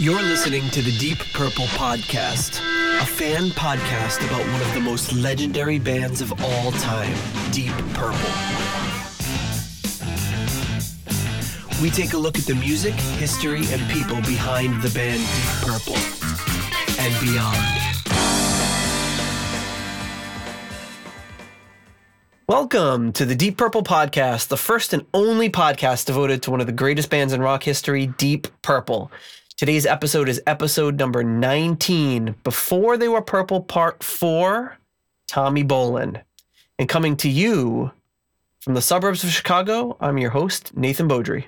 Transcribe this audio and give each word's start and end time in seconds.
You're 0.00 0.22
listening 0.22 0.70
to 0.70 0.80
the 0.80 0.96
Deep 0.96 1.18
Purple 1.34 1.66
Podcast, 1.66 2.58
a 3.02 3.04
fan 3.04 3.50
podcast 3.50 4.26
about 4.26 4.40
one 4.50 4.62
of 4.62 4.72
the 4.72 4.80
most 4.80 5.12
legendary 5.12 5.78
bands 5.78 6.22
of 6.22 6.32
all 6.42 6.72
time, 6.72 7.14
Deep 7.50 7.74
Purple. 7.92 8.30
We 11.82 11.90
take 11.90 12.14
a 12.14 12.16
look 12.16 12.38
at 12.38 12.46
the 12.46 12.54
music, 12.58 12.94
history, 12.94 13.60
and 13.66 13.90
people 13.90 14.16
behind 14.22 14.80
the 14.80 14.88
band 14.88 15.20
Deep 15.20 15.68
Purple 15.68 15.98
and 16.98 17.20
beyond. 17.20 17.76
Welcome 22.48 23.12
to 23.12 23.26
the 23.26 23.36
Deep 23.36 23.58
Purple 23.58 23.82
Podcast, 23.82 24.48
the 24.48 24.56
first 24.56 24.94
and 24.94 25.04
only 25.12 25.50
podcast 25.50 26.06
devoted 26.06 26.42
to 26.44 26.50
one 26.50 26.62
of 26.62 26.66
the 26.66 26.72
greatest 26.72 27.10
bands 27.10 27.34
in 27.34 27.42
rock 27.42 27.64
history, 27.64 28.06
Deep 28.06 28.48
Purple. 28.62 29.12
Today's 29.60 29.84
episode 29.84 30.30
is 30.30 30.40
episode 30.46 30.98
number 30.98 31.22
19, 31.22 32.34
Before 32.44 32.96
They 32.96 33.08
Were 33.08 33.20
Purple, 33.20 33.60
Part 33.60 34.02
4, 34.02 34.78
Tommy 35.28 35.62
Bolin. 35.62 36.22
And 36.78 36.88
coming 36.88 37.14
to 37.18 37.28
you 37.28 37.90
from 38.60 38.72
the 38.72 38.80
suburbs 38.80 39.22
of 39.22 39.28
Chicago, 39.28 39.98
I'm 40.00 40.16
your 40.16 40.30
host, 40.30 40.74
Nathan 40.74 41.10
Beaudry. 41.10 41.44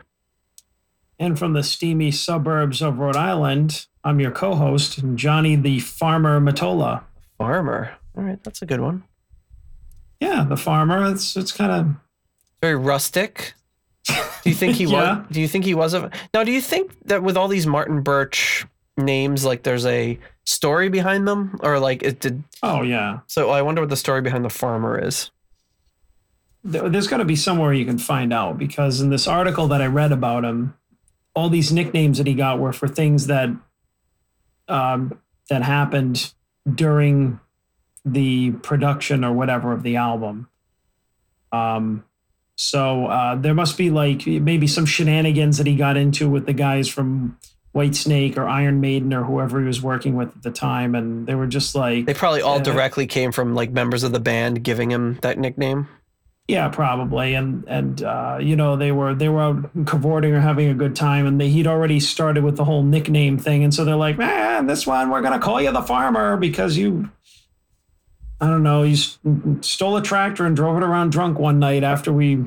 And 1.18 1.38
from 1.38 1.54
the 1.54 1.62
steamy 1.62 2.10
suburbs 2.10 2.82
of 2.82 2.98
Rhode 2.98 3.16
Island, 3.16 3.86
I'm 4.04 4.20
your 4.20 4.30
co 4.30 4.56
host, 4.56 5.00
Johnny 5.14 5.56
the 5.56 5.80
Farmer 5.80 6.38
Matola. 6.38 7.04
Farmer. 7.38 7.94
All 8.14 8.24
right, 8.24 8.44
that's 8.44 8.60
a 8.60 8.66
good 8.66 8.80
one. 8.80 9.04
Yeah, 10.20 10.44
the 10.46 10.58
farmer. 10.58 11.10
It's 11.10 11.34
it's 11.34 11.52
kind 11.52 11.72
of 11.72 11.94
Very 12.60 12.76
rustic. 12.76 13.54
Do 14.08 14.50
you 14.50 14.54
think 14.54 14.76
he 14.76 14.84
Yeah. 14.86 15.18
was? 15.18 15.26
Do 15.30 15.40
you 15.40 15.48
think 15.48 15.64
he 15.64 15.74
was 15.74 15.94
a? 15.94 16.10
Now, 16.34 16.44
do 16.44 16.50
you 16.52 16.60
think 16.60 16.92
that 17.06 17.22
with 17.22 17.36
all 17.36 17.48
these 17.48 17.66
Martin 17.66 18.02
Birch 18.02 18.66
names, 18.96 19.44
like 19.44 19.62
there's 19.62 19.86
a 19.86 20.18
story 20.44 20.88
behind 20.88 21.26
them, 21.28 21.58
or 21.62 21.78
like 21.78 22.02
it 22.02 22.20
did? 22.20 22.42
oh 22.62 22.82
yeah. 22.82 23.20
So 23.26 23.50
I 23.50 23.62
wonder 23.62 23.80
what 23.82 23.90
the 23.90 23.96
story 23.96 24.20
behind 24.22 24.44
the 24.44 24.50
farmer 24.50 24.98
is. 24.98 25.30
There- 26.64 26.88
There's 26.88 27.06
got 27.08 27.16
to 27.18 27.24
be 27.24 27.36
somewhere 27.36 27.72
you 27.72 27.84
can 27.84 27.98
find 27.98 28.32
out 28.32 28.58
because 28.58 29.00
in 29.00 29.10
this 29.10 29.26
article 29.26 29.66
that 29.68 29.80
I 29.82 29.86
read 29.86 30.12
about 30.12 30.44
him, 30.44 30.74
all 31.34 31.48
these 31.48 31.72
nicknames 31.72 32.18
that 32.18 32.26
he 32.26 32.34
got 32.34 32.58
were 32.60 32.72
for 32.72 32.86
things 32.88 33.26
that 33.28 33.50
um, 34.68 35.18
that 35.48 35.62
happened 35.62 36.32
during 36.72 37.40
the 38.04 38.50
production 38.62 39.24
or 39.24 39.32
whatever 39.32 39.72
of 39.72 39.82
the 39.82 39.96
album. 39.96 40.48
Um, 41.52 42.04
so 42.62 43.06
uh, 43.06 43.34
there 43.34 43.54
must 43.54 43.76
be 43.76 43.90
like 43.90 44.26
maybe 44.26 44.66
some 44.66 44.86
shenanigans 44.86 45.58
that 45.58 45.66
he 45.66 45.74
got 45.76 45.96
into 45.96 46.30
with 46.30 46.46
the 46.46 46.52
guys 46.52 46.88
from 46.88 47.36
White 47.72 47.96
Snake 47.96 48.36
or 48.38 48.46
Iron 48.48 48.80
Maiden 48.80 49.12
or 49.12 49.24
whoever 49.24 49.58
he 49.60 49.66
was 49.66 49.82
working 49.82 50.14
with 50.14 50.28
at 50.36 50.42
the 50.42 50.50
time, 50.50 50.94
and 50.94 51.26
they 51.26 51.34
were 51.34 51.46
just 51.46 51.74
like 51.74 52.06
They 52.06 52.14
probably 52.14 52.42
all 52.42 52.58
Yeah. 52.58 52.62
directly 52.64 53.06
came 53.06 53.32
from 53.32 53.54
like 53.54 53.70
members 53.72 54.02
of 54.04 54.12
the 54.12 54.20
band 54.20 54.62
giving 54.62 54.90
him 54.90 55.18
that 55.22 55.38
nickname. 55.38 55.88
Yeah, 56.48 56.68
probably, 56.68 57.34
and 57.34 57.64
and 57.68 58.02
uh, 58.02 58.38
you 58.40 58.56
know 58.56 58.76
they 58.76 58.92
were 58.92 59.14
they 59.14 59.28
were 59.28 59.40
out 59.40 59.70
cavorting 59.86 60.34
or 60.34 60.40
having 60.40 60.68
a 60.68 60.74
good 60.74 60.94
time, 60.94 61.24
and 61.26 61.40
they, 61.40 61.48
he'd 61.48 61.66
already 61.68 61.98
started 62.00 62.42
with 62.44 62.56
the 62.56 62.64
whole 62.64 62.82
nickname 62.82 63.38
thing, 63.38 63.62
and 63.64 63.72
so 63.72 63.84
they're 63.84 63.96
like, 63.96 64.18
man, 64.18 64.66
this 64.66 64.86
one 64.86 65.08
we're 65.08 65.22
gonna 65.22 65.38
call 65.38 65.60
you 65.62 65.70
the 65.72 65.82
farmer 65.82 66.36
because 66.36 66.76
you, 66.76 67.08
I 68.42 68.48
don't 68.48 68.62
know, 68.62 68.82
s- 68.82 69.18
stole 69.60 69.96
a 69.96 70.02
tractor 70.02 70.44
and 70.44 70.54
drove 70.54 70.76
it 70.76 70.82
around 70.82 71.12
drunk 71.12 71.38
one 71.38 71.58
night 71.58 71.82
after 71.84 72.12
we 72.12 72.44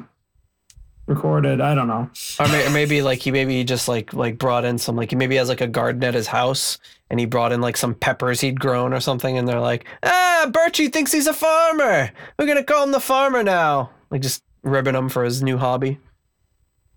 recorded. 1.07 1.61
I 1.61 1.73
don't 1.75 1.87
know. 1.87 2.09
Or, 2.39 2.47
may, 2.47 2.67
or 2.67 2.69
maybe 2.71 3.01
like 3.01 3.19
he 3.19 3.31
maybe 3.31 3.55
he 3.55 3.63
just 3.63 3.87
like 3.87 4.11
like 4.13 4.37
brought 4.37 4.65
in 4.65 4.77
some 4.77 4.95
like 4.95 5.11
he 5.11 5.15
maybe 5.15 5.35
has 5.37 5.49
like 5.49 5.61
a 5.61 5.67
garden 5.67 6.03
at 6.03 6.13
his 6.13 6.27
house 6.27 6.79
and 7.09 7.19
he 7.19 7.25
brought 7.25 7.51
in 7.51 7.61
like 7.61 7.77
some 7.77 7.93
peppers 7.93 8.41
he'd 8.41 8.59
grown 8.59 8.91
or 8.93 8.99
something 8.99 9.37
and 9.37 9.47
they're 9.47 9.59
like 9.61 9.85
ah 10.03 10.47
Birchie 10.49 10.91
thinks 10.91 11.11
he's 11.11 11.27
a 11.27 11.33
farmer 11.33 12.11
we're 12.39 12.47
gonna 12.47 12.63
call 12.63 12.83
him 12.83 12.91
the 12.91 12.99
farmer 12.99 13.43
now 13.43 13.91
like 14.09 14.21
just 14.21 14.43
ribbing 14.63 14.95
him 14.95 15.07
for 15.09 15.23
his 15.23 15.43
new 15.43 15.57
hobby 15.57 15.99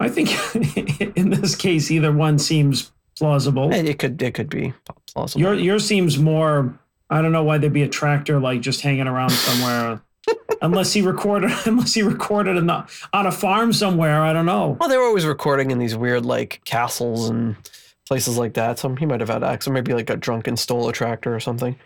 I 0.01 0.09
think 0.09 0.31
in 1.17 1.31
this 1.31 1.55
case, 1.55 1.91
either 1.91 2.11
one 2.13 2.39
seems 2.39 2.91
plausible. 3.19 3.73
and 3.75 3.87
it 3.89 3.99
could 3.99 4.21
it 4.23 4.33
could 4.33 4.49
be 4.49 4.73
plausible 5.13 5.41
Your 5.41 5.55
yours 5.55 5.85
seems 5.87 6.19
more. 6.19 6.79
I 7.11 7.23
don't 7.23 7.33
know 7.33 7.43
why 7.45 7.59
there'd 7.59 7.73
be 7.73 7.83
a 7.83 7.89
tractor 7.89 8.39
like 8.39 8.61
just 8.61 8.81
hanging 8.83 9.07
around 9.07 9.31
somewhere, 9.31 10.01
unless 10.63 10.93
he 10.93 11.03
recorded 11.03 11.51
unless 11.67 11.95
he 11.95 12.03
recorded 12.03 12.57
in 12.57 12.67
the, 12.67 12.87
on 13.13 13.27
a 13.27 13.33
farm 13.33 13.73
somewhere. 13.73 14.23
I 14.23 14.33
don't 14.33 14.47
know. 14.47 14.77
well 14.81 14.89
they 14.89 14.97
were 14.97 15.05
always 15.05 15.25
recording 15.27 15.71
in 15.71 15.79
these 15.79 15.97
weird 15.97 16.27
like 16.27 16.61
castles 16.65 17.29
and 17.31 17.57
places 18.07 18.39
like 18.39 18.55
that 18.55 18.79
so 18.79 18.95
he 18.95 19.05
might 19.07 19.21
have 19.21 19.29
had 19.29 19.43
access 19.45 19.69
or 19.69 19.73
maybe 19.73 19.93
like 19.93 20.09
a 20.09 20.17
drunk 20.17 20.47
and 20.47 20.59
stole 20.59 20.89
a 20.89 20.93
tractor 20.93 21.35
or 21.35 21.41
something 21.41 21.77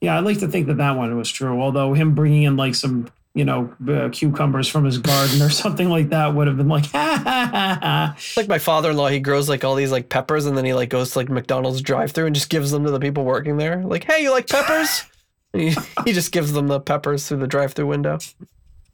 Yeah, 0.00 0.18
I'd 0.18 0.24
like 0.24 0.38
to 0.40 0.48
think 0.48 0.66
that 0.66 0.78
that 0.78 0.96
one 0.96 1.16
was 1.16 1.30
true. 1.30 1.60
Although 1.60 1.94
him 1.94 2.14
bringing 2.14 2.42
in 2.42 2.56
like 2.56 2.74
some 2.74 3.08
you 3.34 3.44
know 3.44 3.74
uh, 3.88 4.08
cucumbers 4.10 4.68
from 4.68 4.84
his 4.84 4.98
garden 4.98 5.42
or 5.42 5.50
something 5.64 5.88
like 5.88 6.10
that 6.10 6.34
would 6.34 6.46
have 6.46 6.56
been 6.56 6.68
like 6.68 6.86
ha 6.92 7.20
ha 7.24 7.48
ha 7.52 7.78
ha. 7.82 8.14
It's 8.16 8.36
like 8.36 8.48
my 8.48 8.58
father-in-law 8.58 9.08
he 9.08 9.18
grows 9.20 9.48
like 9.48 9.64
all 9.64 9.74
these 9.74 9.90
like 9.90 10.08
peppers 10.08 10.46
and 10.46 10.56
then 10.56 10.64
he 10.64 10.72
like 10.72 10.88
goes 10.88 11.10
to 11.12 11.18
like 11.18 11.28
McDonald's 11.28 11.82
drive-through 11.82 12.26
and 12.26 12.34
just 12.34 12.48
gives 12.48 12.70
them 12.70 12.84
to 12.84 12.90
the 12.92 13.00
people 13.00 13.24
working 13.24 13.56
there 13.56 13.82
like 13.84 14.04
hey 14.04 14.22
you 14.22 14.30
like 14.30 14.48
peppers 14.48 15.02
he, 15.52 15.74
he 16.04 16.12
just 16.12 16.30
gives 16.32 16.52
them 16.52 16.68
the 16.68 16.78
peppers 16.80 17.26
through 17.28 17.38
the 17.38 17.46
drive-through 17.48 17.86
window 17.88 18.18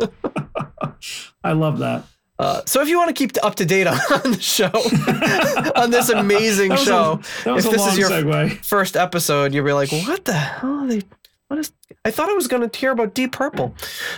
I 1.44 1.52
love 1.52 1.78
that. 1.80 2.04
uh, 2.38 2.62
so 2.64 2.80
if 2.80 2.88
you 2.88 2.96
want 2.98 3.08
to 3.08 3.14
keep 3.14 3.32
up 3.42 3.54
to 3.56 3.66
date 3.66 3.86
on, 3.86 3.98
on 4.24 4.32
the 4.32 4.40
show 4.40 4.70
on 5.76 5.90
this 5.90 6.08
amazing 6.08 6.74
show 6.76 7.20
a, 7.44 7.56
if 7.56 7.64
this 7.70 7.86
is 7.86 7.98
your 7.98 8.08
segue. 8.10 8.64
first 8.64 8.96
episode 8.96 9.52
you'll 9.52 9.64
be 9.66 9.72
like 9.72 9.90
what 9.92 10.24
the 10.24 10.32
hell 10.32 10.80
are 10.80 10.86
they 10.86 11.02
what 11.50 11.58
is 11.58 11.72
I 12.04 12.10
thought 12.10 12.30
I 12.30 12.32
was 12.32 12.46
going 12.46 12.68
to 12.68 12.78
hear 12.78 12.92
about 12.92 13.12
Deep 13.12 13.32
Purple. 13.32 13.74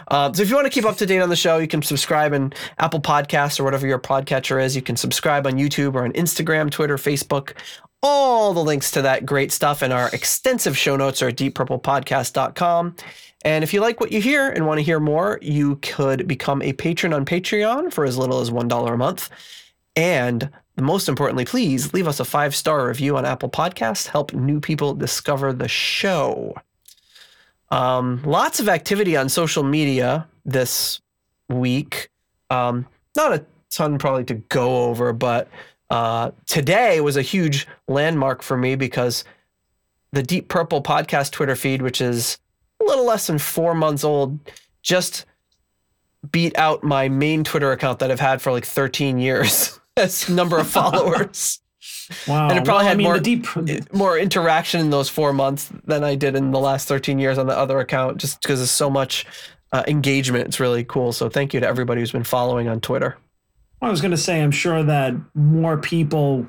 Uh, 0.08 0.32
so 0.32 0.42
if 0.42 0.50
you 0.50 0.54
want 0.54 0.66
to 0.66 0.70
keep 0.70 0.84
up 0.84 0.96
to 0.98 1.06
date 1.06 1.20
on 1.20 1.30
the 1.30 1.36
show, 1.36 1.58
you 1.58 1.66
can 1.66 1.82
subscribe 1.82 2.32
in 2.32 2.52
Apple 2.78 3.00
Podcasts 3.00 3.58
or 3.58 3.64
whatever 3.64 3.86
your 3.86 3.98
podcatcher 3.98 4.62
is. 4.62 4.76
You 4.76 4.82
can 4.82 4.96
subscribe 4.96 5.46
on 5.46 5.54
YouTube 5.54 5.94
or 5.94 6.04
on 6.04 6.12
Instagram, 6.12 6.70
Twitter, 6.70 6.96
Facebook. 6.96 7.54
All 8.02 8.52
the 8.52 8.62
links 8.62 8.90
to 8.92 9.02
that 9.02 9.24
great 9.24 9.50
stuff 9.50 9.82
and 9.82 9.92
our 9.92 10.10
extensive 10.10 10.76
show 10.76 10.94
notes 10.94 11.22
are 11.22 11.28
at 11.28 11.36
deeppurplepodcast.com. 11.36 12.96
And 13.44 13.64
if 13.64 13.72
you 13.74 13.80
like 13.80 13.98
what 13.98 14.12
you 14.12 14.20
hear 14.20 14.50
and 14.50 14.66
want 14.66 14.78
to 14.78 14.84
hear 14.84 15.00
more, 15.00 15.38
you 15.42 15.76
could 15.76 16.28
become 16.28 16.62
a 16.62 16.74
patron 16.74 17.12
on 17.12 17.24
Patreon 17.24 17.92
for 17.92 18.04
as 18.04 18.16
little 18.16 18.40
as 18.40 18.50
$1 18.50 18.92
a 18.92 18.96
month. 18.96 19.30
And 19.96 20.50
most 20.80 21.08
importantly, 21.08 21.44
please 21.44 21.92
leave 21.92 22.06
us 22.06 22.20
a 22.20 22.24
five 22.24 22.54
star 22.54 22.86
review 22.86 23.16
on 23.16 23.24
Apple 23.24 23.50
Podcasts. 23.50 24.06
Help 24.06 24.32
new 24.32 24.60
people 24.60 24.94
discover 24.94 25.52
the 25.52 25.68
show. 25.68 26.54
Um, 27.72 28.22
lots 28.24 28.60
of 28.60 28.68
activity 28.68 29.16
on 29.16 29.30
social 29.30 29.62
media 29.62 30.28
this 30.44 31.00
week. 31.48 32.10
Um, 32.50 32.86
not 33.16 33.32
a 33.32 33.46
ton 33.70 33.98
probably 33.98 34.24
to 34.24 34.34
go 34.34 34.84
over, 34.84 35.14
but 35.14 35.48
uh, 35.88 36.32
today 36.46 37.00
was 37.00 37.16
a 37.16 37.22
huge 37.22 37.66
landmark 37.88 38.42
for 38.42 38.58
me 38.58 38.76
because 38.76 39.24
the 40.12 40.22
Deep 40.22 40.48
Purple 40.48 40.82
podcast 40.82 41.32
Twitter 41.32 41.56
feed, 41.56 41.80
which 41.80 42.02
is 42.02 42.38
a 42.78 42.84
little 42.84 43.06
less 43.06 43.26
than 43.26 43.38
four 43.38 43.74
months 43.74 44.04
old, 44.04 44.38
just 44.82 45.24
beat 46.30 46.56
out 46.58 46.84
my 46.84 47.08
main 47.08 47.42
Twitter 47.42 47.72
account 47.72 48.00
that 48.00 48.10
I've 48.10 48.20
had 48.20 48.42
for 48.42 48.52
like 48.52 48.66
13 48.66 49.18
years. 49.18 49.80
As 49.96 50.28
number 50.28 50.58
of 50.58 50.66
followers 50.68 51.61
Wow. 52.28 52.48
And 52.48 52.58
it 52.58 52.64
probably 52.64 52.70
Well, 52.72 52.78
I 52.78 52.84
had 52.84 52.96
mean, 52.98 53.04
more- 53.06 53.18
deep. 53.18 53.46
more 53.92 54.18
interaction 54.18 54.80
in 54.80 54.90
those 54.90 55.08
four 55.08 55.32
months 55.32 55.70
than 55.84 56.04
I 56.04 56.14
did 56.14 56.34
in 56.36 56.50
the 56.50 56.58
last 56.60 56.88
13 56.88 57.18
years 57.18 57.38
on 57.38 57.46
the 57.46 57.56
other 57.56 57.78
account, 57.80 58.18
just 58.18 58.40
because 58.42 58.58
there's 58.60 58.70
so 58.70 58.90
much 58.90 59.26
uh, 59.72 59.82
engagement. 59.88 60.46
It's 60.46 60.60
really 60.60 60.84
cool. 60.84 61.12
So 61.12 61.28
thank 61.28 61.54
you 61.54 61.60
to 61.60 61.66
everybody 61.66 62.00
who's 62.00 62.12
been 62.12 62.24
following 62.24 62.68
on 62.68 62.80
Twitter. 62.80 63.16
I 63.80 63.90
was 63.90 64.00
going 64.00 64.10
to 64.12 64.16
say, 64.16 64.40
I'm 64.42 64.50
sure 64.52 64.82
that 64.82 65.14
more 65.34 65.76
people 65.78 66.46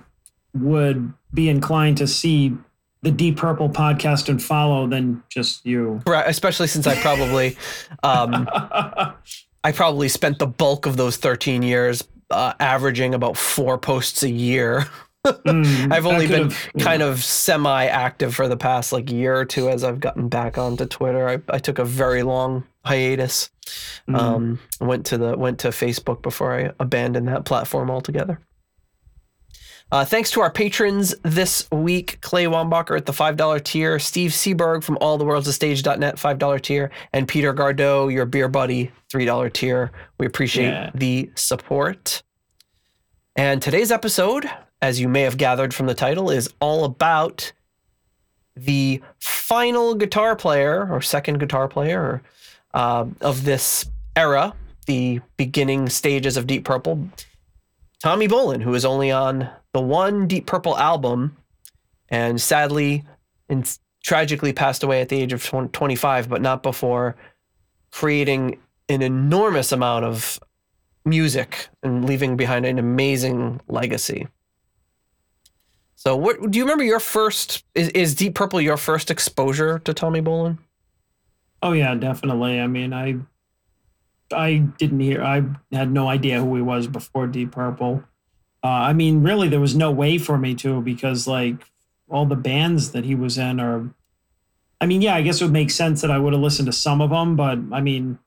would 0.53 1.11
be 1.33 1.49
inclined 1.49 1.97
to 1.97 2.07
see 2.07 2.55
the 3.01 3.11
Deep 3.11 3.37
Purple 3.37 3.69
podcast 3.69 4.29
and 4.29 4.41
follow 4.41 4.87
than 4.87 5.23
just 5.29 5.65
you. 5.65 6.01
Right, 6.05 6.25
especially 6.27 6.67
since 6.67 6.85
I 6.87 6.95
probably, 6.95 7.57
um, 8.03 8.47
I 9.63 9.71
probably 9.73 10.09
spent 10.09 10.39
the 10.39 10.47
bulk 10.47 10.85
of 10.85 10.95
those 10.95 11.17
13 11.17 11.63
years 11.63 12.03
uh, 12.29 12.53
averaging 12.59 13.13
about 13.13 13.35
four 13.37 13.77
posts 13.77 14.23
a 14.23 14.29
year. 14.29 14.85
Mm, 15.25 15.91
I've 15.91 16.05
only 16.05 16.27
been 16.27 16.51
kind 16.79 17.01
of 17.01 17.23
semi-active 17.23 18.35
for 18.35 18.47
the 18.49 18.57
past 18.57 18.91
like 18.91 19.09
year 19.09 19.35
or 19.35 19.45
two 19.45 19.69
as 19.69 19.83
I've 19.83 20.01
gotten 20.01 20.27
back 20.27 20.57
onto 20.57 20.85
Twitter. 20.85 21.29
I, 21.29 21.39
I 21.49 21.59
took 21.59 21.79
a 21.79 21.85
very 21.85 22.23
long 22.23 22.65
hiatus. 22.85 23.49
Mm. 24.09 24.19
Um, 24.19 24.59
went 24.81 25.05
to 25.07 25.17
the 25.17 25.37
went 25.37 25.59
to 25.59 25.69
Facebook 25.69 26.21
before 26.21 26.53
I 26.59 26.71
abandoned 26.79 27.29
that 27.29 27.45
platform 27.45 27.89
altogether. 27.89 28.39
Uh, 29.93 30.03
thanks 30.03 30.31
to 30.31 30.41
our 30.41 30.51
patrons 30.51 31.13
this 31.21 31.69
week 31.71 32.17
Clay 32.21 32.45
Wombacher 32.45 32.97
at 32.97 33.05
the 33.05 33.11
$5 33.13 33.63
tier, 33.63 33.99
Steve 33.99 34.31
Seaborg 34.31 34.83
from 34.83 34.97
alltheworldsastage.net, 34.97 36.15
$5 36.15 36.61
tier, 36.61 36.89
and 37.13 37.27
Peter 37.27 37.53
Gardow, 37.53 38.11
your 38.11 38.25
beer 38.25 38.47
buddy, 38.47 38.91
$3 39.13 39.53
tier. 39.53 39.91
We 40.17 40.25
appreciate 40.25 40.69
Yeah. 40.69 40.89
the 40.95 41.31
support. 41.35 42.23
And 43.35 43.61
today's 43.61 43.91
episode, 43.91 44.49
as 44.83 44.99
you 44.99 45.07
may 45.07 45.21
have 45.21 45.37
gathered 45.37 45.73
from 45.73 45.85
the 45.85 45.95
title, 45.95 46.29
is 46.29 46.53
all 46.59 46.83
about 46.83 47.53
the 48.53 49.01
final 49.17 49.95
guitar 49.95 50.35
player 50.35 50.91
or 50.91 51.01
second 51.01 51.39
guitar 51.39 51.69
player 51.69 52.21
uh, 52.73 53.05
of 53.21 53.45
this 53.45 53.85
era, 54.17 54.53
the 54.85 55.21
beginning 55.37 55.87
stages 55.87 56.35
of 56.35 56.47
Deep 56.47 56.65
Purple, 56.65 57.07
Tommy 58.01 58.27
Bolin, 58.27 58.61
who 58.61 58.73
is 58.73 58.83
only 58.83 59.09
on 59.09 59.49
the 59.71 59.79
one 59.79 60.27
Deep 60.27 60.47
Purple 60.47 60.77
album 60.77 61.37
and 62.09 62.41
sadly 62.41 63.05
and 63.47 63.79
tragically 64.03 64.51
passed 64.51 64.83
away 64.83 64.99
at 64.99 65.07
the 65.07 65.21
age 65.21 65.31
of 65.31 65.49
25, 65.71 66.27
but 66.27 66.41
not 66.41 66.61
before 66.61 67.15
creating 67.93 68.59
an 68.89 69.01
enormous 69.01 69.71
amount 69.71 70.03
of 70.03 70.41
music 71.05 71.69
and 71.83 72.03
leaving 72.03 72.35
behind 72.35 72.65
an 72.65 72.77
amazing 72.77 73.61
legacy. 73.69 74.27
So, 76.05 76.17
what 76.17 76.51
do 76.51 76.57
you 76.57 76.65
remember 76.65 76.83
your 76.83 76.99
first? 76.99 77.63
Is, 77.75 77.87
is 77.89 78.13
Deep 78.13 78.35
Purple 78.35 78.59
your 78.59 78.75
first 78.75 79.09
exposure 79.09 79.79
to 79.79 79.93
Tommy 79.93 80.19
Bolin? 80.19 80.57
Oh 81.61 81.71
yeah, 81.71 81.95
definitely. 81.95 82.59
I 82.59 82.67
mean, 82.67 82.91
I 82.91 83.19
I 84.29 84.57
didn't 84.57 84.99
hear. 84.99 85.23
I 85.23 85.43
had 85.71 85.93
no 85.93 86.09
idea 86.09 86.41
who 86.41 86.57
he 86.57 86.61
was 86.61 86.87
before 86.87 87.27
Deep 87.27 87.53
Purple. 87.53 88.03
Uh, 88.61 88.67
I 88.67 88.91
mean, 88.91 89.23
really, 89.23 89.47
there 89.47 89.61
was 89.61 89.77
no 89.77 89.91
way 89.91 90.17
for 90.17 90.37
me 90.37 90.55
to 90.55 90.81
because 90.81 91.25
like 91.25 91.71
all 92.09 92.25
the 92.25 92.35
bands 92.35 92.91
that 92.91 93.05
he 93.05 93.15
was 93.15 93.37
in 93.37 93.61
are. 93.61 93.89
I 94.81 94.85
mean, 94.87 95.01
yeah, 95.01 95.15
I 95.15 95.21
guess 95.21 95.39
it 95.39 95.45
would 95.45 95.53
make 95.53 95.71
sense 95.71 96.01
that 96.01 96.11
I 96.11 96.19
would 96.19 96.33
have 96.33 96.41
listened 96.41 96.65
to 96.65 96.73
some 96.73 96.99
of 96.99 97.11
them, 97.11 97.37
but 97.37 97.59
I 97.71 97.79
mean, 97.79 98.19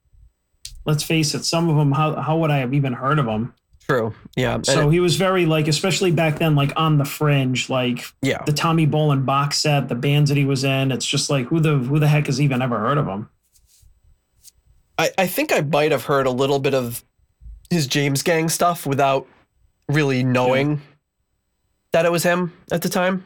let's 0.87 1.03
face 1.03 1.35
it, 1.35 1.45
some 1.45 1.69
of 1.69 1.77
them. 1.77 1.93
How 1.93 2.15
how 2.23 2.39
would 2.39 2.51
I 2.51 2.57
have 2.57 2.73
even 2.73 2.95
heard 2.95 3.19
of 3.19 3.27
them? 3.27 3.53
True. 3.89 4.13
Yeah. 4.35 4.59
So 4.63 4.91
he 4.91 4.99
was 4.99 5.15
very 5.17 5.47
like, 5.47 5.69
especially 5.69 6.11
back 6.11 6.41
then, 6.41 6.57
like 6.57 6.73
on 6.77 6.99
the 6.99 7.05
fringe, 7.05 7.71
like 7.71 8.05
yeah. 8.21 8.43
the 8.45 8.53
Tommy 8.53 8.85
Bolin 8.87 9.25
box 9.25 9.59
set, 9.59 9.89
the 9.89 9.95
bands 9.95 10.29
that 10.29 10.37
he 10.37 10.45
was 10.45 10.65
in. 10.65 10.91
It's 10.91 11.07
just 11.07 11.31
like 11.31 11.47
who 11.47 11.61
the 11.61 11.79
who 11.79 12.01
the 12.01 12.09
heck 12.09 12.27
has 12.27 12.41
even 12.41 12.61
ever 12.61 12.81
heard 12.81 12.99
of 12.99 13.07
him? 13.07 13.31
I, 14.99 15.11
I 15.17 15.27
think 15.29 15.53
I 15.53 15.61
might 15.61 15.93
have 15.93 16.05
heard 16.05 16.27
a 16.27 16.33
little 16.33 16.59
bit 16.59 16.75
of 16.75 17.05
his 17.71 17.87
James 17.87 18.23
Gang 18.25 18.49
stuff 18.49 18.87
without 18.87 19.29
really 19.89 20.25
knowing 20.25 20.73
yeah. 20.73 20.79
that 21.93 22.07
it 22.07 22.13
was 22.13 22.25
him 22.25 22.53
at 22.73 22.83
the 22.83 22.89
time. 22.89 23.25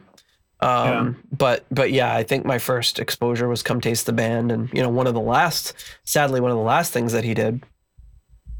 Um, 0.60 0.68
yeah. 0.78 1.36
but 1.38 1.64
but 1.70 1.90
yeah, 1.90 2.14
I 2.14 2.22
think 2.22 2.44
my 2.44 2.58
first 2.58 2.98
exposure 2.98 3.48
was 3.48 3.62
Come 3.62 3.80
Taste 3.80 4.04
the 4.04 4.12
Band, 4.12 4.52
and 4.52 4.70
you 4.74 4.82
know 4.82 4.90
one 4.90 5.06
of 5.06 5.14
the 5.14 5.20
last, 5.20 5.72
sadly, 6.04 6.38
one 6.38 6.50
of 6.50 6.58
the 6.58 6.62
last 6.62 6.92
things 6.92 7.12
that 7.12 7.24
he 7.24 7.32
did 7.32 7.62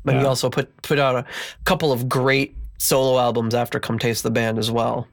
but 0.05 0.15
yeah. 0.15 0.21
he 0.21 0.27
also 0.27 0.51
put 0.51 0.83
put 0.83 0.99
out 0.99 1.17
a 1.17 1.25
couple 1.65 1.93
of 1.93 2.09
great 2.09 2.57
solo 2.79 3.19
albums 3.19 3.55
after 3.55 3.79
Come 3.79 3.99
Taste 3.99 4.23
the 4.23 4.31
Band 4.31 4.59
as 4.59 4.71
well. 4.71 5.07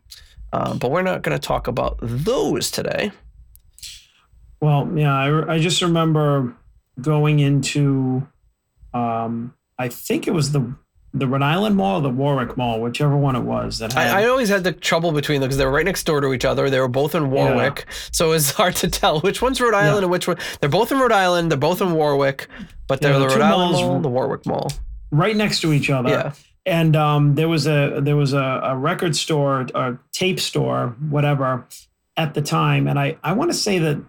Uh, 0.53 0.73
but 0.75 0.91
we're 0.91 1.01
not 1.01 1.21
going 1.21 1.37
to 1.37 1.45
talk 1.45 1.67
about 1.67 1.97
those 2.01 2.71
today. 2.71 3.11
Well, 4.61 4.89
yeah, 4.95 5.13
I, 5.13 5.55
I 5.55 5.59
just 5.59 5.81
remember 5.81 6.55
going 6.99 7.39
into, 7.39 8.27
um, 8.93 9.53
I 9.77 9.89
think 9.89 10.27
it 10.27 10.31
was 10.31 10.51
the 10.51 10.73
the 11.17 11.27
Rhode 11.27 11.41
Island 11.41 11.75
Mall 11.75 11.99
or 11.99 12.01
the 12.01 12.09
Warwick 12.09 12.57
Mall, 12.57 12.81
whichever 12.81 13.15
one 13.15 13.35
it 13.35 13.41
was. 13.41 13.79
That 13.79 13.93
had, 13.93 14.07
I, 14.07 14.21
I, 14.23 14.27
always 14.27 14.49
had 14.49 14.63
the 14.63 14.71
trouble 14.71 15.11
between 15.11 15.41
them 15.41 15.47
because 15.47 15.57
they 15.57 15.65
were 15.65 15.71
right 15.71 15.85
next 15.85 16.03
door 16.03 16.21
to 16.21 16.33
each 16.33 16.45
other. 16.45 16.69
They 16.69 16.79
were 16.79 16.87
both 16.87 17.15
in 17.15 17.31
Warwick, 17.31 17.85
yeah. 17.85 17.93
so 18.11 18.31
it's 18.31 18.51
hard 18.61 18.75
to 18.77 18.89
tell 18.89 19.19
which 19.21 19.41
one's 19.41 19.59
Rhode 19.59 19.73
Island 19.73 19.97
yeah. 19.97 20.03
and 20.03 20.11
which 20.11 20.27
one. 20.27 20.37
They're 20.59 20.69
both 20.69 20.91
in 20.91 20.99
Rhode 20.99 21.11
Island. 21.11 21.51
They're 21.51 21.57
both 21.57 21.81
in 21.81 21.93
Warwick, 21.93 22.47
but 22.87 23.01
they're 23.01 23.13
yeah, 23.13 23.19
the, 23.19 23.27
the 23.27 23.35
Rhode 23.35 23.41
Island 23.41 23.71
Mall, 23.73 23.99
the 24.01 24.09
Warwick 24.09 24.45
Mall, 24.45 24.71
right 25.11 25.35
next 25.35 25.61
to 25.61 25.73
each 25.73 25.89
other. 25.89 26.09
Yeah. 26.09 26.33
And 26.65 26.95
um, 26.97 27.35
there 27.35 27.47
was 27.47 27.65
a 27.65 27.99
there 28.01 28.17
was 28.17 28.33
a, 28.33 28.61
a 28.63 28.75
record 28.75 29.15
store, 29.15 29.67
a 29.73 29.97
tape 30.11 30.39
store, 30.39 30.95
whatever, 31.09 31.65
at 32.17 32.33
the 32.33 32.41
time, 32.41 32.87
and 32.87 32.99
I 32.99 33.17
I 33.23 33.33
want 33.33 33.51
to 33.51 33.57
say 33.57 33.79
that 33.79 34.01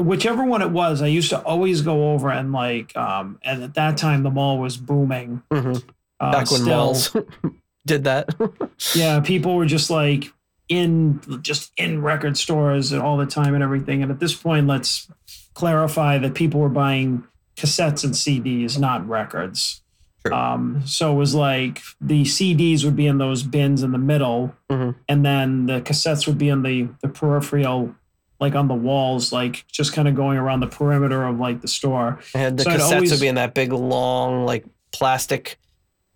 whichever 0.00 0.44
one 0.44 0.62
it 0.62 0.70
was, 0.70 1.02
I 1.02 1.06
used 1.06 1.30
to 1.30 1.40
always 1.42 1.82
go 1.82 2.12
over 2.12 2.30
and 2.30 2.52
like, 2.52 2.96
um, 2.96 3.38
and 3.42 3.62
at 3.62 3.74
that 3.74 3.96
time 3.96 4.22
the 4.22 4.30
mall 4.30 4.58
was 4.58 4.76
booming. 4.76 5.42
Mm-hmm. 5.50 5.88
Uh, 6.20 6.32
Back 6.32 6.50
when 6.50 6.60
still, 6.60 6.76
malls 6.76 7.16
did 7.86 8.04
that. 8.04 8.28
yeah, 8.94 9.20
people 9.20 9.56
were 9.56 9.66
just 9.66 9.90
like 9.90 10.32
in 10.68 11.20
just 11.42 11.72
in 11.76 12.02
record 12.02 12.36
stores 12.36 12.92
all 12.92 13.16
the 13.16 13.26
time 13.26 13.54
and 13.54 13.62
everything. 13.62 14.02
And 14.02 14.12
at 14.12 14.20
this 14.20 14.34
point, 14.34 14.66
let's 14.66 15.10
clarify 15.54 16.18
that 16.18 16.34
people 16.34 16.60
were 16.60 16.68
buying 16.68 17.24
cassettes 17.56 18.04
and 18.04 18.12
CDs, 18.14 18.78
not 18.78 19.06
records. 19.08 19.82
Um, 20.30 20.82
so 20.84 21.12
it 21.12 21.16
was 21.16 21.34
like 21.34 21.80
the 22.00 22.24
CDs 22.24 22.84
would 22.84 22.96
be 22.96 23.06
in 23.06 23.16
those 23.16 23.42
bins 23.42 23.82
in 23.82 23.92
the 23.92 23.98
middle, 23.98 24.54
mm-hmm. 24.68 24.90
and 25.08 25.24
then 25.24 25.66
the 25.66 25.80
cassettes 25.80 26.26
would 26.26 26.36
be 26.36 26.50
in 26.50 26.62
the 26.62 26.88
the 27.00 27.08
peripheral 27.08 27.94
like 28.38 28.54
on 28.54 28.68
the 28.68 28.74
walls, 28.74 29.32
like 29.32 29.66
just 29.70 29.92
kind 29.92 30.08
of 30.08 30.14
going 30.14 30.38
around 30.38 30.60
the 30.60 30.66
perimeter 30.66 31.24
of 31.24 31.38
like 31.38 31.60
the 31.60 31.68
store. 31.68 32.20
And 32.34 32.58
the 32.58 32.64
so 32.64 32.70
cassettes 32.70 32.92
always, 32.92 33.10
would 33.10 33.20
be 33.20 33.28
in 33.28 33.34
that 33.36 33.54
big 33.54 33.72
long 33.72 34.46
like 34.46 34.64
plastic 34.92 35.58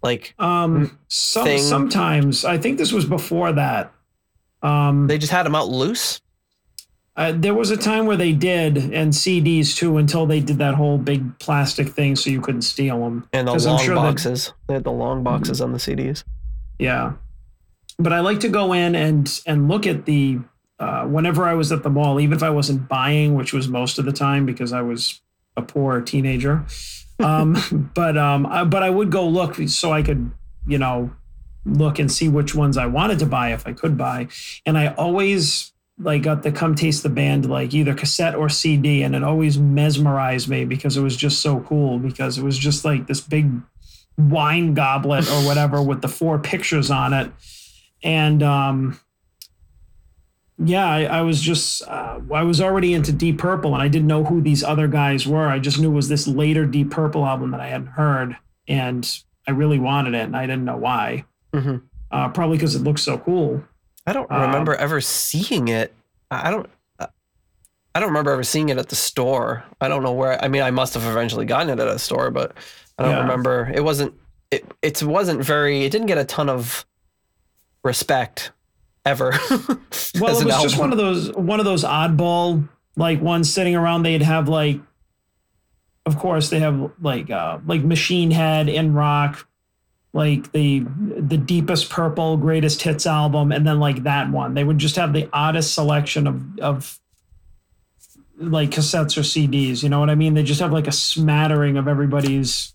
like 0.04 0.34
um 0.38 0.96
some, 1.08 1.58
sometimes 1.58 2.44
I 2.44 2.58
think 2.58 2.78
this 2.78 2.92
was 2.92 3.04
before 3.04 3.52
that. 3.52 3.92
Um 4.62 5.08
they 5.08 5.18
just 5.18 5.32
had 5.32 5.44
them 5.44 5.54
out 5.54 5.68
loose. 5.68 6.20
Uh, 7.16 7.32
there 7.32 7.54
was 7.54 7.70
a 7.70 7.76
time 7.76 8.06
where 8.06 8.16
they 8.16 8.32
did, 8.32 8.76
and 8.76 9.12
CDs 9.12 9.76
too, 9.76 9.98
until 9.98 10.26
they 10.26 10.40
did 10.40 10.58
that 10.58 10.74
whole 10.74 10.98
big 10.98 11.38
plastic 11.38 11.88
thing, 11.88 12.16
so 12.16 12.28
you 12.28 12.40
couldn't 12.40 12.62
steal 12.62 12.98
them. 12.98 13.28
And 13.32 13.46
the 13.46 13.56
long 13.56 13.78
sure 13.78 13.94
boxes. 13.94 14.46
That, 14.46 14.54
they 14.66 14.74
had 14.74 14.84
the 14.84 14.90
long 14.90 15.22
boxes 15.22 15.60
on 15.60 15.70
the 15.70 15.78
CDs. 15.78 16.24
Yeah, 16.76 17.12
but 18.00 18.12
I 18.12 18.18
like 18.18 18.40
to 18.40 18.48
go 18.48 18.72
in 18.72 18.96
and 18.96 19.40
and 19.46 19.68
look 19.68 19.86
at 19.86 20.06
the 20.06 20.40
uh, 20.80 21.04
whenever 21.04 21.44
I 21.44 21.54
was 21.54 21.70
at 21.70 21.84
the 21.84 21.90
mall, 21.90 22.18
even 22.20 22.36
if 22.36 22.42
I 22.42 22.50
wasn't 22.50 22.88
buying, 22.88 23.34
which 23.34 23.52
was 23.52 23.68
most 23.68 24.00
of 24.00 24.06
the 24.06 24.12
time 24.12 24.44
because 24.44 24.72
I 24.72 24.82
was 24.82 25.20
a 25.56 25.62
poor 25.62 26.00
teenager. 26.00 26.64
Um, 27.18 27.90
but 27.94 28.16
um, 28.16 28.46
I, 28.46 28.64
but 28.64 28.82
I 28.82 28.90
would 28.90 29.10
go 29.10 29.26
look 29.26 29.56
so 29.68 29.92
I 29.92 30.02
could, 30.02 30.30
you 30.66 30.78
know, 30.78 31.12
look 31.64 31.98
and 31.98 32.10
see 32.10 32.28
which 32.28 32.54
ones 32.54 32.76
I 32.76 32.86
wanted 32.86 33.18
to 33.20 33.26
buy 33.26 33.52
if 33.52 33.66
I 33.66 33.72
could 33.72 33.96
buy. 33.96 34.28
And 34.66 34.76
I 34.76 34.88
always 34.94 35.72
like 35.98 36.22
got 36.22 36.42
the 36.42 36.50
come 36.50 36.74
taste 36.74 37.02
the 37.02 37.08
band 37.08 37.48
like 37.48 37.72
either 37.72 37.94
cassette 37.94 38.34
or 38.34 38.48
CD, 38.48 39.02
and 39.02 39.14
it 39.14 39.22
always 39.22 39.58
mesmerized 39.58 40.48
me 40.48 40.64
because 40.64 40.96
it 40.96 41.02
was 41.02 41.16
just 41.16 41.40
so 41.40 41.60
cool 41.60 41.98
because 41.98 42.38
it 42.38 42.42
was 42.42 42.58
just 42.58 42.84
like 42.84 43.06
this 43.06 43.20
big 43.20 43.50
wine 44.18 44.74
goblet 44.74 45.28
or 45.30 45.46
whatever 45.46 45.82
with 45.82 46.02
the 46.02 46.08
four 46.08 46.38
pictures 46.38 46.90
on 46.90 47.12
it, 47.12 47.30
and 48.02 48.42
um, 48.42 48.98
yeah, 50.58 50.86
I, 50.86 51.04
I, 51.04 51.22
was 51.22 51.40
just 51.40 51.82
uh, 51.88 52.20
I 52.32 52.42
was 52.44 52.60
already 52.60 52.94
into 52.94 53.12
Deep 53.12 53.38
Purple, 53.38 53.74
and 53.74 53.82
I 53.82 53.88
didn't 53.88 54.06
know 54.06 54.24
who 54.24 54.40
these 54.40 54.62
other 54.62 54.86
guys 54.86 55.26
were. 55.26 55.48
I 55.48 55.58
just 55.58 55.80
knew 55.80 55.90
it 55.90 55.94
was 55.94 56.08
this 56.08 56.28
later 56.28 56.64
Deep 56.64 56.90
Purple 56.90 57.26
album 57.26 57.50
that 57.50 57.60
I 57.60 57.68
hadn't 57.68 57.88
heard, 57.88 58.36
and 58.68 59.20
I 59.48 59.50
really 59.50 59.78
wanted 59.78 60.14
it, 60.14 60.22
and 60.22 60.36
I 60.36 60.46
didn't 60.46 60.64
know 60.64 60.76
why. 60.76 61.24
Mm-hmm. 61.52 61.78
Uh, 62.10 62.28
probably 62.28 62.56
because 62.56 62.76
it 62.76 62.82
looks 62.82 63.02
so 63.02 63.18
cool. 63.18 63.64
I 64.06 64.12
don't 64.12 64.30
remember 64.30 64.74
um, 64.74 64.78
ever 64.80 65.00
seeing 65.00 65.68
it. 65.68 65.92
I 66.30 66.50
don't. 66.50 66.68
I 67.00 68.00
don't 68.00 68.08
remember 68.08 68.32
ever 68.32 68.42
seeing 68.42 68.70
it 68.70 68.78
at 68.78 68.88
the 68.88 68.96
store. 68.96 69.64
I 69.80 69.88
don't 69.88 70.02
know 70.02 70.12
where. 70.12 70.42
I 70.42 70.48
mean, 70.48 70.62
I 70.62 70.70
must 70.70 70.94
have 70.94 71.04
eventually 71.04 71.46
gotten 71.46 71.70
it 71.70 71.80
at 71.80 71.88
a 71.88 71.98
store, 71.98 72.30
but 72.30 72.56
I 72.98 73.04
don't 73.04 73.12
yeah. 73.12 73.22
remember. 73.22 73.70
It 73.74 73.82
wasn't. 73.82 74.14
It 74.52 74.64
it 74.82 75.02
wasn't 75.02 75.44
very. 75.44 75.84
It 75.84 75.90
didn't 75.90 76.06
get 76.06 76.18
a 76.18 76.24
ton 76.24 76.48
of 76.48 76.86
respect 77.82 78.52
ever. 79.04 79.30
well, 79.50 80.38
it 80.38 80.44
was 80.44 80.62
just 80.62 80.78
one 80.78 80.92
of 80.92 80.98
those 80.98 81.32
one 81.32 81.60
of 81.60 81.66
those 81.66 81.84
oddball 81.84 82.68
like 82.96 83.20
ones 83.20 83.52
sitting 83.52 83.76
around. 83.76 84.02
They'd 84.02 84.22
have 84.22 84.48
like, 84.48 84.80
of 86.06 86.18
course, 86.18 86.50
they 86.50 86.60
have 86.60 86.92
like 87.00 87.30
uh, 87.30 87.58
like 87.66 87.82
Machine 87.82 88.30
Head 88.30 88.68
and 88.68 88.94
Rock, 88.94 89.48
like 90.12 90.52
the 90.52 90.84
the 90.98 91.36
deepest 91.36 91.90
purple 91.90 92.36
greatest 92.36 92.82
hits 92.82 93.06
album, 93.06 93.52
and 93.52 93.66
then 93.66 93.80
like 93.80 94.04
that 94.04 94.30
one. 94.30 94.54
They 94.54 94.64
would 94.64 94.78
just 94.78 94.96
have 94.96 95.12
the 95.12 95.28
oddest 95.32 95.74
selection 95.74 96.26
of 96.26 96.58
of 96.60 97.00
like 98.38 98.70
cassettes 98.70 99.16
or 99.16 99.22
CDs. 99.22 99.82
You 99.82 99.88
know 99.88 100.00
what 100.00 100.10
I 100.10 100.14
mean? 100.14 100.34
They 100.34 100.42
just 100.42 100.60
have 100.60 100.72
like 100.72 100.86
a 100.86 100.92
smattering 100.92 101.76
of 101.76 101.88
everybody's 101.88 102.73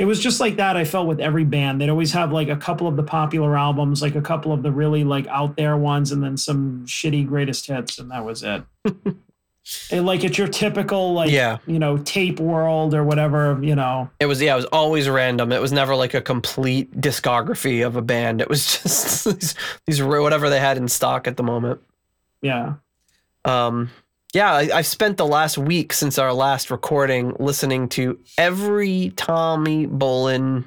it 0.00 0.06
was 0.06 0.18
just 0.18 0.40
like 0.40 0.56
that. 0.56 0.78
I 0.78 0.84
felt 0.86 1.06
with 1.06 1.20
every 1.20 1.44
band. 1.44 1.78
They'd 1.78 1.90
always 1.90 2.10
have 2.12 2.32
like 2.32 2.48
a 2.48 2.56
couple 2.56 2.88
of 2.88 2.96
the 2.96 3.02
popular 3.02 3.54
albums, 3.54 4.00
like 4.00 4.14
a 4.14 4.22
couple 4.22 4.50
of 4.50 4.62
the 4.62 4.72
really 4.72 5.04
like 5.04 5.26
out 5.26 5.56
there 5.56 5.76
ones, 5.76 6.10
and 6.10 6.22
then 6.22 6.38
some 6.38 6.86
shitty 6.86 7.28
greatest 7.28 7.66
hits, 7.66 7.98
and 7.98 8.10
that 8.10 8.24
was 8.24 8.42
it. 8.42 8.64
and 9.90 10.06
like 10.06 10.24
it's 10.24 10.38
your 10.38 10.48
typical 10.48 11.12
like 11.12 11.30
yeah. 11.30 11.58
you 11.66 11.78
know 11.78 11.98
tape 11.98 12.40
world 12.40 12.94
or 12.94 13.04
whatever 13.04 13.58
you 13.60 13.74
know 13.74 14.08
it 14.18 14.24
was 14.24 14.40
yeah 14.40 14.54
it 14.54 14.56
was 14.56 14.64
always 14.66 15.06
random 15.06 15.52
it 15.52 15.60
was 15.60 15.70
never 15.70 15.94
like 15.94 16.14
a 16.14 16.20
complete 16.20 16.90
discography 16.98 17.86
of 17.86 17.94
a 17.94 18.02
band 18.02 18.40
it 18.40 18.48
was 18.48 18.66
just 18.82 19.26
these, 19.26 19.54
these 19.86 20.02
whatever 20.02 20.48
they 20.48 20.58
had 20.58 20.78
in 20.78 20.88
stock 20.88 21.28
at 21.28 21.36
the 21.36 21.42
moment 21.42 21.78
yeah 22.40 22.74
um 23.44 23.90
yeah, 24.32 24.52
I, 24.52 24.64
have 24.76 24.86
spent 24.86 25.16
the 25.16 25.26
last 25.26 25.58
week 25.58 25.92
since 25.92 26.18
our 26.18 26.32
last 26.32 26.70
recording 26.70 27.34
listening 27.40 27.88
to 27.90 28.18
every 28.38 29.12
Tommy 29.16 29.88
Bolin 29.88 30.64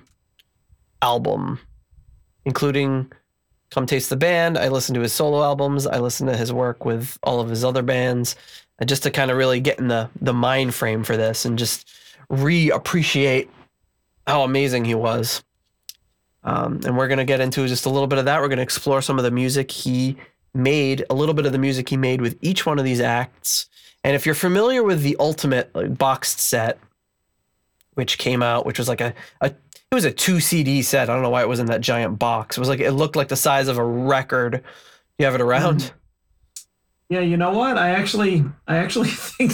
album, 1.01 1.59
including 2.43 3.09
Come 3.71 3.85
Taste 3.85 4.09
the 4.09 4.17
Band. 4.17 4.57
I 4.57 4.67
listened 4.67 4.95
to 4.95 5.01
his 5.01 5.13
solo 5.13 5.43
albums. 5.43 5.87
I 5.87 5.99
listened 5.99 6.29
to 6.29 6.35
his 6.35 6.51
work 6.51 6.83
with 6.83 7.17
all 7.23 7.39
of 7.39 7.49
his 7.49 7.63
other 7.63 7.83
bands, 7.83 8.35
and 8.79 8.89
just 8.89 9.03
to 9.03 9.11
kind 9.11 9.31
of 9.31 9.37
really 9.37 9.61
get 9.61 9.79
in 9.79 9.87
the 9.87 10.09
the 10.21 10.33
mind 10.33 10.73
frame 10.75 11.03
for 11.05 11.15
this 11.15 11.45
and 11.45 11.57
just 11.57 11.89
reappreciate 12.29 13.47
how 14.27 14.43
amazing 14.43 14.83
he 14.83 14.95
was. 14.95 15.41
Um, 16.43 16.81
and 16.85 16.97
we're 16.97 17.07
gonna 17.07 17.23
get 17.23 17.39
into 17.39 17.65
just 17.67 17.85
a 17.85 17.89
little 17.89 18.07
bit 18.07 18.19
of 18.19 18.25
that. 18.25 18.41
We're 18.41 18.49
gonna 18.49 18.61
explore 18.61 19.01
some 19.01 19.17
of 19.17 19.23
the 19.23 19.31
music 19.31 19.71
he 19.71 20.17
made, 20.53 21.05
a 21.09 21.13
little 21.13 21.33
bit 21.33 21.45
of 21.45 21.51
the 21.51 21.57
music 21.57 21.89
he 21.89 21.97
made 21.97 22.21
with 22.21 22.37
each 22.41 22.65
one 22.65 22.79
of 22.79 22.85
these 22.85 22.99
acts. 23.01 23.67
And 24.03 24.15
if 24.15 24.25
you're 24.25 24.35
familiar 24.35 24.83
with 24.83 25.01
the 25.01 25.15
Ultimate 25.19 25.73
like, 25.73 25.97
boxed 25.97 26.39
set, 26.39 26.77
which 27.93 28.17
came 28.17 28.41
out, 28.43 28.65
which 28.65 28.77
was 28.79 28.87
like 28.89 29.01
a, 29.01 29.13
a 29.41 29.47
it 29.47 29.95
was 29.95 30.05
a 30.05 30.11
two 30.11 30.39
CD 30.39 30.81
set. 30.81 31.09
I 31.09 31.13
don't 31.13 31.21
know 31.21 31.29
why 31.29 31.41
it 31.43 31.47
was 31.47 31.59
in 31.59 31.67
that 31.67 31.81
giant 31.81 32.17
box. 32.17 32.57
It 32.57 32.59
was 32.59 32.69
like 32.69 32.79
it 32.79 32.91
looked 32.93 33.15
like 33.15 33.27
the 33.27 33.35
size 33.35 33.67
of 33.67 33.77
a 33.77 33.85
record. 33.85 34.63
You 35.19 35.25
have 35.25 35.35
it 35.35 35.41
around? 35.41 35.81
Mm. 35.81 35.91
Yeah, 37.09 37.19
you 37.19 37.37
know 37.37 37.51
what? 37.51 37.77
I 37.77 37.91
actually 37.91 38.43
I 38.67 38.77
actually 38.77 39.09
think 39.11 39.51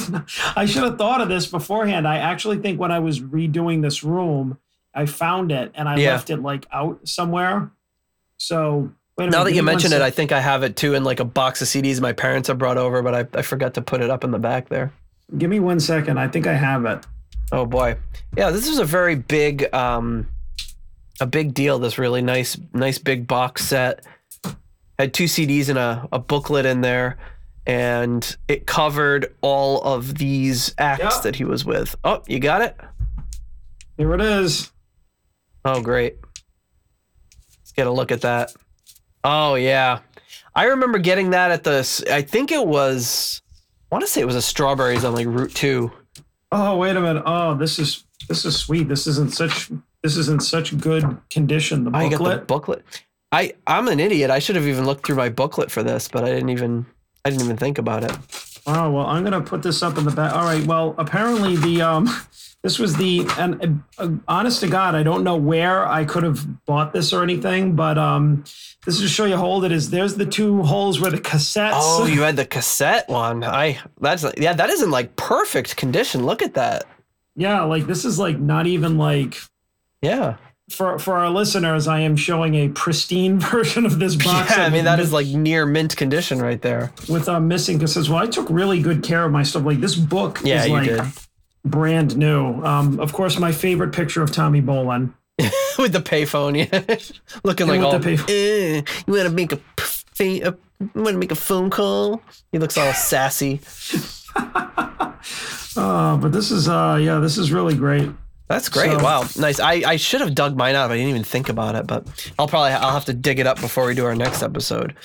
I 0.56 0.66
should 0.66 0.84
have 0.84 0.98
thought 0.98 1.20
of 1.20 1.28
this 1.28 1.46
beforehand. 1.46 2.08
I 2.08 2.18
actually 2.20 2.58
think 2.60 2.80
when 2.80 2.92
I 2.92 3.00
was 3.00 3.20
redoing 3.20 3.82
this 3.82 4.02
room, 4.04 4.58
I 4.94 5.06
found 5.08 5.52
it 5.52 5.72
and 5.76 5.90
I 5.90 5.98
Yeah. 5.98 6.14
left 6.14 6.30
it 6.30 6.38
like 6.42 6.66
out 6.72 7.06
somewhere. 7.06 7.72
So 8.38 8.94
wait 9.20 9.26
Now 9.32 9.40
minute, 9.40 9.52
that 9.52 9.56
you 9.56 9.64
mention 9.64 9.94
it. 9.94 10.02
I 10.02 10.10
think 10.10 10.32
I 10.32 10.40
have 10.40 10.64
it 10.64 10.76
too 10.76 10.94
in 10.96 11.04
like 11.04 11.20
a 11.20 11.26
box 11.26 11.62
of 11.62 11.68
CDs 11.68 12.02
my 12.02 12.14
parents 12.14 12.48
have 12.48 12.58
brought 12.58 12.78
over, 12.78 13.02
but 13.02 13.14
I, 13.16 13.40
I 13.40 13.42
forgot 13.44 13.76
to 13.76 13.82
put 13.82 14.02
it 14.02 14.10
up 14.10 14.24
in 14.24 14.32
the 14.32 14.40
back 14.40 14.70
there. 14.70 14.92
give 15.38 15.50
me 15.50 15.60
one 15.60 15.80
second. 15.80 16.18
I 16.20 16.28
think 16.28 16.48
I 16.48 16.54
have 16.54 16.86
it. 16.86 17.06
Oh 17.52 17.66
boy. 17.66 17.98
Yeah, 18.38 18.50
this 18.52 18.68
was 18.70 18.80
a 18.80 18.86
very 18.86 19.16
big 19.16 19.72
um 19.74 20.28
a 21.22 21.26
big 21.28 21.54
deal, 21.54 21.80
this 21.80 21.98
really 21.98 22.22
nice 22.22 22.58
nice 22.74 22.98
big 22.98 23.28
box 23.28 23.66
set. 23.66 24.06
Had 24.98 25.14
two 25.14 25.26
CDs 25.26 25.70
and 25.70 25.78
a, 25.78 26.08
a 26.12 26.20
booklet 26.20 26.66
in 26.66 26.82
there, 26.82 27.18
and 27.66 28.36
it 28.48 28.68
covered 28.68 29.34
all 29.42 29.82
of 29.82 30.16
these 30.16 30.74
acts 30.78 31.02
Yeah. 31.18 31.22
that 31.24 31.36
he 31.38 31.46
was 31.46 31.64
with. 31.66 31.96
Oh, 32.04 32.22
you 32.28 32.40
got 32.40 32.62
it? 32.62 32.76
Here 33.98 34.14
it 34.14 34.22
is. 34.22 34.72
Oh 35.66 35.82
great. 35.82 36.18
Let's 37.62 37.72
get 37.74 37.88
a 37.88 37.92
look 37.92 38.12
at 38.12 38.22
that. 38.22 38.54
Oh 39.24 39.56
yeah. 39.56 40.00
I 40.56 40.66
remember 40.66 40.98
getting 41.00 41.30
that 41.32 41.52
at 41.52 41.64
the 41.64 42.06
I 42.12 42.22
think 42.22 42.52
it 42.52 42.66
was 42.66 43.42
I 43.92 43.96
want 43.96 44.06
to 44.06 44.12
say 44.12 44.22
it 44.22 44.26
was 44.26 44.36
a 44.36 44.42
strawberries 44.42 45.04
on 45.04 45.14
like 45.14 45.28
Route 45.28 45.54
2. 45.56 45.92
Oh, 46.52 46.78
wait 46.78 46.96
a 46.96 47.02
minute. 47.02 47.24
Oh, 47.26 47.56
this 47.56 47.80
is 47.80 48.06
this 48.28 48.46
is 48.46 48.56
sweet. 48.58 48.88
This 48.88 49.08
is 49.08 49.18
in 49.18 49.30
such 49.30 49.70
this 50.04 50.16
is 50.18 50.30
in 50.30 50.40
such 50.40 50.78
good 50.80 51.18
condition. 51.30 51.84
The 51.84 51.92
Oh, 51.94 52.00
you 52.00 52.10
got 52.10 52.18
the 52.18 52.24
booklet. 52.24 52.48
booklet. 52.48 52.86
I 53.32 53.54
I'm 53.68 53.88
an 53.88 54.00
idiot. 54.00 54.32
I 54.32 54.40
should 54.40 54.56
have 54.56 54.68
even 54.68 54.86
looked 54.86 55.06
through 55.06 55.16
my 55.18 55.30
booklet 55.30 55.70
for 55.72 55.84
this, 55.84 56.08
but 56.08 56.24
I 56.24 56.28
didn't 56.30 56.50
even 56.50 56.86
I 57.26 57.30
didn't 57.30 57.44
even 57.44 57.58
think 57.58 57.78
about 57.78 58.04
it. 58.04 58.12
Oh 58.66 58.90
well, 58.92 59.06
I'm 59.06 59.24
gonna 59.24 59.42
put 59.42 59.62
this 59.64 59.84
up 59.84 59.98
in 59.98 60.06
the 60.06 60.12
back. 60.12 60.34
All 60.34 60.44
right. 60.44 60.66
Well, 60.66 60.96
apparently 60.98 61.56
the 61.56 61.82
um, 61.82 62.10
this 62.64 62.78
was 62.78 62.96
the 62.98 63.26
and 63.38 63.82
uh, 63.98 64.10
honest 64.28 64.60
to 64.62 64.68
God, 64.68 64.94
I 64.96 65.04
don't 65.04 65.24
know 65.24 65.38
where 65.38 65.88
I 65.88 66.04
could 66.04 66.24
have 66.24 66.66
bought 66.66 66.92
this 66.94 67.14
or 67.14 67.24
anything, 67.24 67.76
but 67.76 67.98
um, 67.98 68.44
this 68.86 68.96
is 68.96 69.02
to 69.02 69.08
show 69.08 69.26
you 69.26 69.38
how 69.38 69.46
old 69.46 69.64
it 69.66 69.72
is. 69.72 69.90
There's 69.92 70.16
the 70.16 70.26
two 70.26 70.64
holes 70.64 71.00
where 71.00 71.10
the 71.12 71.20
cassettes. 71.20 71.72
Oh, 71.76 72.06
you 72.14 72.22
had 72.22 72.36
the 72.36 72.46
cassette 72.46 73.08
one. 73.08 73.44
I 73.44 73.80
that's 74.02 74.26
yeah, 74.38 74.54
that 74.54 74.70
is 74.70 74.82
in 74.82 74.92
like 74.92 75.16
perfect 75.16 75.78
condition. 75.78 76.26
Look 76.26 76.42
at 76.42 76.56
that. 76.56 76.84
yeah, 77.36 77.64
like 77.64 77.88
this 77.88 78.04
is 78.04 78.20
like 78.20 78.38
not 78.40 78.68
even 78.68 78.98
like 78.98 79.38
Yeah. 80.02 80.36
for 80.70 81.00
for 81.00 81.16
our 81.16 81.30
listeners. 81.30 81.88
I 81.88 82.02
am 82.02 82.18
showing 82.18 82.56
a 82.56 82.68
pristine 82.70 83.40
version 83.54 83.86
of 83.86 84.00
this 84.00 84.18
box. 84.18 84.52
Yeah, 84.58 84.66
I 84.66 84.70
mean 84.70 84.84
that 84.84 84.98
mi- 84.98 85.04
is 85.06 85.14
like 85.14 85.28
near 85.28 85.66
mint 85.66 85.96
condition 85.96 86.42
right 86.42 86.62
there. 86.62 86.92
with 87.08 87.30
uh, 87.30 87.40
missing 87.40 87.80
cassettes. 87.80 88.10
Well, 88.10 88.18
I 88.20 88.28
took 88.28 88.50
really 88.50 88.82
good 88.82 89.02
care 89.02 89.24
of 89.24 89.32
my 89.32 89.44
stuff. 89.44 89.64
Like 89.64 89.80
this 89.80 89.96
book 89.96 90.42
Yeah, 90.44 90.60
is 90.64 90.68
you 90.68 90.74
like 90.74 90.84
did. 90.90 91.02
Brand 91.66 92.18
new. 92.18 92.64
Um, 92.64 93.00
of 93.00 93.14
course, 93.14 93.38
my 93.40 93.52
favorite 93.52 93.94
picture 93.94 94.22
of 94.22 94.32
Tommy 94.32 94.62
Bolin. 94.62 95.14
with 95.78 95.94
the 95.94 96.02
payphone, 96.02 96.58
yeah, 96.58 96.80
looking 97.46 97.68
Yeah, 97.68 97.74
like 97.74 97.82
all. 97.82 97.98
the 97.98 98.12
"Eh, 98.28 98.82
you 99.08 99.14
want 99.14 99.30
to 99.30 99.34
make 99.34 99.54
a 99.54 99.60
want 100.96 101.08
to 101.14 101.18
make 101.18 101.32
a 101.32 101.36
phone 101.36 101.70
call? 101.70 102.22
He 102.52 102.60
looks 102.60 102.78
all 102.78 102.92
sassy. 103.10 103.62
Uh, 104.36 106.18
but 106.18 106.32
this 106.32 106.52
is 106.52 106.68
uh 106.68 106.98
yeah, 107.02 107.20
this 107.20 107.38
is 107.38 107.52
really 107.52 107.76
great. 107.76 108.10
That's 108.48 108.68
great. 108.68 108.92
So- 108.92 109.04
wow, 109.04 109.26
nice. 109.38 109.60
I, 109.60 109.74
I 109.86 109.96
should 109.98 110.22
have 110.22 110.34
dug 110.34 110.58
mine 110.58 110.76
out. 110.76 110.90
I 110.92 110.96
didn't 110.96 111.10
even 111.10 111.24
think 111.24 111.50
about 111.50 111.76
it, 111.76 111.86
but 111.88 112.08
I'll 112.40 112.48
probably 112.48 112.72
I'll 112.72 112.92
have 112.92 113.06
to 113.06 113.14
dig 113.14 113.40
it 113.40 113.46
up 113.48 113.62
before 113.62 113.86
we 113.86 113.94
do 113.94 114.06
our 114.06 114.16
next 114.16 114.42
episode. 114.42 114.96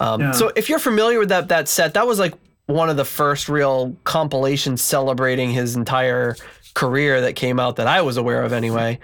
Um, 0.00 0.20
Yeah. 0.22 0.32
So 0.32 0.50
if 0.56 0.68
you're 0.68 0.78
familiar 0.78 1.18
with 1.18 1.28
that 1.28 1.48
that 1.48 1.68
set, 1.68 1.94
that 1.94 2.06
was 2.06 2.18
like 2.18 2.32
one 2.66 2.88
of 2.90 2.96
the 2.96 3.04
first 3.04 3.48
real 3.48 3.96
compilations 4.04 4.80
celebrating 4.82 5.50
his 5.50 5.76
entire 5.76 6.36
career 6.74 7.20
that 7.20 7.34
came 7.36 7.60
out 7.60 7.76
that 7.76 7.86
I 7.86 8.02
was 8.02 8.16
aware 8.16 8.42
of 8.42 8.52
anyway. 8.52 8.98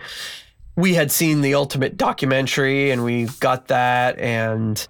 We 0.76 0.94
had 0.94 1.12
seen 1.12 1.40
the 1.42 1.54
ultimate 1.54 1.96
documentary, 1.96 2.90
and 2.90 3.04
we 3.04 3.26
got 3.40 3.68
that, 3.68 4.18
and 4.18 4.86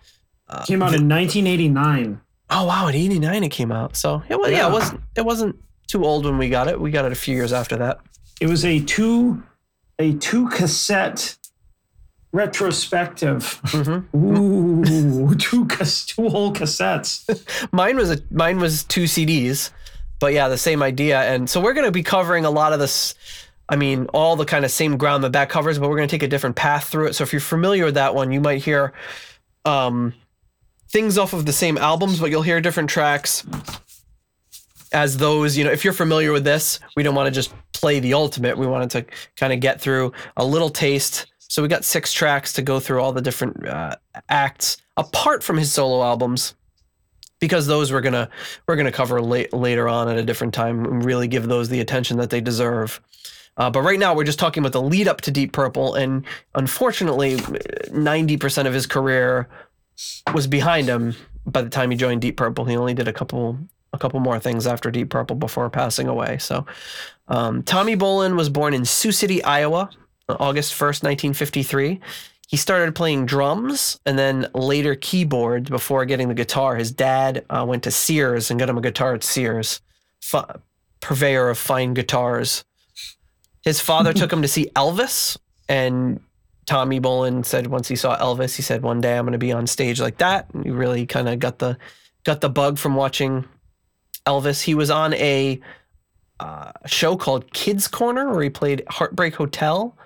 uh, 0.49 0.65
Came 0.65 0.83
out 0.83 0.95
in 0.95 1.09
1989. 1.09 2.21
oh 2.51 2.65
wow, 2.65 2.87
in 2.89 2.95
'89 2.95 3.45
it 3.45 3.49
came 3.51 3.73
out. 3.73 3.97
So 3.97 4.23
yeah, 4.31 4.37
well, 4.37 4.51
yeah, 4.51 4.59
Yeah. 4.59 4.69
it 4.69 4.73
wasn't 4.73 5.01
it 5.17 5.25
wasn't 5.25 5.57
too 5.89 6.05
old 6.05 6.25
when 6.25 6.39
we 6.39 6.49
got 6.49 6.69
it. 6.69 6.81
We 6.81 6.91
got 6.93 7.05
it 7.07 7.13
a 7.13 7.17
few 7.17 7.35
years 7.35 7.53
after 7.53 7.77
that. 7.79 7.99
It 8.41 8.47
was 8.49 8.65
a 8.65 8.81
two 8.81 9.43
a 9.99 10.13
two 10.15 10.49
cassette 10.49 11.37
retrospective. 12.33 13.61
Mhm. 13.65 14.05
Ooh, 15.31 15.35
two 15.37 15.67
cas- 15.67 16.07
two 16.07 16.29
whole 16.29 16.53
cassettes. 16.53 17.25
mine 17.73 17.97
was 17.97 18.11
a 18.11 18.19
mine 18.31 18.59
was 18.59 18.85
two 18.85 19.05
CDs, 19.05 19.71
but 20.19 20.33
yeah, 20.33 20.49
the 20.49 20.59
same 20.59 20.83
idea. 20.83 21.21
And 21.23 21.49
so 21.49 21.61
we're 21.61 21.75
going 21.75 21.87
to 21.87 21.93
be 21.93 22.03
covering 22.03 22.45
a 22.45 22.51
lot 22.51 22.73
of 22.73 22.79
this. 22.79 23.15
I 23.69 23.77
mean, 23.77 24.07
all 24.13 24.35
the 24.35 24.45
kind 24.45 24.65
of 24.65 24.71
same 24.73 24.97
ground 24.97 25.23
that 25.23 25.33
that 25.33 25.49
covers, 25.49 25.79
but 25.79 25.89
we're 25.89 25.97
going 25.97 26.09
to 26.09 26.13
take 26.13 26.25
a 26.25 26.29
different 26.29 26.57
path 26.57 26.89
through 26.89 27.07
it. 27.07 27.15
So 27.15 27.23
if 27.23 27.33
you're 27.33 27.41
familiar 27.41 27.85
with 27.85 27.95
that 27.95 28.15
one, 28.17 28.33
you 28.33 28.41
might 28.41 28.65
hear 28.65 28.93
um, 29.65 30.13
things 30.89 31.17
off 31.19 31.33
of 31.35 31.47
the 31.47 31.53
same 31.53 31.79
albums, 31.79 32.19
but 32.19 32.31
you'll 32.31 32.43
hear 32.43 32.61
different 32.61 32.91
tracks 32.91 33.47
as 34.93 35.17
those. 35.19 35.57
You 35.57 35.65
know, 35.65 35.71
if 35.71 35.85
you're 35.85 35.93
familiar 35.93 36.33
with 36.33 36.43
this, 36.43 36.81
we 36.97 37.05
don't 37.05 37.15
want 37.15 37.27
to 37.29 37.31
just 37.31 37.53
play 37.73 38.01
the 38.01 38.15
ultimate. 38.15 38.59
We 38.59 38.67
wanted 38.67 38.91
to 38.91 39.07
kind 39.37 39.53
of 39.53 39.61
get 39.61 39.81
through 39.81 40.13
a 40.37 40.45
little 40.45 40.71
taste. 40.71 41.27
So 41.51 41.63
we 41.63 41.69
got 41.69 41.85
six 41.85 42.13
tracks 42.13 42.53
to 42.53 42.63
go 42.63 42.79
through 42.79 43.03
all 43.03 43.13
the 43.13 43.21
different 43.21 43.67
uh, 43.67 43.97
acts 44.29 44.77
apart 44.97 45.43
from 45.43 45.59
his 45.59 45.73
solo 45.73 46.01
albums 46.05 46.55
because 47.41 47.67
those 47.67 47.91
we're 47.91 48.03
gonna 48.03 48.31
we're 48.69 48.77
gonna 48.77 48.93
cover 48.93 49.21
late, 49.21 49.53
later 49.53 49.89
on 49.89 50.09
at 50.09 50.17
a 50.17 50.23
different 50.23 50.55
time 50.55 50.85
and 50.85 51.05
really 51.05 51.27
give 51.27 51.49
those 51.49 51.69
the 51.69 51.81
attention 51.81 52.19
that 52.19 52.31
they 52.31 52.41
deserve. 52.41 53.01
Uh, 53.57 53.69
but 53.69 53.83
right 53.83 53.99
now 53.99 54.15
we're 54.15 54.23
just 54.23 54.39
talking 54.39 54.63
about 54.63 54.71
the 54.71 54.81
lead 54.81 55.09
up 55.09 55.23
to 55.23 55.33
Deep 55.33 55.53
Purple, 55.53 55.97
and 55.97 56.25
unfortunately, 56.55 57.41
ninety 57.91 58.37
percent 58.37 58.69
of 58.69 58.73
his 58.73 58.87
career 58.87 59.49
was 60.33 60.47
behind 60.47 60.87
him 60.87 61.17
by 61.47 61.63
the 61.63 61.69
time 61.69 61.91
he 61.91 61.97
joined 61.97 62.21
Deep 62.21 62.37
Purple. 62.37 62.65
He 62.65 62.77
only 62.77 62.95
did 62.95 63.09
a 63.09 63.13
couple 63.13 63.59
a 63.93 63.99
couple 63.99 64.21
more 64.21 64.39
things 64.39 64.69
after 64.69 64.89
Deep 64.93 65.11
Purple 65.11 65.35
before 65.35 65.69
passing 65.69 66.07
away. 66.07 66.39
So, 66.39 66.65
um, 67.27 67.65
Tommy 67.65 67.97
Bolin 67.97 68.37
was 68.37 68.49
born 68.49 68.73
in 68.73 68.85
Sioux 68.85 69.11
City, 69.11 69.43
Iowa, 69.43 69.91
August 70.39 70.75
first, 70.75 71.03
nineteen 71.03 71.33
fifty 71.33 71.63
three. 71.63 72.01
He 72.49 72.57
started 72.57 72.97
playing 72.97 73.27
drums 73.27 74.01
and 74.05 74.19
then 74.19 74.49
later 74.55 74.97
keyboards 74.97 75.71
before 75.71 76.05
getting 76.05 76.29
the 76.29 76.35
guitar. 76.35 76.75
His 76.75 76.91
dad 76.91 77.45
uh, 77.49 77.65
went 77.67 77.85
to 77.85 77.93
Sears 77.93 78.51
and 78.51 78.59
got 78.59 78.69
him 78.69 78.77
a 78.77 78.81
guitar 78.81 79.15
at 79.15 79.23
Sears, 79.23 79.81
Fi 80.21 80.45
purveyor 81.01 81.49
of 81.49 81.59
fine 81.59 81.95
guitars. 81.95 82.65
His 83.63 83.81
father 83.81 84.13
took 84.13 84.33
him 84.33 84.43
to 84.43 84.49
see 84.49 84.67
Elvis, 84.75 85.37
and 85.69 86.21
Tommy 86.67 87.01
Bolin 87.01 87.45
said 87.45 87.69
once 87.69 87.89
he 87.89 87.97
saw 87.97 88.19
Elvis, 88.19 88.57
he 88.57 88.63
said, 88.63 88.83
"One 88.83 89.01
day 89.01 89.17
I'm 89.17 89.25
going 89.25 89.33
to 89.33 89.39
be 89.39 89.53
on 89.53 89.67
stage 89.67 90.01
like 90.01 90.19
that." 90.19 90.53
And 90.53 90.65
he 90.65 90.71
really 90.71 91.07
kind 91.07 91.29
of 91.29 91.39
got 91.39 91.59
the 91.59 91.79
got 92.25 92.41
the 92.41 92.51
bug 92.51 92.79
from 92.79 92.97
watching 92.97 93.45
Elvis. 94.27 94.63
He 94.63 94.75
was 94.75 94.91
on 94.91 95.15
a 95.15 95.61
uh, 96.41 96.73
show 96.87 97.17
called 97.17 97.53
Kids 97.53 97.87
Corner 97.87 98.31
where 98.33 98.43
he 98.43 98.51
played 98.51 98.83
Heartbreak 98.89 99.35
Hotel 99.37 99.97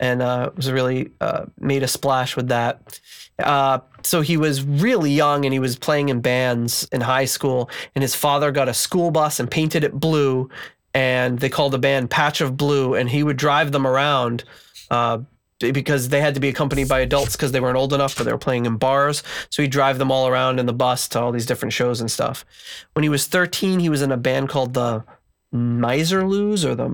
and 0.00 0.22
uh, 0.22 0.50
was 0.56 0.70
really 0.70 1.10
uh, 1.20 1.46
made 1.58 1.82
a 1.82 1.88
splash 1.88 2.36
with 2.36 2.48
that. 2.48 3.00
Uh, 3.38 3.78
so 4.02 4.20
he 4.20 4.36
was 4.36 4.62
really 4.64 5.10
young 5.10 5.44
and 5.44 5.52
he 5.52 5.58
was 5.58 5.76
playing 5.76 6.08
in 6.08 6.20
bands 6.20 6.88
in 6.92 7.00
high 7.00 7.24
school. 7.24 7.70
And 7.94 8.02
his 8.02 8.14
father 8.14 8.50
got 8.50 8.68
a 8.68 8.74
school 8.74 9.10
bus 9.10 9.40
and 9.40 9.50
painted 9.50 9.84
it 9.84 9.92
blue, 9.92 10.50
and 10.94 11.38
they 11.38 11.48
called 11.48 11.72
the 11.72 11.78
band 11.78 12.10
Patch 12.10 12.40
of 12.40 12.56
Blue. 12.56 12.94
And 12.94 13.08
he 13.08 13.22
would 13.22 13.36
drive 13.36 13.72
them 13.72 13.86
around. 13.86 14.44
Uh, 14.90 15.18
because 15.58 16.10
they 16.10 16.20
had 16.20 16.34
to 16.34 16.40
be 16.40 16.48
accompanied 16.48 16.88
by 16.88 17.00
adults 17.00 17.34
because 17.34 17.50
they 17.50 17.58
weren't 17.58 17.76
old 17.76 17.92
enough, 17.92 18.16
but 18.16 18.22
they 18.22 18.30
were 18.30 18.38
playing 18.38 18.64
in 18.64 18.76
bars. 18.76 19.24
So 19.50 19.60
he'd 19.60 19.72
drive 19.72 19.98
them 19.98 20.12
all 20.12 20.28
around 20.28 20.60
in 20.60 20.66
the 20.66 20.72
bus 20.72 21.08
to 21.08 21.20
all 21.20 21.32
these 21.32 21.46
different 21.46 21.72
shows 21.72 22.00
and 22.00 22.08
stuff. 22.08 22.44
When 22.92 23.02
he 23.02 23.08
was 23.08 23.26
13, 23.26 23.80
he 23.80 23.88
was 23.88 24.00
in 24.00 24.12
a 24.12 24.16
band 24.16 24.50
called 24.50 24.74
the 24.74 25.04
Miserlous 25.50 26.64
or 26.64 26.74
the 26.74 26.88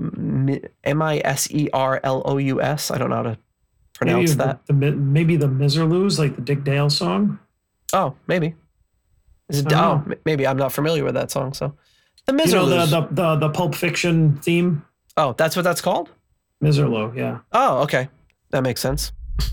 M 0.83 1.01
I 1.01 1.21
S 1.23 1.49
E 1.51 1.69
R 1.73 1.99
L 2.03 2.21
O 2.25 2.37
U 2.37 2.61
S. 2.61 2.91
I 2.91 2.97
don't 2.97 3.09
know 3.09 3.17
how 3.17 3.23
to 3.23 3.37
pronounce 3.93 4.31
maybe 4.31 4.37
that. 4.37 4.65
The, 4.67 4.73
the, 4.73 4.91
maybe 4.91 5.37
the 5.37 5.47
Miserlous, 5.47 6.19
like 6.19 6.35
the 6.35 6.41
Dick 6.41 6.63
Dale 6.63 6.89
song. 6.89 7.39
Oh, 7.93 8.15
maybe. 8.27 8.55
Is 9.49 9.59
it? 9.59 9.71
Oh, 9.73 10.03
know. 10.05 10.15
maybe 10.25 10.47
I'm 10.47 10.57
not 10.57 10.71
familiar 10.71 11.03
with 11.03 11.13
that 11.13 11.31
song. 11.31 11.53
So, 11.53 11.75
the 12.25 12.33
You 12.33 12.53
know 12.53 12.65
the, 12.65 12.85
the 12.85 13.07
the 13.11 13.35
the 13.35 13.49
Pulp 13.49 13.75
Fiction 13.75 14.37
theme. 14.37 14.83
oh, 15.17 15.33
that's 15.33 15.55
what 15.55 15.63
that's 15.63 15.81
called. 15.81 16.09
Misirlou, 16.63 17.15
yeah. 17.15 17.39
Oh, 17.51 17.83
okay, 17.83 18.09
that 18.51 18.63
makes 18.63 18.81
sense. 18.81 19.11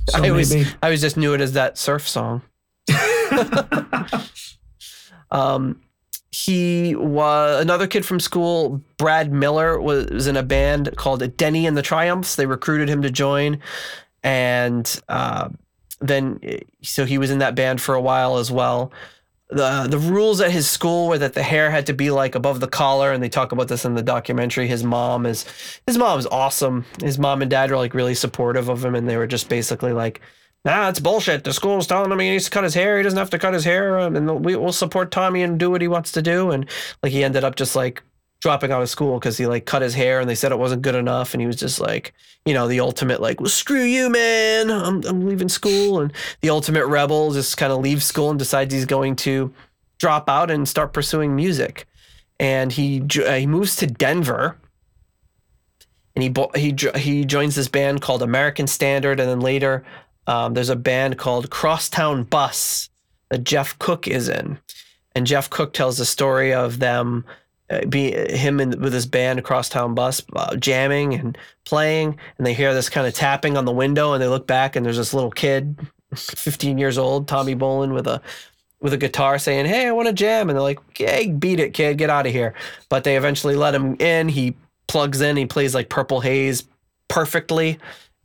So 0.08 0.22
I 0.22 0.28
always, 0.28 0.54
I 0.54 0.66
always 0.84 1.00
just 1.00 1.16
knew 1.16 1.34
it 1.34 1.40
as 1.40 1.52
that 1.54 1.76
surf 1.76 2.08
song. 2.08 2.42
Um, 5.32 5.80
he 6.32 6.96
was 6.96 7.60
another 7.60 7.86
kid 7.86 8.06
from 8.06 8.18
school. 8.18 8.82
Brad 8.96 9.30
Miller 9.30 9.78
was, 9.78 10.06
was 10.06 10.26
in 10.26 10.36
a 10.36 10.42
band 10.42 10.96
called 10.96 11.36
Denny 11.36 11.66
and 11.66 11.76
the 11.76 11.82
Triumphs. 11.82 12.36
They 12.36 12.46
recruited 12.46 12.88
him 12.88 13.02
to 13.02 13.10
join, 13.10 13.60
and 14.22 15.00
uh, 15.10 15.50
then 16.00 16.40
so 16.82 17.04
he 17.04 17.18
was 17.18 17.30
in 17.30 17.38
that 17.40 17.54
band 17.54 17.82
for 17.82 17.94
a 17.94 18.00
while 18.00 18.38
as 18.38 18.50
well. 18.50 18.92
the 19.50 19.86
The 19.88 19.98
rules 19.98 20.40
at 20.40 20.50
his 20.50 20.68
school 20.68 21.08
were 21.08 21.18
that 21.18 21.34
the 21.34 21.42
hair 21.42 21.70
had 21.70 21.84
to 21.86 21.92
be 21.92 22.10
like 22.10 22.34
above 22.34 22.60
the 22.60 22.68
collar, 22.68 23.12
and 23.12 23.22
they 23.22 23.28
talk 23.28 23.52
about 23.52 23.68
this 23.68 23.84
in 23.84 23.94
the 23.94 24.02
documentary. 24.02 24.66
His 24.66 24.82
mom 24.82 25.26
is 25.26 25.44
his 25.86 25.98
mom 25.98 26.18
is 26.18 26.26
awesome. 26.26 26.86
His 27.02 27.18
mom 27.18 27.42
and 27.42 27.50
dad 27.50 27.70
were 27.70 27.76
like 27.76 27.92
really 27.92 28.14
supportive 28.14 28.70
of 28.70 28.82
him, 28.82 28.94
and 28.94 29.06
they 29.06 29.18
were 29.18 29.26
just 29.26 29.50
basically 29.50 29.92
like. 29.92 30.22
Nah, 30.64 30.88
it's 30.88 31.00
bullshit. 31.00 31.42
The 31.42 31.52
school's 31.52 31.88
telling 31.88 32.12
him 32.12 32.18
he 32.20 32.30
needs 32.30 32.44
to 32.44 32.50
cut 32.50 32.62
his 32.62 32.74
hair. 32.74 32.96
He 32.96 33.02
doesn't 33.02 33.18
have 33.18 33.30
to 33.30 33.38
cut 33.38 33.52
his 33.52 33.64
hair, 33.64 33.98
um, 33.98 34.14
and 34.14 34.44
we, 34.44 34.54
we'll 34.54 34.72
support 34.72 35.10
Tommy 35.10 35.42
and 35.42 35.58
do 35.58 35.70
what 35.70 35.80
he 35.80 35.88
wants 35.88 36.12
to 36.12 36.22
do. 36.22 36.52
And 36.52 36.66
like 37.02 37.10
he 37.10 37.24
ended 37.24 37.42
up 37.42 37.56
just 37.56 37.74
like 37.74 38.02
dropping 38.40 38.70
out 38.70 38.82
of 38.82 38.88
school 38.88 39.18
because 39.18 39.36
he 39.36 39.46
like 39.46 39.66
cut 39.66 39.82
his 39.82 39.94
hair, 39.94 40.20
and 40.20 40.30
they 40.30 40.36
said 40.36 40.52
it 40.52 40.58
wasn't 40.58 40.82
good 40.82 40.94
enough, 40.94 41.34
and 41.34 41.40
he 41.40 41.48
was 41.48 41.56
just 41.56 41.80
like, 41.80 42.14
you 42.44 42.54
know, 42.54 42.68
the 42.68 42.78
ultimate 42.78 43.20
like, 43.20 43.40
well, 43.40 43.48
screw 43.48 43.82
you, 43.82 44.08
man. 44.08 44.70
I'm 44.70 45.02
I'm 45.04 45.26
leaving 45.26 45.48
school, 45.48 46.00
and 46.00 46.12
the 46.42 46.50
ultimate 46.50 46.86
rebel 46.86 47.32
just 47.32 47.56
kind 47.56 47.72
of 47.72 47.80
leaves 47.80 48.04
school 48.04 48.30
and 48.30 48.38
decides 48.38 48.72
he's 48.72 48.86
going 48.86 49.16
to 49.16 49.52
drop 49.98 50.28
out 50.28 50.48
and 50.48 50.68
start 50.68 50.92
pursuing 50.92 51.34
music. 51.34 51.88
And 52.38 52.70
he 52.70 53.02
uh, 53.26 53.34
he 53.34 53.48
moves 53.48 53.74
to 53.76 53.88
Denver 53.88 54.58
and 56.14 56.22
he 56.22 56.60
he 56.60 56.76
he 56.98 57.24
joins 57.24 57.54
this 57.54 57.68
band 57.68 58.02
called 58.02 58.22
American 58.22 58.66
Standard, 58.66 59.18
and 59.18 59.28
then 59.28 59.40
later 59.40 59.84
um, 60.26 60.54
there's 60.54 60.68
a 60.68 60.76
band 60.76 61.18
called 61.18 61.50
Crosstown 61.50 62.24
Bus 62.24 62.88
that 63.30 63.44
Jeff 63.44 63.78
Cook 63.78 64.06
is 64.06 64.28
in, 64.28 64.58
and 65.14 65.26
Jeff 65.26 65.50
Cook 65.50 65.72
tells 65.72 65.98
the 65.98 66.06
story 66.06 66.52
of 66.52 66.78
them. 66.78 67.24
Uh, 67.70 67.86
be 67.86 68.10
him 68.12 68.60
and 68.60 68.74
with 68.82 68.92
his 68.92 69.06
band 69.06 69.42
Crosstown 69.44 69.94
Bus 69.94 70.20
uh, 70.34 70.56
jamming 70.56 71.14
and 71.14 71.38
playing, 71.64 72.18
and 72.36 72.46
they 72.46 72.52
hear 72.52 72.74
this 72.74 72.90
kind 72.90 73.06
of 73.06 73.14
tapping 73.14 73.56
on 73.56 73.64
the 73.64 73.72
window, 73.72 74.12
and 74.12 74.22
they 74.22 74.28
look 74.28 74.46
back, 74.46 74.76
and 74.76 74.84
there's 74.84 74.98
this 74.98 75.14
little 75.14 75.30
kid, 75.30 75.78
15 76.14 76.76
years 76.76 76.98
old, 76.98 77.28
Tommy 77.28 77.54
Bolin, 77.54 77.94
with 77.94 78.06
a 78.06 78.20
with 78.82 78.92
a 78.92 78.98
guitar 78.98 79.38
saying, 79.38 79.64
"Hey, 79.66 79.86
I 79.86 79.92
want 79.92 80.08
to 80.08 80.12
jam," 80.12 80.50
and 80.50 80.56
they're 80.56 80.62
like, 80.62 80.80
"Okay, 80.90 81.28
beat 81.28 81.60
it, 81.60 81.72
kid, 81.72 81.96
get 81.96 82.10
out 82.10 82.26
of 82.26 82.32
here." 82.32 82.52
But 82.88 83.04
they 83.04 83.16
eventually 83.16 83.54
let 83.54 83.74
him 83.74 83.96
in. 84.00 84.28
He 84.28 84.56
plugs 84.88 85.20
in. 85.20 85.36
He 85.36 85.46
plays 85.46 85.74
like 85.74 85.88
Purple 85.88 86.20
Haze 86.20 86.64
perfectly, 87.08 87.78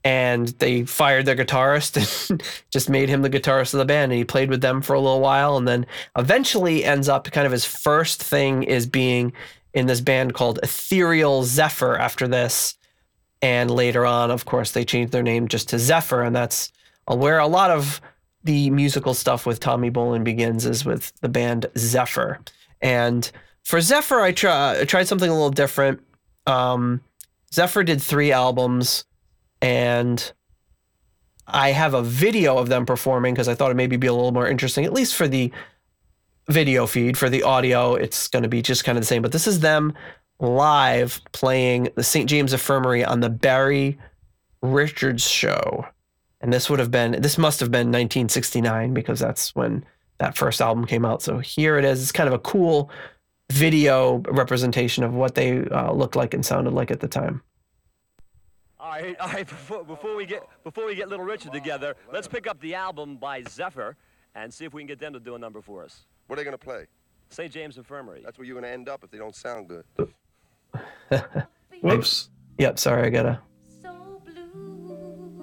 and 0.04 0.50
they 0.60 0.86
fired 0.86 1.26
their 1.26 1.36
guitarist 1.36 2.30
and 2.30 2.44
just 2.72 2.90
made 2.90 3.10
him 3.10 3.22
the 3.22 3.30
guitarist 3.30 3.74
of 3.74 3.80
the 3.80 3.86
band. 3.86 4.12
And 4.12 4.20
he 4.20 4.26
played 4.26 4.50
with 4.50 4.62
them 4.62 4.82
for 4.82 4.94
a 4.94 5.00
little 5.00 5.22
while, 5.22 5.58
and 5.58 5.68
then 5.68 5.86
eventually 6.18 6.84
ends 6.84 7.10
up 7.10 7.30
kind 7.32 7.46
of 7.46 7.52
his 7.52 7.66
first 7.66 8.22
thing 8.22 8.64
is 8.64 8.86
being 8.86 9.34
in 9.74 9.88
this 9.88 10.02
band 10.02 10.34
called 10.34 10.60
Ethereal 10.64 11.44
Zephyr. 11.44 11.98
After 11.98 12.28
this, 12.28 12.76
and 13.42 13.70
later 13.70 14.06
on, 14.06 14.32
of 14.32 14.46
course, 14.46 14.72
they 14.72 14.86
changed 14.86 15.14
their 15.14 15.24
name 15.24 15.48
just 15.48 15.70
to 15.70 15.80
Zephyr, 15.80 16.24
and 16.24 16.36
that's 16.36 16.72
where 17.06 17.40
a 17.40 17.48
lot 17.48 17.72
of 17.72 18.02
the 18.44 18.70
musical 18.70 19.14
stuff 19.14 19.46
with 19.46 19.60
Tommy 19.60 19.92
Bolin 19.92 20.24
begins 20.24 20.66
is 20.66 20.86
with 20.86 21.14
the 21.22 21.30
band 21.30 21.68
Zephyr. 21.78 22.40
And 22.82 23.30
for 23.64 23.82
Zephyr, 23.82 24.22
I, 24.22 24.32
try, 24.32 24.80
I 24.80 24.86
tried 24.86 25.08
something 25.08 25.30
a 25.30 25.34
little 25.34 25.50
different. 25.50 26.02
Um, 26.46 27.02
Zephyr 27.54 27.84
did 27.84 28.02
three 28.02 28.32
albums, 28.32 29.06
and 29.62 30.32
I 31.48 31.72
have 31.72 31.94
a 31.94 32.04
video 32.04 32.58
of 32.58 32.70
them 32.70 32.86
performing 32.86 33.34
because 33.34 33.48
I 33.48 33.56
thought 33.56 33.72
it 33.72 33.76
maybe 33.76 33.98
be 33.98 34.08
a 34.08 34.14
little 34.14 34.34
more 34.34 34.48
interesting, 34.48 34.86
at 34.86 34.94
least 34.94 35.16
for 35.16 35.28
the 35.28 35.52
video 36.50 36.86
feed. 36.86 37.18
For 37.18 37.30
the 37.30 37.44
audio, 37.44 37.96
it's 37.96 38.28
going 38.28 38.44
to 38.44 38.50
be 38.50 38.62
just 38.62 38.84
kind 38.84 38.98
of 38.98 39.02
the 39.02 39.08
same. 39.08 39.22
But 39.22 39.32
this 39.32 39.48
is 39.48 39.62
them 39.62 39.94
live 40.40 41.22
playing 41.32 41.90
the 41.96 42.04
St. 42.04 42.30
James 42.30 42.54
Infirmary 42.54 43.04
on 43.04 43.22
the 43.22 43.30
Barry 43.30 43.98
Richards 44.62 45.28
show. 45.28 45.86
And 46.42 46.54
this 46.54 46.70
would 46.70 46.80
have 46.80 46.92
been, 46.92 47.20
this 47.22 47.38
must 47.38 47.60
have 47.60 47.72
been 47.72 47.88
1969 47.88 48.94
because 48.94 49.20
that's 49.20 49.56
when 49.56 49.84
that 50.20 50.38
first 50.38 50.62
album 50.62 50.86
came 50.86 51.06
out. 51.06 51.22
So 51.22 51.40
here 51.40 51.78
it 51.78 51.86
is. 51.86 52.02
It's 52.02 52.12
kind 52.12 52.28
of 52.28 52.34
a 52.34 52.40
cool 52.40 52.92
video 53.52 54.18
representation 54.28 55.04
of 55.04 55.14
what 55.14 55.36
they 55.36 55.66
uh, 55.66 55.94
looked 55.94 56.16
like 56.16 56.34
and 56.34 56.46
sounded 56.46 56.74
like 56.74 56.92
at 56.92 57.00
the 57.00 57.08
time. 57.08 57.42
All 58.88 58.94
right, 58.94 59.20
all 59.20 59.28
right. 59.28 59.46
Before, 59.48 59.84
before 59.84 60.16
we 60.16 60.26
get 60.26 60.48
before 60.64 60.86
we 60.86 60.96
get 60.96 61.10
Little 61.10 61.26
Richard 61.26 61.52
together, 61.52 61.96
let's 62.14 62.26
pick 62.28 62.48
up 62.48 62.58
the 62.62 62.74
album 62.74 63.18
by 63.18 63.44
Zephyr 63.44 63.98
and 64.34 64.54
see 64.54 64.64
if 64.64 64.74
we 64.74 64.82
can 64.82 64.88
get 64.88 64.98
them 64.98 65.12
to 65.12 65.20
do 65.20 65.36
a 65.36 65.38
number 65.38 65.62
for 65.62 65.84
us. 65.84 66.06
What 66.28 66.40
are 66.40 66.42
they 66.42 66.46
gonna 66.46 66.58
play? 66.58 66.86
St. 67.30 67.52
James 67.52 67.78
Infirmary. 67.78 68.22
That's 68.24 68.38
where 68.38 68.46
you're 68.48 68.56
gonna 68.56 68.72
end 68.72 68.88
up 68.88 69.04
if 69.04 69.12
they 69.12 69.18
don't 69.18 69.36
sound 69.36 69.68
good. 69.68 69.84
Whoops. 71.82 72.30
Yep, 72.60 72.80
sorry, 72.80 73.08
I 73.08 73.10
gotta. 73.10 73.42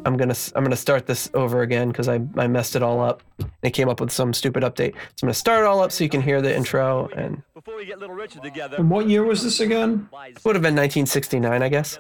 I'm 0.06 0.16
gonna 0.16 0.34
I'm 0.54 0.64
gonna 0.64 0.74
start 0.74 1.06
this 1.06 1.28
over 1.34 1.60
again 1.60 1.88
because 1.88 2.08
I, 2.08 2.20
I 2.38 2.46
messed 2.46 2.76
it 2.76 2.82
all 2.82 3.02
up. 3.02 3.22
It 3.62 3.70
came 3.70 3.90
up 3.90 4.00
with 4.00 4.10
some 4.10 4.32
stupid 4.32 4.62
update. 4.62 4.94
So 4.94 4.98
I'm 5.22 5.26
gonna 5.26 5.34
start 5.34 5.60
it 5.60 5.66
all 5.66 5.82
up 5.82 5.92
so 5.92 6.02
you 6.02 6.08
can 6.10 6.22
hear 6.22 6.40
the 6.40 6.54
intro 6.54 7.08
and 7.14 7.42
Before 7.52 7.76
we 7.76 7.84
get 7.84 7.98
Little 7.98 8.16
Richard 8.16 8.42
together, 8.42 8.78
And 8.78 8.88
what 8.88 9.06
year 9.06 9.22
was 9.22 9.42
this 9.42 9.60
again? 9.60 10.08
it 10.12 10.42
would 10.44 10.56
have 10.56 10.62
been 10.62 10.74
1969, 10.74 11.62
I 11.62 11.68
guess. 11.68 11.98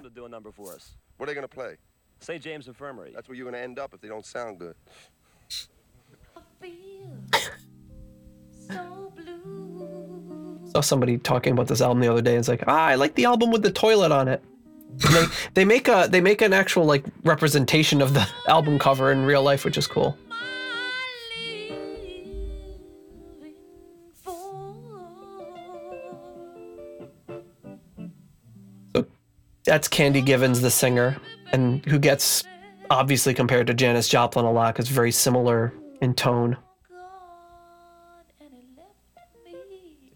Them 1.26 1.34
to 1.34 1.34
do 1.34 1.38
a 1.38 1.42
number 1.42 1.54
for 1.54 1.60
us. 1.60 1.64
What 1.64 1.64
are 1.64 1.66
they 1.66 1.66
gonna 1.66 1.68
play? 1.68 1.76
St. 2.20 2.42
James 2.42 2.68
Infirmary. 2.68 3.12
That's 3.14 3.28
where 3.28 3.36
you're 3.36 3.44
gonna 3.44 3.62
end 3.62 3.78
up 3.78 3.94
if 3.94 4.00
they 4.00 4.08
don't 4.08 4.26
sound 4.26 4.58
good. 4.58 4.74
so 8.68 9.12
Saw 10.72 10.80
somebody 10.80 11.18
talking 11.18 11.52
about 11.52 11.68
this 11.68 11.80
album 11.80 12.00
the 12.00 12.10
other 12.10 12.22
day. 12.22 12.32
And 12.32 12.40
it's 12.40 12.48
like, 12.48 12.64
ah, 12.66 12.86
I 12.86 12.94
like 12.96 13.14
the 13.14 13.26
album 13.26 13.50
with 13.50 13.62
the 13.62 13.70
toilet 13.70 14.10
on 14.12 14.28
it. 14.28 14.42
They 14.96 15.24
they 15.54 15.64
make 15.64 15.88
a 15.88 16.08
they 16.10 16.20
make 16.20 16.42
an 16.42 16.52
actual 16.52 16.84
like 16.84 17.04
representation 17.24 18.00
of 18.00 18.14
the 18.14 18.28
album 18.48 18.78
cover 18.78 19.10
in 19.12 19.24
real 19.24 19.42
life, 19.42 19.64
which 19.64 19.76
is 19.76 19.86
cool. 19.86 20.16
That's 29.64 29.88
Candy 29.88 30.20
Givens, 30.20 30.60
the 30.60 30.70
singer, 30.70 31.16
and 31.52 31.84
who 31.86 31.98
gets 31.98 32.44
obviously 32.90 33.34
compared 33.34 33.66
to 33.66 33.74
Janis 33.74 34.08
Joplin 34.08 34.44
a 34.44 34.52
lot 34.52 34.74
because 34.74 34.88
very 34.88 35.10
similar 35.10 35.72
in 36.00 36.14
tone. 36.14 36.56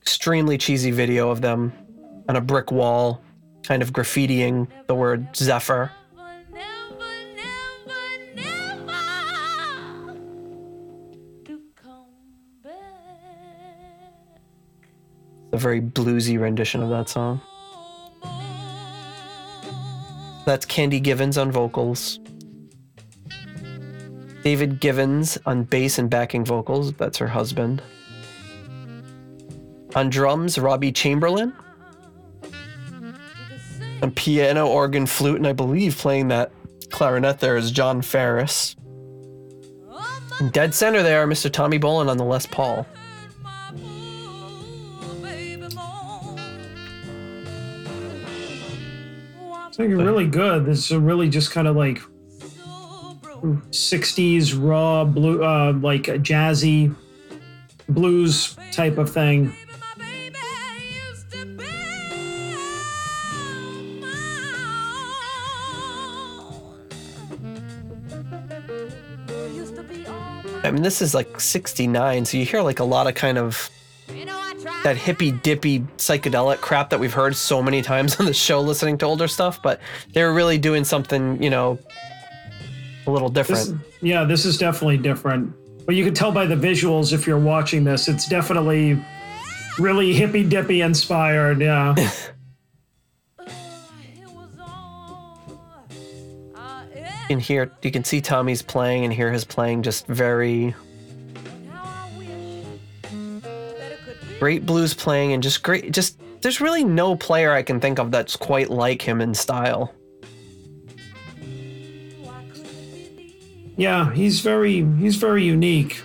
Extremely 0.01 0.59
cheesy 0.59 0.91
video 0.91 1.31
of 1.31 1.41
them 1.41 1.73
on 2.29 2.37
a 2.37 2.41
brick 2.41 2.71
wall, 2.71 3.23
kind 3.63 3.83
of 3.83 3.93
graffitiing 3.93 4.69
the 4.87 4.95
word 4.95 5.35
Zephyr. 5.35 5.91
A 15.51 15.57
very 15.57 15.81
bluesy 15.81 16.39
rendition 16.39 16.83
of 16.83 16.91
that 16.91 17.09
song. 17.09 17.41
That's 20.49 20.65
Candy 20.65 20.99
Givens 20.99 21.37
on 21.37 21.53
vocals. 21.53 22.21
David 24.43 24.81
Givens 24.81 25.37
on 25.45 25.65
bass 25.65 25.99
and 25.99 26.09
backing 26.09 26.43
vocals. 26.43 26.95
That's 26.95 27.19
her 27.19 27.27
husband. 27.29 27.83
On 29.95 30.09
drums, 30.09 30.57
Robbie 30.57 30.91
Chamberlain. 30.91 31.53
On 34.01 34.11
piano, 34.13 34.67
organ, 34.67 35.05
flute, 35.05 35.37
and 35.37 35.47
I 35.47 35.53
believe 35.53 35.99
playing 35.99 36.29
that 36.29 36.51
clarinet 36.89 37.41
there 37.41 37.59
is 37.59 37.71
John 37.71 38.01
Faris. 38.01 38.75
In 40.41 40.49
dead 40.49 40.75
center 40.75 41.03
there, 41.03 41.27
Mr. 41.27 41.53
Tommy 41.53 41.79
Bolin 41.79 42.09
on 42.09 42.17
the 42.17 42.25
Les 42.25 42.47
Paul. 42.47 42.87
I 49.79 49.83
think 49.83 49.93
it's 49.93 50.03
really 50.03 50.27
good. 50.27 50.67
This 50.67 50.87
is 50.87 50.91
a 50.91 50.99
really 50.99 51.29
just 51.29 51.53
kind 51.53 51.69
of 51.69 51.77
like 51.77 52.01
60s 53.71 54.59
raw 54.61 55.05
blue, 55.05 55.45
uh, 55.45 55.73
like 55.75 56.03
jazzy 56.03 56.93
blues 57.89 58.57
type 58.73 58.99
of 58.99 59.09
thing. 59.09 59.55
I 70.65 70.73
mean, 70.73 70.83
this 70.83 71.01
is 71.01 71.15
like 71.15 71.39
69, 71.39 72.25
so 72.25 72.37
you 72.37 72.45
hear 72.45 72.63
like 72.63 72.81
a 72.81 72.85
lot 72.85 73.07
of 73.07 73.15
kind 73.15 73.39
of 73.39 73.71
that 74.83 74.97
hippy 74.97 75.31
dippy 75.31 75.81
psychedelic 75.97 76.59
crap 76.59 76.91
that 76.91 77.01
we've 77.01 77.13
heard 77.13 77.37
so 77.37 77.63
many 77.63 77.83
times 77.83 78.19
on 78.21 78.27
the 78.27 78.35
show 78.35 78.61
listening 78.61 78.99
to 78.99 79.07
older 79.07 79.29
stuff, 79.29 79.63
but 79.63 79.81
they're 80.13 80.33
really 80.33 80.59
doing 80.59 80.85
something, 80.85 81.43
you 81.43 81.51
know, 81.51 81.79
a 83.07 83.11
little 83.11 83.29
different. 83.29 83.67
This, 83.67 84.03
yeah, 84.03 84.25
this 84.25 84.45
is 84.45 84.59
definitely 84.59 84.99
different. 84.99 85.53
But 85.87 85.95
you 85.95 86.05
can 86.05 86.15
tell 86.15 86.33
by 86.33 86.47
the 86.47 86.55
visuals 86.55 87.13
if 87.13 87.27
you're 87.27 87.39
watching 87.39 87.85
this, 87.85 88.09
it's 88.09 88.29
definitely 88.29 89.03
really 89.79 90.13
hippy 90.13 90.45
dippy 90.45 90.83
inspired. 90.83 91.61
Yeah. 91.61 91.95
You 97.29 97.37
can 97.37 97.41
hear, 97.41 97.71
you 97.83 97.91
can 97.91 98.05
see 98.05 98.23
Tommy's 98.23 98.63
playing 98.63 99.05
and 99.05 99.13
hear 99.13 99.31
his 99.31 99.45
playing 99.45 99.83
just 99.83 100.07
very 100.07 100.75
great 104.39 104.67
blues 104.67 104.95
playing 104.95 105.33
and 105.33 105.43
just 105.43 105.63
great, 105.63 105.93
just 105.93 106.19
there's 106.41 106.61
really 106.61 106.85
no 106.85 107.17
player 107.17 107.53
I 107.53 107.63
can 107.63 107.81
think 107.81 107.99
of 107.99 108.11
that's 108.11 108.37
quite 108.37 108.71
like 108.71 109.03
him 109.03 109.21
in 109.21 109.35
style. 109.35 109.95
Yeah, 113.77 114.13
he's 114.13 114.41
very 114.41 114.85
he's 114.97 115.17
very 115.17 115.45
unique. 115.45 116.03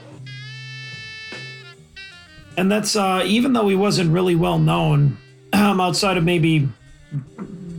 And 2.56 2.72
that's 2.72 2.96
uh, 2.96 3.24
even 3.26 3.54
though 3.54 3.68
he 3.68 3.76
wasn't 3.76 4.12
really 4.12 4.36
well 4.36 4.60
known 4.60 5.18
um, 5.54 5.82
outside 5.82 6.18
of 6.18 6.24
maybe 6.24 6.70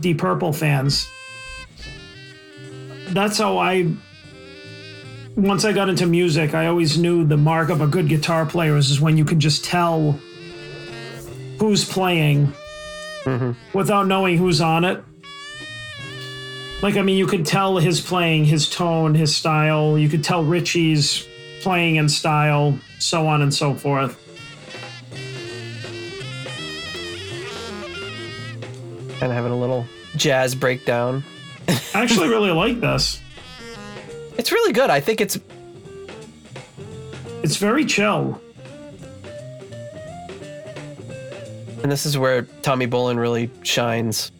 Deep 0.01 0.17
Purple 0.17 0.53
fans. 0.53 1.09
That's 3.09 3.37
how 3.37 3.57
I. 3.57 3.91
Once 5.37 5.65
I 5.65 5.73
got 5.73 5.89
into 5.89 6.05
music, 6.05 6.53
I 6.53 6.67
always 6.67 6.97
knew 6.97 7.25
the 7.25 7.35
mark 7.35 7.69
of 7.69 7.81
a 7.81 7.87
good 7.87 8.07
guitar 8.07 8.45
player 8.45 8.77
is 8.77 9.01
when 9.01 9.17
you 9.17 9.25
can 9.25 9.39
just 9.39 9.65
tell 9.65 10.17
who's 11.59 11.87
playing 11.87 12.53
mm-hmm. 13.23 13.51
without 13.77 14.07
knowing 14.07 14.37
who's 14.37 14.61
on 14.61 14.85
it. 14.85 15.03
Like, 16.81 16.97
I 16.97 17.01
mean, 17.01 17.17
you 17.17 17.25
could 17.25 17.45
tell 17.45 17.77
his 17.77 18.01
playing, 18.01 18.45
his 18.45 18.69
tone, 18.69 19.15
his 19.15 19.35
style. 19.35 19.97
You 19.97 20.09
could 20.09 20.23
tell 20.23 20.43
Richie's 20.43 21.27
playing 21.61 21.97
and 21.97 22.11
style, 22.11 22.77
so 22.99 23.27
on 23.27 23.41
and 23.41 23.53
so 23.53 23.73
forth. 23.73 24.21
Kind 29.19 29.31
of 29.31 29.37
having 29.37 29.51
a 29.51 29.57
little 29.57 29.85
jazz 30.15 30.53
breakdown. 30.53 31.23
I 31.67 31.79
actually 31.93 32.29
really 32.29 32.51
like 32.51 32.81
this. 32.81 33.21
It's 34.37 34.51
really 34.51 34.73
good. 34.73 34.89
I 34.89 34.99
think 34.99 35.21
it's 35.21 35.39
It's 37.41 37.57
very 37.57 37.85
chill. 37.85 38.41
And 41.85 41.91
this 41.91 42.07
is 42.07 42.17
where 42.17 42.41
Tommy 42.63 42.87
Bolin 42.87 43.19
really 43.19 43.47
shines. 43.61 44.31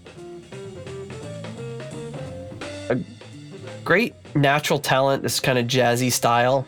A 2.89 2.99
great 3.83 4.15
natural 4.33 4.79
talent, 4.79 5.21
this 5.21 5.39
kind 5.39 5.59
of 5.59 5.67
jazzy 5.67 6.11
style. 6.11 6.65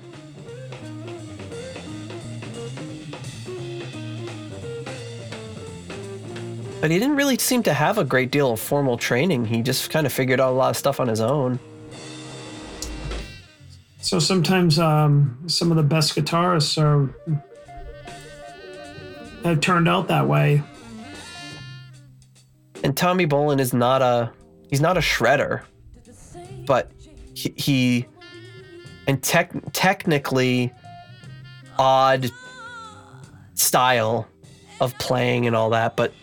But 6.79 6.91
he 6.91 6.99
didn't 6.99 7.15
really 7.15 7.39
seem 7.39 7.63
to 7.63 7.73
have 7.73 7.97
a 7.97 8.03
great 8.03 8.29
deal 8.29 8.51
of 8.51 8.59
formal 8.59 8.97
training. 8.97 9.45
He 9.45 9.63
just 9.63 9.89
kind 9.89 10.05
of 10.05 10.13
figured 10.13 10.39
out 10.39 10.51
a 10.51 10.55
lot 10.55 10.69
of 10.69 10.77
stuff 10.77 10.99
on 10.99 11.07
his 11.07 11.21
own. 11.21 11.59
So 13.99 14.19
sometimes 14.19 14.77
um, 14.77 15.39
some 15.47 15.71
of 15.71 15.77
the 15.77 15.81
best 15.81 16.13
guitarists 16.15 16.79
are 16.79 17.09
have 19.47 19.61
turned 19.61 19.87
out 19.87 20.07
that 20.07 20.27
way. 20.27 20.63
and 22.83 22.95
Tommy 22.95 23.27
Bolin 23.27 23.59
is 23.59 23.73
not 23.73 24.01
a 24.01 24.31
he's 24.69 24.81
not 24.81 24.97
a 24.97 25.01
shredder, 25.01 25.63
but 26.65 26.91
he, 27.33 27.53
he 27.57 28.05
and 29.07 29.21
tech, 29.21 29.51
technically 29.73 30.73
odd 31.77 32.29
style 33.55 34.27
of 34.79 34.97
playing 34.99 35.47
and 35.47 35.55
all 35.55 35.69
that, 35.71 35.95
but 35.95 36.13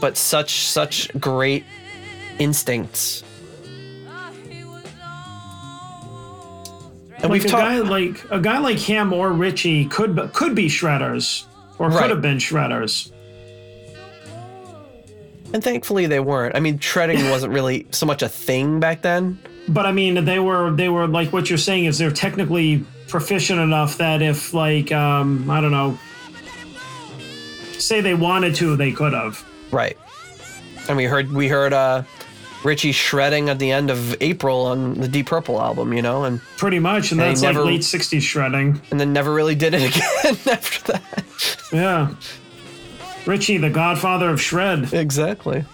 but 0.00 0.16
such 0.16 0.66
such 0.66 1.08
great 1.18 1.64
instincts. 2.38 3.22
And 7.16 7.30
like 7.30 7.42
we've 7.42 7.44
a 7.46 7.48
guy 7.48 7.78
talked 7.78 7.90
like 7.90 8.24
a 8.30 8.40
guy 8.40 8.58
like 8.58 8.78
him 8.78 9.12
or 9.12 9.32
Richie 9.32 9.86
could 9.86 10.30
could 10.34 10.54
be 10.54 10.66
shredders 10.66 11.46
or 11.78 11.88
Right. 11.88 12.00
could 12.02 12.10
have 12.10 12.22
been 12.22 12.38
shredders. 12.38 13.10
and 15.52 15.62
thankfully 15.62 16.06
they 16.06 16.20
weren't. 16.20 16.56
I 16.56 16.60
mean, 16.60 16.78
shredding 16.78 17.30
wasn't 17.30 17.52
really 17.52 17.86
so 17.90 18.06
much 18.06 18.22
a 18.22 18.28
thing 18.28 18.80
back 18.80 19.02
then. 19.02 19.38
But 19.68 19.86
I 19.86 19.92
mean, 19.92 20.24
they 20.24 20.38
were 20.38 20.70
they 20.72 20.88
were 20.88 21.06
like 21.06 21.32
what 21.32 21.48
you're 21.48 21.58
saying 21.58 21.84
is 21.86 21.96
they're 21.98 22.10
technically 22.10 22.84
proficient 23.08 23.60
enough 23.60 23.96
that 23.98 24.20
if 24.20 24.52
like 24.52 24.90
um, 24.92 25.48
I 25.50 25.60
don't 25.60 25.70
know, 25.70 25.98
say 27.78 28.00
they 28.00 28.14
wanted 28.14 28.54
to, 28.56 28.76
they 28.76 28.92
could 28.92 29.12
have. 29.12 29.42
Right. 29.70 29.96
And 30.88 30.96
we 30.96 31.04
heard 31.04 31.32
we 31.32 31.48
heard 31.48 31.72
uh 31.72 32.02
Richie 32.64 32.92
shredding 32.92 33.50
at 33.50 33.58
the 33.58 33.70
end 33.70 33.90
of 33.90 34.16
April 34.22 34.66
on 34.66 34.94
the 34.94 35.06
Deep 35.08 35.26
Purple 35.26 35.60
album, 35.60 35.92
you 35.92 36.00
know, 36.02 36.24
and 36.24 36.40
Pretty 36.56 36.78
much, 36.78 37.12
and 37.12 37.20
And 37.20 37.30
that's 37.30 37.42
never- 37.42 37.60
like 37.60 37.66
late 37.66 37.80
'60s 37.82 38.22
shredding. 38.22 38.80
and 38.90 38.98
then 38.98 39.12
never 39.12 39.32
really 39.32 39.54
did 39.54 39.74
it 39.74 39.82
again 39.96 40.36
after 40.50 40.92
that. 40.92 41.56
Yeah, 41.72 42.14
Richie, 43.26 43.58
the 43.58 43.70
godfather 43.70 44.30
of 44.30 44.40
shred. 44.40 44.92
Exactly. 44.94 45.64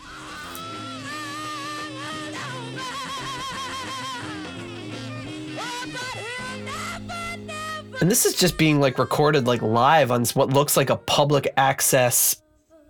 And 8.00 8.10
this 8.10 8.24
is 8.24 8.34
just 8.34 8.56
being 8.56 8.80
like 8.80 8.98
recorded 8.98 9.46
like 9.46 9.60
live 9.60 10.10
on 10.10 10.24
what 10.28 10.50
looks 10.50 10.76
like 10.76 10.88
a 10.90 10.96
public 10.96 11.52
access 11.56 12.40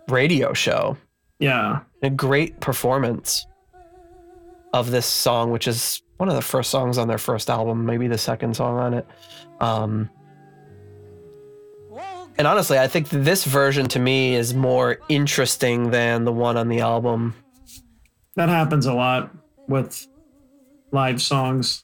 radio 0.07 0.53
show. 0.53 0.95
Yeah, 1.39 1.79
a 2.01 2.09
great 2.09 2.59
performance 2.61 3.45
of 4.73 4.91
this 4.91 5.05
song, 5.05 5.51
which 5.51 5.67
is 5.67 6.01
one 6.17 6.29
of 6.29 6.35
the 6.35 6.41
first 6.41 6.69
songs 6.69 6.97
on 6.97 7.07
their 7.07 7.17
first 7.17 7.49
album, 7.49 7.85
maybe 7.85 8.07
the 8.07 8.17
second 8.17 8.55
song 8.55 8.77
on 8.77 8.93
it. 8.93 9.07
Um, 9.59 10.09
and 12.37 12.47
honestly, 12.47 12.79
I 12.79 12.87
think 12.87 13.09
this 13.09 13.43
version 13.43 13.87
to 13.89 13.99
me 13.99 14.35
is 14.35 14.53
more 14.53 14.99
interesting 15.09 15.91
than 15.91 16.23
the 16.25 16.31
one 16.31 16.57
on 16.57 16.69
the 16.69 16.79
album. 16.79 17.35
that 18.35 18.49
happens 18.49 18.85
a 18.85 18.93
lot 18.93 19.31
with 19.67 20.07
live 20.91 21.21
songs. 21.21 21.83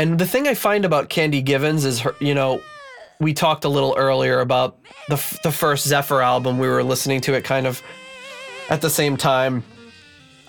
And 0.00 0.18
the 0.18 0.26
thing 0.26 0.46
I 0.46 0.54
find 0.54 0.84
about 0.84 1.08
Candy 1.08 1.42
Givens 1.42 1.84
is 1.84 2.00
her, 2.00 2.14
you 2.20 2.34
know, 2.34 2.62
we 3.20 3.34
talked 3.34 3.64
a 3.64 3.68
little 3.68 3.94
earlier 3.98 4.40
about 4.40 4.78
the 5.08 5.14
f- 5.14 5.38
the 5.42 5.50
first 5.50 5.88
Zephyr 5.88 6.22
album. 6.22 6.58
We 6.58 6.68
were 6.68 6.84
listening 6.84 7.20
to 7.22 7.34
it 7.34 7.42
kind 7.42 7.66
of 7.66 7.82
at 8.70 8.80
the 8.80 8.90
same 8.90 9.16
time, 9.16 9.64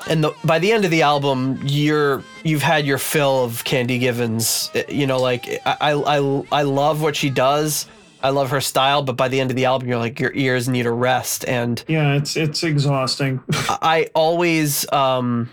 and 0.08 0.24
the, 0.24 0.34
by 0.44 0.60
the 0.60 0.72
end 0.72 0.86
of 0.86 0.92
the 0.92 1.02
album, 1.02 1.60
you're 1.66 2.24
you've 2.44 2.62
had 2.62 2.86
your 2.86 2.98
fill 2.98 3.44
of 3.44 3.64
Candy 3.64 4.00
Givens. 4.00 4.72
Uh, 4.74 4.84
You 4.90 5.08
know, 5.08 5.20
like 5.20 5.48
I 5.66 5.78
I 5.82 6.18
I, 6.18 6.44
I 6.52 6.62
love 6.64 7.02
what 7.02 7.16
she 7.16 7.30
does. 7.30 7.88
I 8.22 8.30
love 8.32 8.50
her 8.50 8.60
style, 8.62 9.02
but 9.02 9.16
by 9.16 9.30
the 9.30 9.40
end 9.40 9.50
of 9.50 9.56
the 9.56 9.66
album, 9.66 9.88
you're 9.88 9.98
like 9.98 10.20
your 10.20 10.34
ears 10.34 10.68
need 10.68 10.86
a 10.86 10.92
rest. 10.92 11.46
And 11.48 11.84
Yeah, 11.88 12.16
it's 12.16 12.36
it's 12.36 12.64
exhausting. 12.64 13.42
I 13.70 14.10
always, 14.14 14.90
um, 14.92 15.50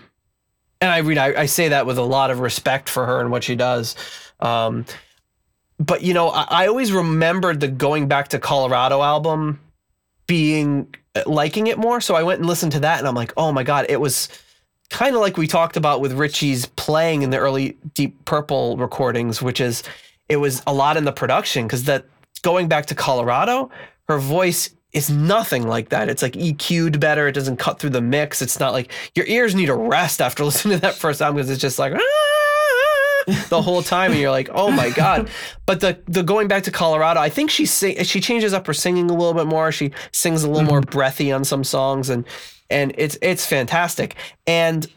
and 0.81 0.91
I 0.91 0.97
read, 0.99 1.17
I, 1.17 1.41
I 1.41 1.45
say 1.45 1.69
that 1.69 1.85
with 1.85 1.97
a 1.97 2.03
lot 2.03 2.29
of 2.29 2.39
respect 2.39 2.89
for 2.89 3.05
her 3.05 3.21
and 3.21 3.31
what 3.31 3.43
she 3.43 3.55
does. 3.55 3.95
Um, 4.41 4.85
but 5.79 6.03
you 6.03 6.13
know, 6.13 6.29
I, 6.29 6.45
I 6.49 6.67
always 6.67 6.91
remembered 6.91 7.61
the 7.61 7.67
going 7.69 8.07
back 8.07 8.29
to 8.29 8.39
Colorado 8.39 9.01
album 9.01 9.59
being 10.27 10.93
liking 11.25 11.67
it 11.67 11.77
more. 11.77 12.01
So 12.01 12.15
I 12.15 12.23
went 12.23 12.39
and 12.39 12.47
listened 12.47 12.71
to 12.73 12.79
that, 12.81 12.99
and 12.99 13.07
I'm 13.07 13.15
like, 13.15 13.33
oh 13.37 13.51
my 13.51 13.63
god, 13.63 13.85
it 13.89 13.99
was 13.99 14.29
kind 14.89 15.15
of 15.15 15.21
like 15.21 15.37
we 15.37 15.47
talked 15.47 15.77
about 15.77 16.01
with 16.01 16.13
Richie's 16.13 16.65
playing 16.65 17.21
in 17.21 17.29
the 17.29 17.37
early 17.37 17.77
Deep 17.93 18.25
Purple 18.25 18.77
recordings, 18.77 19.41
which 19.41 19.59
is 19.59 19.83
it 20.29 20.37
was 20.37 20.61
a 20.67 20.73
lot 20.73 20.97
in 20.97 21.05
the 21.05 21.11
production 21.11 21.65
because 21.65 21.85
that 21.85 22.05
going 22.41 22.67
back 22.67 22.85
to 22.87 22.95
Colorado, 22.95 23.69
her 24.07 24.19
voice 24.19 24.69
is 24.93 25.09
nothing 25.09 25.67
like 25.67 25.89
that. 25.89 26.09
It's 26.09 26.21
like 26.21 26.33
EQ'd 26.33 26.99
better. 26.99 27.27
It 27.27 27.33
doesn't 27.33 27.57
cut 27.57 27.79
through 27.79 27.91
the 27.91 28.01
mix. 28.01 28.41
It's 28.41 28.59
not 28.59 28.73
like 28.73 28.91
your 29.15 29.25
ears 29.25 29.53
need 29.53 29.69
a 29.69 29.75
rest 29.75 30.21
after 30.21 30.43
listening 30.45 30.77
to 30.77 30.81
that 30.81 30.95
first 30.95 31.21
album 31.21 31.37
because 31.37 31.49
it's 31.49 31.61
just 31.61 31.79
like 31.79 31.93
ah, 31.93 32.36
the 33.49 33.61
whole 33.61 33.83
time, 33.83 34.11
and 34.11 34.19
you're 34.19 34.31
like, 34.31 34.49
oh 34.53 34.71
my 34.71 34.89
god. 34.89 35.29
But 35.65 35.81
the 35.81 35.99
the 36.05 36.23
going 36.23 36.47
back 36.47 36.63
to 36.63 36.71
Colorado, 36.71 37.19
I 37.19 37.29
think 37.29 37.49
she 37.49 37.65
sing, 37.65 38.01
she 38.03 38.21
changes 38.21 38.53
up 38.53 38.65
her 38.67 38.73
singing 38.73 39.09
a 39.09 39.13
little 39.13 39.33
bit 39.33 39.47
more. 39.47 39.71
She 39.71 39.91
sings 40.13 40.43
a 40.43 40.47
little 40.47 40.61
mm-hmm. 40.61 40.69
more 40.69 40.81
breathy 40.81 41.31
on 41.31 41.43
some 41.43 41.63
songs, 41.63 42.09
and 42.09 42.25
and 42.69 42.93
it's 42.97 43.17
it's 43.21 43.45
fantastic. 43.45 44.15
And 44.45 44.87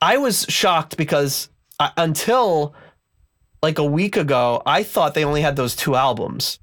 I 0.00 0.16
was 0.16 0.46
shocked 0.48 0.96
because 0.96 1.50
I, 1.78 1.92
until 1.96 2.74
like 3.62 3.78
a 3.78 3.84
week 3.84 4.16
ago, 4.16 4.62
I 4.64 4.82
thought 4.82 5.14
they 5.14 5.24
only 5.24 5.42
had 5.42 5.56
those 5.56 5.76
two 5.76 5.94
albums. 5.94 6.58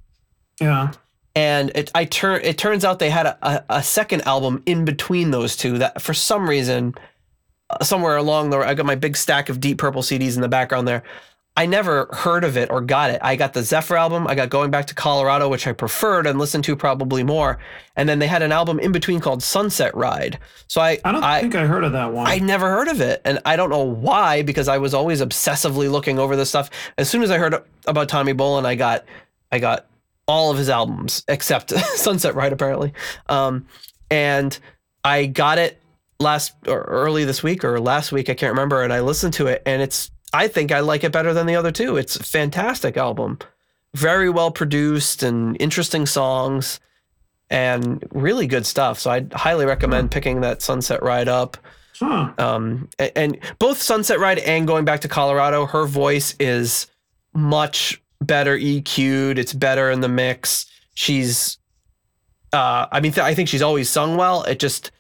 Yeah. 0.59 0.93
and 1.35 1.71
it 1.75 1.91
I 1.93 2.05
turn 2.05 2.39
it 2.43 2.57
turns 2.57 2.85
out 2.85 2.99
they 2.99 3.09
had 3.09 3.25
a, 3.25 3.37
a, 3.41 3.63
a 3.69 3.83
second 3.83 4.21
album 4.21 4.63
in 4.65 4.85
between 4.85 5.31
those 5.31 5.57
two 5.57 5.77
that 5.79 6.01
for 6.01 6.13
some 6.13 6.49
reason 6.49 6.95
somewhere 7.81 8.17
along 8.17 8.49
the 8.49 8.59
I 8.59 8.73
got 8.73 8.85
my 8.85 8.95
big 8.95 9.17
stack 9.17 9.49
of 9.49 9.59
Deep 9.59 9.77
Purple 9.77 10.01
CDs 10.01 10.35
in 10.35 10.41
the 10.41 10.49
background 10.49 10.87
there. 10.87 11.03
I 11.57 11.65
never 11.65 12.09
heard 12.11 12.43
of 12.43 12.57
it 12.57 12.69
or 12.69 12.81
got 12.81 13.11
it. 13.11 13.19
I 13.21 13.37
got 13.37 13.53
the 13.53 13.63
Zephyr 13.63 13.95
album. 13.95 14.27
I 14.27 14.35
got 14.35 14.49
Going 14.49 14.71
Back 14.71 14.87
to 14.87 14.95
Colorado, 14.95 15.47
which 15.47 15.65
I 15.67 15.71
preferred 15.71 16.27
and 16.27 16.37
listened 16.37 16.65
to 16.65 16.75
probably 16.75 17.23
more. 17.23 17.59
And 17.95 18.09
then 18.09 18.19
they 18.19 18.27
had 18.27 18.41
an 18.41 18.51
album 18.51 18.77
in 18.77 18.91
between 18.91 19.21
called 19.21 19.41
Sunset 19.41 19.95
Ride. 19.95 20.37
So 20.67 20.81
I 20.81 20.99
I 21.05 21.13
don't 21.13 21.23
I, 21.23 21.39
think 21.39 21.55
I 21.55 21.65
heard 21.65 21.85
of 21.85 21.93
that 21.93 22.11
one. 22.11 22.27
I 22.27 22.39
never 22.39 22.69
heard 22.69 22.89
of 22.89 22.99
it. 22.99 23.21
And 23.23 23.39
I 23.45 23.55
don't 23.55 23.69
know 23.69 23.83
why, 23.83 24.41
because 24.41 24.67
I 24.67 24.79
was 24.79 24.93
always 24.93 25.21
obsessively 25.21 25.89
looking 25.89 26.19
over 26.19 26.35
this 26.35 26.49
stuff. 26.49 26.69
As 26.97 27.09
soon 27.09 27.23
as 27.23 27.31
I 27.31 27.37
heard 27.37 27.55
about 27.87 28.09
Tommy 28.09 28.33
Bolin, 28.33 28.65
I 28.65 28.75
got 28.75 29.05
I 29.49 29.59
got 29.59 29.85
all 30.27 30.51
of 30.51 30.57
his 30.57 30.69
albums 30.69 31.23
except 31.29 31.69
Sunset 31.95 32.35
Ride, 32.35 32.51
apparently. 32.51 32.91
Um, 33.29 33.65
and 34.11 34.57
I 35.05 35.27
got 35.27 35.57
it 35.57 35.79
last 36.19 36.53
or 36.67 36.81
early 36.83 37.25
this 37.25 37.43
week 37.43 37.63
or 37.63 37.79
last 37.79 38.11
week, 38.11 38.29
I 38.29 38.33
can't 38.33 38.51
remember, 38.51 38.83
and 38.83 38.91
I 38.93 39.01
listened 39.01 39.33
to 39.35 39.47
it, 39.47 39.61
and 39.65 39.81
it's 39.81 40.11
I 40.33 40.47
think 40.47 40.71
I 40.71 40.79
like 40.81 41.03
it 41.03 41.11
better 41.11 41.33
than 41.33 41.45
the 41.47 41.55
other 41.55 41.71
two. 41.71 41.97
It's 41.97 42.15
a 42.15 42.23
fantastic 42.23 42.97
album. 42.97 43.39
Very 43.93 44.29
well 44.29 44.51
produced 44.51 45.23
and 45.23 45.55
interesting 45.61 46.05
songs 46.05 46.79
and 47.49 48.03
really 48.11 48.47
good 48.47 48.65
stuff. 48.65 48.99
So 48.99 49.11
I'd 49.11 49.31
highly 49.31 49.65
recommend 49.65 50.11
picking 50.11 50.41
that 50.41 50.61
Sunset 50.61 51.01
Ride 51.03 51.27
up. 51.29 51.57
huh. 51.99 52.31
Um, 52.37 52.89
a- 52.99 53.17
and 53.17 53.37
both 53.59 53.81
Sunset 53.81 54.19
Ride 54.19 54.39
and 54.39 54.67
going 54.67 54.83
back 54.83 54.99
to 55.01 55.07
Colorado, 55.07 55.65
her 55.67 55.85
voice 55.85 56.35
is 56.39 56.87
much 57.33 58.01
better 58.19 58.57
EQ'd. 58.57 59.37
It's 59.37 59.53
better 59.53 59.89
in 59.91 60.01
the 60.01 60.09
mix. 60.09 60.65
She's, 60.95 61.57
uh, 62.51 62.87
I 62.91 62.99
mean, 62.99 63.11
th- 63.13 63.23
I 63.25 63.33
think 63.33 63.47
she's 63.47 63.61
always 63.61 63.89
sung 63.89 64.17
well. 64.17 64.43
It 64.43 64.59
just, 64.59 64.91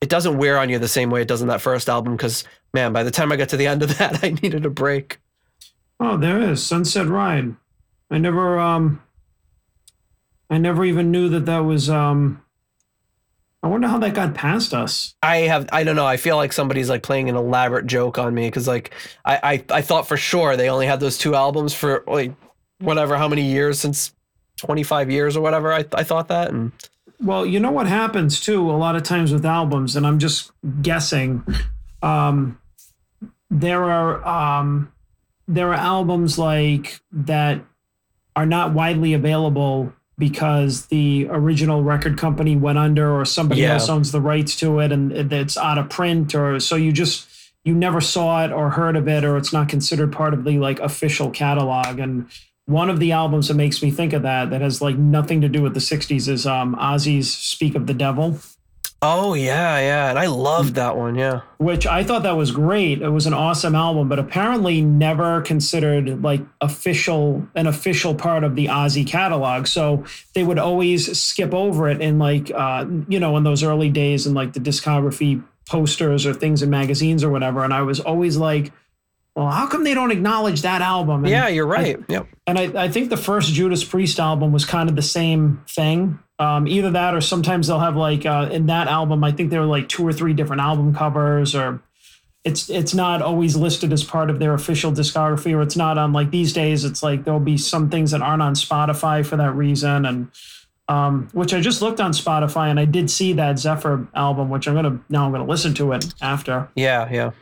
it 0.00 0.08
doesn't 0.08 0.38
wear 0.38 0.58
on 0.58 0.68
you 0.68 0.78
the 0.78 0.88
same 0.88 1.10
way 1.10 1.22
it 1.22 1.28
does 1.28 1.42
in 1.42 1.48
that 1.48 1.60
first 1.60 1.88
album. 1.88 2.16
Because 2.16 2.44
man, 2.74 2.92
by 2.92 3.02
the 3.02 3.10
time 3.10 3.32
I 3.32 3.36
got 3.36 3.48
to 3.50 3.56
the 3.56 3.66
end 3.66 3.82
of 3.82 3.96
that, 3.98 4.22
I 4.22 4.30
needed 4.30 4.66
a 4.66 4.70
break. 4.70 5.18
Oh, 5.98 6.16
there 6.16 6.40
is 6.40 6.64
Sunset 6.64 7.06
Ride. 7.06 7.56
I 8.10 8.18
never 8.18 8.58
um 8.58 9.02
I 10.48 10.58
never 10.58 10.84
even 10.84 11.10
knew 11.10 11.28
that 11.30 11.46
that 11.46 11.60
was 11.60 11.90
um 11.90 12.42
I 13.62 13.68
wonder 13.68 13.88
how 13.88 13.98
that 13.98 14.14
got 14.14 14.34
past 14.34 14.72
us. 14.72 15.16
I 15.24 15.38
have, 15.38 15.68
I 15.72 15.82
don't 15.82 15.96
know. 15.96 16.06
I 16.06 16.18
feel 16.18 16.36
like 16.36 16.52
somebody's 16.52 16.88
like 16.88 17.02
playing 17.02 17.28
an 17.28 17.34
elaborate 17.34 17.88
joke 17.88 18.16
on 18.16 18.32
me 18.32 18.46
because 18.46 18.68
like 18.68 18.92
I, 19.24 19.40
I, 19.42 19.78
I 19.78 19.82
thought 19.82 20.06
for 20.06 20.16
sure 20.16 20.56
they 20.56 20.68
only 20.68 20.86
had 20.86 21.00
those 21.00 21.18
two 21.18 21.34
albums 21.34 21.74
for 21.74 22.04
like 22.06 22.32
whatever 22.78 23.16
how 23.16 23.26
many 23.26 23.42
years 23.42 23.80
since 23.80 24.14
25 24.58 25.10
years 25.10 25.36
or 25.36 25.40
whatever. 25.40 25.72
I, 25.72 25.84
I 25.94 26.04
thought 26.04 26.28
that 26.28 26.50
and. 26.50 26.70
Well, 27.20 27.46
you 27.46 27.60
know 27.60 27.70
what 27.70 27.86
happens 27.86 28.40
too 28.40 28.70
a 28.70 28.76
lot 28.76 28.94
of 28.96 29.02
times 29.02 29.32
with 29.32 29.44
albums, 29.46 29.96
and 29.96 30.06
I'm 30.06 30.18
just 30.18 30.50
guessing. 30.82 31.44
Um, 32.02 32.58
there 33.50 33.84
are 33.84 34.26
um, 34.26 34.92
there 35.48 35.70
are 35.70 35.74
albums 35.74 36.38
like 36.38 37.00
that 37.12 37.62
are 38.34 38.46
not 38.46 38.74
widely 38.74 39.14
available 39.14 39.92
because 40.18 40.86
the 40.86 41.26
original 41.30 41.82
record 41.82 42.18
company 42.18 42.56
went 42.56 42.78
under, 42.78 43.10
or 43.18 43.24
somebody 43.24 43.62
Yeah. 43.62 43.74
else 43.74 43.88
owns 43.88 44.12
the 44.12 44.20
rights 44.20 44.56
to 44.56 44.80
it, 44.80 44.92
and 44.92 45.12
it's 45.32 45.56
out 45.56 45.78
of 45.78 45.88
print, 45.88 46.34
or 46.34 46.60
so 46.60 46.76
you 46.76 46.92
just 46.92 47.28
you 47.64 47.74
never 47.74 48.00
saw 48.00 48.44
it 48.44 48.52
or 48.52 48.70
heard 48.70 48.94
of 48.96 49.08
it, 49.08 49.24
or 49.24 49.36
it's 49.36 49.52
not 49.52 49.68
considered 49.68 50.12
part 50.12 50.34
of 50.34 50.44
the 50.44 50.58
like 50.58 50.80
official 50.80 51.30
catalog. 51.30 51.98
And 51.98 52.26
one 52.66 52.90
of 52.90 53.00
the 53.00 53.12
albums 53.12 53.48
that 53.48 53.54
makes 53.54 53.82
me 53.82 53.90
think 53.90 54.12
of 54.12 54.22
that 54.22 54.50
that 54.50 54.60
has 54.60 54.82
like 54.82 54.96
nothing 54.96 55.40
to 55.40 55.48
do 55.48 55.62
with 55.62 55.74
the 55.74 55.80
60s 55.80 56.28
is 56.28 56.46
um 56.46 56.76
Ozzy's 56.76 57.32
Speak 57.32 57.74
of 57.74 57.86
the 57.86 57.94
Devil, 57.94 58.38
Oh 59.02 59.34
yeah, 59.34 59.78
yeah, 59.78 60.08
and 60.08 60.18
I 60.18 60.26
loved 60.26 60.74
that 60.76 60.96
one. 60.96 61.16
Yeah, 61.16 61.42
which 61.58 61.86
I 61.86 62.02
thought 62.02 62.22
that 62.22 62.36
was 62.36 62.50
great. 62.50 63.02
It 63.02 63.10
was 63.10 63.26
an 63.26 63.34
awesome 63.34 63.74
album, 63.74 64.08
but 64.08 64.18
apparently 64.18 64.80
never 64.80 65.42
considered 65.42 66.22
like 66.22 66.40
official 66.62 67.46
an 67.54 67.66
official 67.66 68.14
part 68.14 68.42
of 68.42 68.56
the 68.56 68.66
Ozzy 68.66 69.06
catalog. 69.06 69.66
So 69.66 70.04
they 70.32 70.42
would 70.42 70.58
always 70.58 71.20
skip 71.20 71.52
over 71.52 71.90
it 71.90 72.00
in 72.00 72.18
like 72.18 72.50
uh 72.50 72.86
you 73.06 73.20
know 73.20 73.36
in 73.36 73.44
those 73.44 73.62
early 73.62 73.90
days 73.90 74.26
in 74.26 74.32
like 74.32 74.54
the 74.54 74.60
discography 74.60 75.44
posters 75.68 76.24
or 76.24 76.32
things 76.32 76.62
in 76.62 76.70
magazines 76.70 77.22
or 77.22 77.28
whatever 77.28 77.64
and 77.64 77.74
I 77.74 77.82
was 77.82 77.98
always 77.98 78.36
like 78.36 78.72
well, 79.36 79.50
how 79.50 79.66
come 79.66 79.84
they 79.84 79.92
don't 79.92 80.10
acknowledge 80.10 80.62
that 80.62 80.80
album? 80.80 81.24
And 81.24 81.30
yeah, 81.30 81.46
you're 81.48 81.66
right. 81.66 81.98
yep. 82.08 82.26
and 82.46 82.58
I, 82.58 82.84
I 82.84 82.88
think 82.88 83.10
the 83.10 83.18
first 83.18 83.52
Judas 83.52 83.84
Priest 83.84 84.18
album 84.18 84.50
was 84.50 84.64
kind 84.64 84.88
of 84.88 84.96
the 84.96 85.02
same 85.02 85.62
thing. 85.68 86.18
Um, 86.38 86.66
either 86.66 86.90
that, 86.92 87.14
or 87.14 87.20
sometimes 87.20 87.66
they'll 87.66 87.78
have 87.78 87.96
like 87.96 88.24
uh, 88.24 88.48
in 88.50 88.66
that 88.66 88.88
album, 88.88 89.22
I 89.22 89.32
think 89.32 89.50
there 89.50 89.60
were 89.60 89.66
like 89.66 89.90
two 89.90 90.06
or 90.06 90.12
three 90.12 90.32
different 90.32 90.62
album 90.62 90.94
covers, 90.94 91.54
or 91.54 91.82
it's 92.44 92.70
it's 92.70 92.94
not 92.94 93.20
always 93.20 93.56
listed 93.56 93.92
as 93.92 94.02
part 94.02 94.30
of 94.30 94.38
their 94.38 94.54
official 94.54 94.90
discography, 94.90 95.54
or 95.54 95.60
it's 95.60 95.76
not 95.76 95.98
on 95.98 96.14
like 96.14 96.30
these 96.30 96.54
days. 96.54 96.84
It's 96.84 97.02
like 97.02 97.24
there'll 97.24 97.38
be 97.38 97.58
some 97.58 97.90
things 97.90 98.12
that 98.12 98.22
aren't 98.22 98.42
on 98.42 98.54
Spotify 98.54 99.24
for 99.24 99.36
that 99.36 99.52
reason, 99.54 100.06
and 100.06 100.30
um, 100.88 101.28
which 101.32 101.52
I 101.52 101.60
just 101.60 101.82
looked 101.82 102.00
on 102.00 102.12
Spotify 102.12 102.70
and 102.70 102.78
I 102.78 102.84
did 102.84 103.10
see 103.10 103.32
that 103.34 103.58
Zephyr 103.58 104.06
album, 104.14 104.48
which 104.48 104.68
I'm 104.68 104.74
gonna 104.74 105.00
now 105.08 105.26
I'm 105.26 105.32
gonna 105.32 105.46
listen 105.46 105.74
to 105.74 105.92
it 105.92 106.14
after 106.22 106.68
Yeah, 106.74 107.08
yeah. 107.10 107.32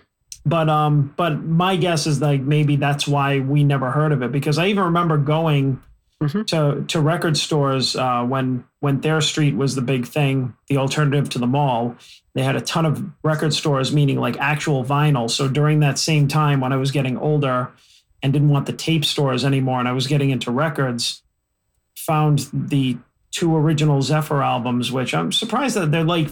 But 0.46 0.68
um 0.68 1.12
but 1.16 1.42
my 1.42 1.76
guess 1.76 2.06
is 2.06 2.20
like 2.20 2.40
maybe 2.40 2.76
that's 2.76 3.06
why 3.08 3.40
we 3.40 3.64
never 3.64 3.90
heard 3.90 4.12
of 4.12 4.22
it 4.22 4.30
because 4.32 4.58
i 4.58 4.66
even 4.66 4.84
remember 4.84 5.16
going 5.18 5.80
Mhm. 6.22 6.46
to 6.46 6.84
to 6.86 7.00
record 7.00 7.36
stores 7.36 7.96
uh, 7.96 8.22
when 8.24 8.64
when 8.80 9.00
Thayer 9.00 9.20
Street 9.20 9.56
was 9.56 9.74
the 9.74 9.82
big 9.82 10.06
thing 10.06 10.54
the 10.68 10.76
alternative 10.78 11.28
to 11.30 11.38
the 11.38 11.46
mall 11.46 11.96
they 12.34 12.42
had 12.42 12.54
a 12.56 12.60
ton 12.60 12.86
of 12.86 13.04
record 13.24 13.52
stores 13.52 13.92
meaning 13.92 14.18
like 14.18 14.36
actual 14.38 14.84
vinyl 14.84 15.28
so 15.28 15.48
during 15.48 15.80
that 15.80 15.98
same 15.98 16.28
time 16.28 16.60
when 16.60 16.72
i 16.72 16.76
was 16.76 16.92
getting 16.92 17.18
older 17.18 17.68
and 18.22 18.32
didn't 18.32 18.48
want 18.48 18.64
the 18.66 18.72
tape 18.72 19.04
stores 19.04 19.44
anymore 19.44 19.80
and 19.80 19.88
i 19.88 19.92
was 19.92 20.06
getting 20.06 20.30
into 20.30 20.50
records 20.52 21.22
found 21.96 22.48
the 22.52 22.96
two 23.32 23.54
original 23.56 24.00
zephyr 24.00 24.40
albums 24.42 24.92
which 24.92 25.14
i'm 25.14 25.32
surprised 25.32 25.74
that 25.76 25.90
they're 25.90 26.04
like 26.04 26.28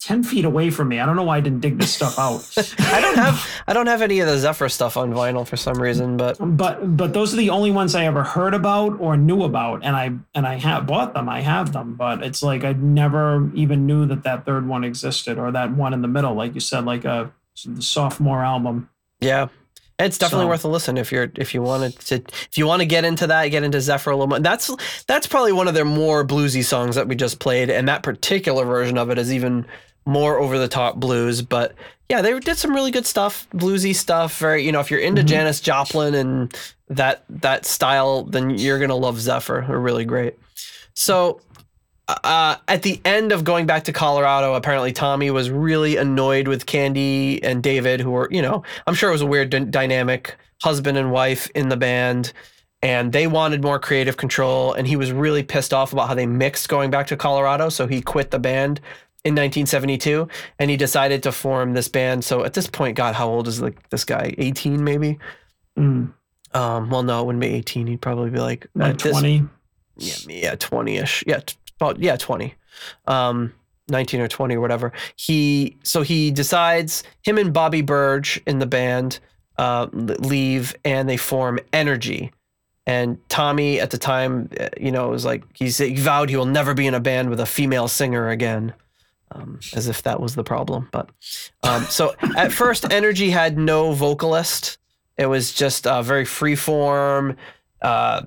10 0.00 0.22
feet 0.22 0.44
away 0.44 0.70
from 0.70 0.88
me 0.88 1.00
i 1.00 1.04
don't 1.06 1.16
know 1.16 1.24
why 1.24 1.36
i 1.38 1.40
didn't 1.40 1.60
dig 1.60 1.76
this 1.78 1.92
stuff 1.94 2.18
out 2.18 2.46
I 2.78 3.00
don't 3.00 3.16
have 3.16 3.44
I 3.66 3.72
don't 3.72 3.86
have 3.88 4.00
any 4.00 4.20
of 4.20 4.28
the 4.28 4.38
Zephyr 4.38 4.68
stuff 4.68 4.96
on 4.96 5.12
vinyl 5.12 5.46
for 5.46 5.56
some 5.56 5.80
reason, 5.80 6.16
but 6.16 6.36
but 6.40 6.96
but 6.96 7.12
those 7.12 7.34
are 7.34 7.36
the 7.36 7.50
only 7.50 7.70
ones 7.70 7.94
I 7.94 8.04
ever 8.06 8.22
heard 8.22 8.54
about 8.54 8.98
or 9.00 9.16
knew 9.16 9.42
about, 9.42 9.84
and 9.84 9.94
I 9.94 10.12
and 10.34 10.46
I 10.46 10.54
have 10.54 10.86
bought 10.86 11.12
them. 11.12 11.28
I 11.28 11.40
have 11.42 11.72
them, 11.74 11.94
but 11.96 12.22
it's 12.22 12.42
like 12.42 12.64
I 12.64 12.72
never 12.72 13.50
even 13.54 13.86
knew 13.86 14.06
that 14.06 14.22
that 14.22 14.46
third 14.46 14.66
one 14.66 14.84
existed 14.84 15.36
or 15.38 15.50
that 15.52 15.72
one 15.72 15.92
in 15.92 16.00
the 16.00 16.08
middle, 16.08 16.32
like 16.34 16.54
you 16.54 16.60
said, 16.60 16.86
like 16.86 17.04
a 17.04 17.30
sophomore 17.80 18.42
album. 18.44 18.88
yeah. 19.20 19.48
It's 20.00 20.16
definitely 20.16 20.44
So- 20.44 20.48
worth 20.50 20.64
a 20.64 20.68
listen 20.68 20.96
if 20.96 21.10
you're 21.10 21.30
if 21.34 21.52
you 21.54 21.60
wanted 21.60 21.98
to 22.06 22.14
if 22.16 22.56
you 22.56 22.66
want 22.68 22.80
to 22.82 22.86
get 22.86 23.04
into 23.04 23.26
that, 23.26 23.44
get 23.48 23.64
into 23.64 23.80
Zephyr 23.80 24.10
a 24.10 24.14
little 24.16 24.28
more. 24.28 24.38
That's 24.38 24.70
that's 25.08 25.26
probably 25.26 25.50
one 25.52 25.66
of 25.66 25.74
their 25.74 25.84
more 25.84 26.24
bluesy 26.24 26.62
songs 26.64 26.94
that 26.94 27.08
we 27.08 27.16
just 27.16 27.40
played, 27.40 27.68
and 27.68 27.88
that 27.88 28.04
particular 28.04 28.64
version 28.64 28.96
of 28.96 29.10
it 29.10 29.18
is 29.18 29.32
even 29.32 29.66
more 30.08 30.38
over 30.38 30.58
the 30.58 30.66
top 30.68 30.96
blues. 30.96 31.42
But 31.42 31.74
yeah, 32.08 32.22
they 32.22 32.36
did 32.40 32.56
some 32.56 32.74
really 32.74 32.90
good 32.90 33.06
stuff, 33.06 33.46
bluesy 33.54 33.94
stuff. 33.94 34.38
Very, 34.38 34.64
you 34.64 34.72
know, 34.72 34.80
if 34.80 34.90
you're 34.90 35.00
into 35.00 35.22
Mhm. 35.22 35.26
Janis 35.26 35.60
Joplin 35.60 36.14
and 36.14 36.52
that 36.88 37.24
that 37.28 37.66
style, 37.66 38.22
then 38.24 38.50
you're 38.58 38.78
gonna 38.78 38.96
love 38.96 39.20
Zephyr. 39.20 39.64
They're 39.68 39.78
really 39.78 40.06
great. 40.06 40.34
So 40.94 41.40
uh, 42.24 42.56
at 42.68 42.80
the 42.82 42.98
end 43.04 43.32
of 43.32 43.44
going 43.44 43.66
back 43.66 43.84
to 43.84 43.92
Colorado, 43.92 44.54
apparently 44.54 44.92
Tommy 44.92 45.30
was 45.30 45.50
really 45.50 45.98
annoyed 45.98 46.48
with 46.48 46.64
Candy 46.64 47.38
and 47.44 47.62
David, 47.62 48.00
who 48.00 48.10
were, 48.12 48.28
you 48.30 48.40
know, 48.40 48.62
I'm 48.86 48.94
sure 48.94 49.10
it 49.10 49.12
was 49.12 49.20
a 49.20 49.26
weird 49.26 49.50
d- 49.50 49.66
dynamic, 49.66 50.34
husband 50.62 50.96
and 50.96 51.12
wife 51.12 51.50
in 51.54 51.68
the 51.68 51.76
band, 51.76 52.32
and 52.80 53.12
they 53.12 53.26
wanted 53.26 53.62
more 53.62 53.78
creative 53.78 54.16
control. 54.16 54.72
And 54.72 54.88
he 54.88 54.96
was 54.96 55.12
really 55.12 55.42
pissed 55.42 55.74
off 55.74 55.92
about 55.92 56.08
how 56.08 56.14
they 56.14 56.24
mixed 56.24 56.70
going 56.70 56.90
back 56.90 57.08
to 57.08 57.16
Colorado, 57.18 57.68
so 57.68 57.86
he 57.86 58.00
quit 58.00 58.30
the 58.30 58.38
band 58.38 58.80
in 59.28 59.34
1972, 59.34 60.26
and 60.58 60.70
he 60.70 60.76
decided 60.76 61.22
to 61.22 61.32
form 61.32 61.74
this 61.74 61.88
band. 61.88 62.24
So 62.24 62.44
at 62.44 62.54
this 62.54 62.66
point, 62.66 62.96
God, 62.96 63.14
how 63.14 63.28
old 63.28 63.46
is 63.48 63.60
like 63.60 63.88
this 63.90 64.04
guy? 64.04 64.34
18 64.38 64.82
maybe. 64.82 65.18
Mm, 65.78 66.12
Um, 66.54 66.90
well, 66.90 67.02
no, 67.02 67.20
it 67.22 67.26
wouldn't 67.26 67.40
be 67.42 67.48
18. 67.48 67.86
He'd 67.86 68.00
probably 68.00 68.30
be 68.30 68.40
like, 68.40 68.66
like 68.74 68.94
at 68.94 68.98
this- 69.00 69.12
twenty. 69.12 69.44
yeah, 69.96 70.14
yeah, 70.28 70.54
20ish. 70.56 71.24
Yeah, 71.26 71.40
t- 71.40 71.56
about 71.80 71.98
yeah, 72.00 72.16
20. 72.16 72.54
Um 73.06 73.52
19 73.90 74.20
or 74.20 74.28
20 74.28 74.54
or 74.56 74.60
whatever. 74.60 74.92
He 75.16 75.76
so 75.82 76.02
he 76.02 76.30
decides 76.30 77.02
him 77.22 77.38
and 77.38 77.52
Bobby 77.54 77.80
Berge 77.82 78.40
in 78.46 78.58
the 78.58 78.66
band 78.66 79.18
uh 79.56 79.86
leave 79.92 80.74
and 80.84 81.08
they 81.08 81.16
form 81.16 81.58
Energy. 81.72 82.30
And 82.86 83.18
Tommy 83.28 83.80
at 83.80 83.90
the 83.90 83.98
time, 83.98 84.48
uh, 84.60 84.68
you 84.80 84.90
know, 84.92 85.08
was 85.08 85.24
like 85.24 85.42
he 85.54 85.70
said- 85.70 85.88
he 85.88 85.96
vowed 85.96 86.30
he 86.30 86.36
will 86.36 86.46
never 86.46 86.72
be 86.74 86.86
in 86.86 86.94
a 86.94 87.00
band 87.00 87.30
with 87.30 87.40
a 87.40 87.46
female 87.46 87.88
singer 87.88 88.28
again. 88.28 88.72
Um, 89.32 89.60
as 89.74 89.88
if 89.88 90.02
that 90.02 90.20
was 90.20 90.34
the 90.34 90.44
problem. 90.44 90.88
But 90.90 91.10
um, 91.62 91.84
so 91.84 92.14
at 92.36 92.52
first, 92.52 92.90
Energy 92.90 93.30
had 93.30 93.58
no 93.58 93.92
vocalist 93.92 94.78
It 95.16 95.26
was 95.26 95.52
just 95.52 95.86
a 95.86 96.02
very 96.02 96.24
freeform, 96.24 97.36
uh, 97.82 98.22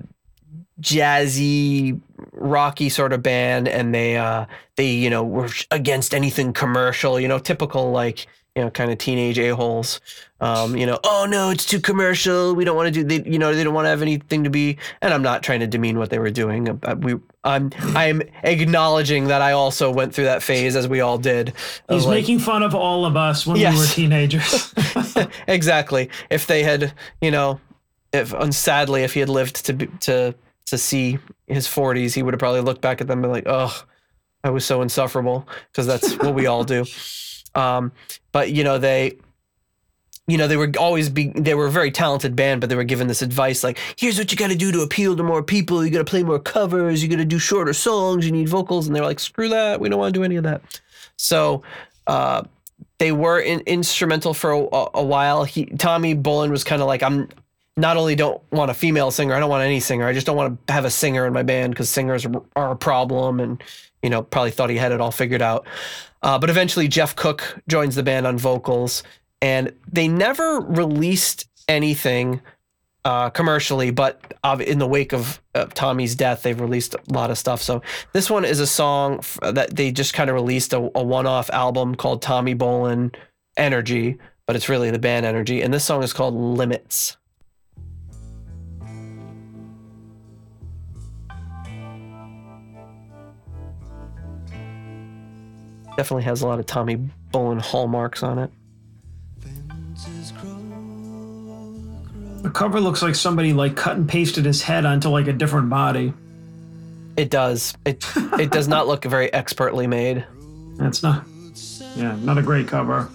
jazzy, 0.80 2.00
rocky 2.32 2.88
sort 2.88 3.12
of 3.12 3.22
band, 3.22 3.68
and 3.68 3.94
they 3.94 4.16
uh, 4.16 4.46
they 4.76 4.90
you 4.90 5.10
know 5.10 5.24
were 5.24 5.50
against 5.70 6.14
anything 6.14 6.52
commercial. 6.52 7.18
You 7.18 7.28
know, 7.28 7.38
typical 7.38 7.90
like 7.90 8.26
you 8.56 8.62
know 8.62 8.70
kind 8.70 8.90
of 8.90 8.98
teenage 8.98 9.38
a 9.38 9.50
holes. 9.54 10.00
Um, 10.40 10.76
you 10.76 10.86
know, 10.86 10.98
oh 11.04 11.26
no, 11.28 11.50
it's 11.50 11.64
too 11.64 11.80
commercial. 11.80 12.54
We 12.54 12.64
don't 12.64 12.76
want 12.76 12.92
to 12.92 13.04
do. 13.04 13.04
They, 13.04 13.30
you 13.30 13.38
know, 13.38 13.54
they 13.54 13.62
don't 13.64 13.74
want 13.74 13.86
to 13.86 13.90
have 13.90 14.02
anything 14.02 14.44
to 14.44 14.50
be. 14.50 14.78
And 15.00 15.14
I'm 15.14 15.22
not 15.22 15.42
trying 15.42 15.60
to 15.60 15.66
demean 15.66 15.98
what 15.98 16.10
they 16.10 16.18
were 16.18 16.30
doing. 16.30 16.68
Uh, 16.82 16.96
We, 16.98 17.14
I'm, 17.44 17.70
I'm 17.80 18.22
acknowledging 18.42 19.28
that 19.28 19.40
I 19.40 19.52
also 19.52 19.90
went 19.92 20.14
through 20.14 20.24
that 20.24 20.42
phase 20.42 20.74
as 20.76 20.88
we 20.88 21.00
all 21.00 21.16
did. 21.18 21.54
He's 21.88 22.04
like- 22.06 22.14
making 22.22 22.40
fun 22.40 22.62
of 22.62 22.74
all 22.74 23.06
of 23.06 23.16
us 23.16 23.46
when 23.46 23.56
Yes. 23.56 23.74
we 23.74 23.80
were 23.80 23.86
teenagers. 23.86 24.74
exactly. 25.46 26.10
If 26.28 26.46
they 26.46 26.62
had, 26.64 26.92
you 27.20 27.30
know, 27.30 27.60
if 28.12 28.32
and 28.32 28.54
sadly, 28.54 29.02
if 29.04 29.14
he 29.14 29.20
had 29.20 29.28
lived 29.28 29.64
to 29.66 29.72
be, 29.72 29.86
to 30.00 30.34
to 30.66 30.78
see 30.78 31.18
his 31.46 31.66
40s, 31.66 32.14
he 32.14 32.22
would 32.22 32.34
have 32.34 32.38
probably 32.38 32.60
looked 32.62 32.80
back 32.80 33.00
at 33.00 33.06
them 33.06 33.18
and 33.18 33.22
been 33.22 33.30
like, 33.30 33.44
"Oh, 33.46 33.84
I 34.44 34.50
was 34.50 34.64
so 34.64 34.82
insufferable," 34.82 35.46
because 35.70 35.86
that's 35.86 36.14
what 36.18 36.34
we 36.34 36.46
all 36.46 36.64
do. 36.64 36.84
Um, 37.54 37.92
but 38.32 38.52
you 38.52 38.64
know, 38.64 38.78
they, 38.78 39.18
you 40.26 40.38
know, 40.38 40.48
they 40.48 40.56
were 40.56 40.70
always 40.78 41.08
be 41.10 41.28
they 41.28 41.54
were 41.54 41.66
a 41.66 41.70
very 41.70 41.90
talented 41.90 42.36
band, 42.36 42.60
but 42.60 42.70
they 42.70 42.76
were 42.76 42.84
given 42.84 43.06
this 43.08 43.22
advice 43.22 43.64
like, 43.64 43.78
"Here's 43.96 44.18
what 44.18 44.30
you 44.30 44.38
got 44.38 44.50
to 44.50 44.56
do 44.56 44.72
to 44.72 44.80
appeal 44.80 45.16
to 45.16 45.22
more 45.22 45.42
people. 45.42 45.84
You 45.84 45.90
got 45.90 45.98
to 45.98 46.04
play 46.04 46.22
more 46.22 46.38
covers. 46.38 47.02
You 47.02 47.08
got 47.08 47.16
to 47.16 47.24
do 47.24 47.38
shorter 47.38 47.72
songs. 47.72 48.24
You 48.24 48.32
need 48.32 48.48
vocals." 48.48 48.86
And 48.86 48.94
they're 48.94 49.04
like, 49.04 49.20
"Screw 49.20 49.48
that. 49.48 49.80
We 49.80 49.88
don't 49.88 49.98
want 49.98 50.14
to 50.14 50.18
do 50.18 50.24
any 50.24 50.36
of 50.36 50.44
that." 50.44 50.62
So. 51.16 51.62
Uh, 52.06 52.42
they 52.98 53.10
were 53.10 53.40
in, 53.40 53.60
instrumental 53.66 54.32
for 54.32 54.52
a, 54.52 54.86
a 54.94 55.02
while. 55.02 55.42
He 55.42 55.66
Tommy 55.66 56.14
Bolin 56.14 56.50
was 56.50 56.62
kind 56.62 56.80
of 56.80 56.86
like 56.86 57.02
I'm 57.02 57.28
not 57.76 57.96
only 57.96 58.14
don't 58.14 58.40
want 58.52 58.70
a 58.70 58.74
female 58.74 59.10
singer, 59.10 59.34
I 59.34 59.40
don't 59.40 59.50
want 59.50 59.64
any 59.64 59.80
singer. 59.80 60.06
I 60.06 60.12
just 60.12 60.24
don't 60.24 60.36
want 60.36 60.66
to 60.66 60.72
have 60.72 60.84
a 60.84 60.90
singer 60.90 61.26
in 61.26 61.32
my 61.32 61.42
band 61.42 61.72
because 61.72 61.88
singers 61.88 62.24
are- 62.26 62.42
are 62.54 62.70
a 62.70 62.76
problem, 62.76 63.40
and 63.40 63.62
you 64.02 64.10
know 64.10 64.22
probably 64.22 64.52
thought 64.52 64.70
he 64.70 64.76
had 64.76 64.92
it 64.92 65.00
all 65.00 65.10
figured 65.10 65.42
out. 65.42 65.66
Uh, 66.22 66.38
but 66.38 66.50
eventually, 66.50 66.88
Jeff 66.88 67.16
Cook 67.16 67.60
joins 67.68 67.94
the 67.96 68.02
band 68.02 68.26
on 68.26 68.38
vocals, 68.38 69.02
and 69.40 69.72
they 69.90 70.06
never 70.06 70.60
released 70.60 71.48
anything 71.68 72.40
uh, 73.04 73.30
commercially. 73.30 73.90
But 73.90 74.34
in 74.60 74.78
the 74.78 74.86
wake 74.86 75.12
of 75.12 75.40
uh, 75.54 75.66
Tommy's 75.66 76.14
death, 76.14 76.42
they've 76.42 76.60
released 76.60 76.94
a 76.94 77.00
lot 77.12 77.30
of 77.30 77.38
stuff. 77.38 77.60
So 77.60 77.82
this 78.12 78.30
one 78.30 78.44
is 78.44 78.60
a 78.60 78.66
song 78.66 79.18
f- 79.18 79.38
that 79.42 79.74
they 79.74 79.90
just 79.90 80.14
kind 80.14 80.30
of 80.30 80.34
released 80.34 80.72
a, 80.72 80.78
a 80.94 81.02
one-off 81.02 81.50
album 81.50 81.96
called 81.96 82.22
Tommy 82.22 82.54
Bolin 82.54 83.14
Energy, 83.56 84.18
but 84.46 84.54
it's 84.54 84.68
really 84.68 84.90
the 84.90 84.98
band 84.98 85.26
Energy, 85.26 85.60
and 85.62 85.74
this 85.74 85.84
song 85.84 86.02
is 86.02 86.12
called 86.12 86.34
Limits. 86.34 87.16
Definitely 95.96 96.24
has 96.24 96.42
a 96.42 96.46
lot 96.46 96.58
of 96.58 96.66
Tommy 96.66 96.96
Bolin 97.32 97.60
hallmarks 97.60 98.22
on 98.22 98.38
it. 98.38 98.50
the 102.42 102.50
cover 102.50 102.80
looks 102.80 103.02
like 103.02 103.14
somebody 103.14 103.52
like 103.52 103.76
cut 103.76 103.96
and 103.96 104.08
pasted 104.08 104.44
his 104.44 104.62
head 104.62 104.84
onto 104.84 105.08
like 105.08 105.28
a 105.28 105.32
different 105.32 105.70
body. 105.70 106.12
It 107.16 107.30
does. 107.30 107.74
It 107.84 108.04
it 108.38 108.50
does 108.50 108.68
not 108.68 108.88
look 108.88 109.04
very 109.04 109.32
expertly 109.32 109.86
made. 109.86 110.24
That's 110.76 111.02
not. 111.02 111.24
Yeah, 111.94 112.16
not 112.20 112.38
a 112.38 112.42
great 112.42 112.66
cover. 112.66 113.08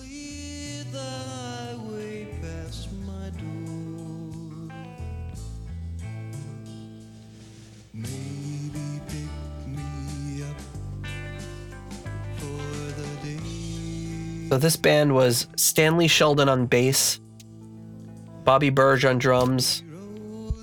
So 14.49 14.57
this 14.57 14.77
band 14.77 15.13
was 15.13 15.47
Stanley 15.57 16.07
Sheldon 16.07 16.47
on 16.47 16.67
bass, 16.67 17.19
Bobby 18.45 18.69
Berge 18.69 19.03
on 19.03 19.17
drums, 19.17 19.83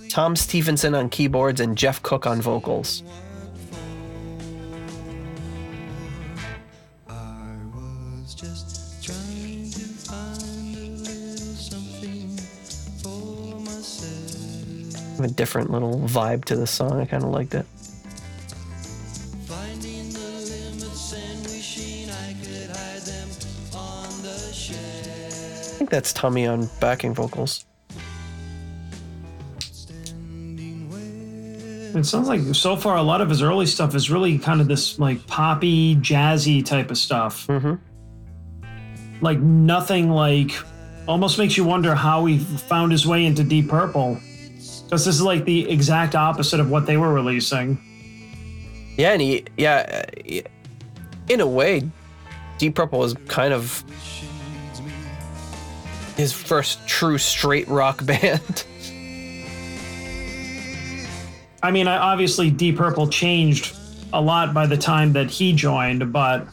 Tom 0.08 0.36
Stephenson 0.36 0.94
on 0.94 1.10
keyboards, 1.10 1.60
and 1.60 1.76
Jeff 1.76 2.02
Cook 2.02 2.26
on 2.26 2.40
vocals. 2.40 3.02
I 7.08 7.56
was 7.74 8.34
just 8.34 9.04
trying 9.04 9.70
to 9.70 9.80
find 9.80 10.76
a 10.76 10.88
little 11.02 11.54
something 11.54 12.38
for 13.02 13.60
myself. 13.60 15.20
A 15.20 15.28
different 15.28 15.70
little 15.70 16.00
vibe 16.00 16.46
to 16.46 16.56
the 16.56 16.66
song. 16.66 17.00
I 17.02 17.04
kind 17.04 17.22
of 17.22 17.28
liked 17.28 17.54
it. 17.54 17.66
Think 25.84 25.90
that's 25.90 26.14
Tommy 26.14 26.46
on 26.46 26.66
backing 26.80 27.12
vocals. 27.12 27.66
It 31.94 32.06
sounds 32.06 32.26
like 32.26 32.40
so 32.54 32.74
far 32.74 32.96
a 32.96 33.02
lot 33.02 33.20
of 33.20 33.28
his 33.28 33.42
early 33.42 33.66
stuff 33.66 33.94
is 33.94 34.10
really 34.10 34.38
kind 34.38 34.62
of 34.62 34.66
this 34.66 34.98
like 34.98 35.26
poppy, 35.26 35.94
jazzy 35.96 36.64
type 36.64 36.90
of 36.90 36.96
stuff. 36.96 37.46
Mhm. 37.48 37.78
Like 39.20 39.38
nothing 39.40 40.10
like 40.10 40.52
almost 41.06 41.38
makes 41.38 41.58
you 41.58 41.64
wonder 41.64 41.94
how 41.94 42.24
he 42.24 42.38
found 42.38 42.90
his 42.90 43.06
way 43.06 43.26
into 43.26 43.44
Deep 43.44 43.68
Purple. 43.68 44.18
Because 44.84 45.04
this 45.04 45.16
is 45.16 45.22
like 45.22 45.44
the 45.44 45.68
exact 45.70 46.14
opposite 46.14 46.60
of 46.60 46.70
what 46.70 46.86
they 46.86 46.96
were 46.96 47.12
releasing. 47.12 47.78
Yeah, 48.96 49.12
and 49.12 49.20
he, 49.20 49.44
yeah, 49.58 50.04
uh, 50.32 50.40
in 51.28 51.40
a 51.40 51.46
way, 51.46 51.82
Deep 52.58 52.74
Purple 52.74 53.00
was 53.00 53.14
kind 53.28 53.52
of 53.52 53.84
his 56.16 56.32
first 56.32 56.86
true 56.86 57.18
straight 57.18 57.68
rock 57.68 58.04
band. 58.06 58.64
I 61.62 61.70
mean, 61.70 61.88
I- 61.88 61.96
obviously 61.98 62.50
Deep 62.50 62.76
Purple 62.76 63.08
changed 63.08 63.76
a 64.12 64.20
lot 64.20 64.54
by 64.54 64.66
the 64.66 64.76
time 64.76 65.12
that 65.14 65.30
he 65.30 65.52
joined, 65.52 66.12
but 66.12 66.46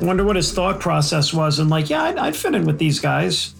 wonder 0.00 0.24
what 0.24 0.36
his 0.36 0.52
thought 0.52 0.78
process 0.80 1.32
was. 1.32 1.58
And 1.58 1.68
like, 1.68 1.90
yeah, 1.90 2.04
I'd, 2.04 2.18
I'd 2.18 2.36
fit 2.36 2.54
in 2.54 2.64
with 2.64 2.78
these 2.78 3.00
guys. 3.00 3.52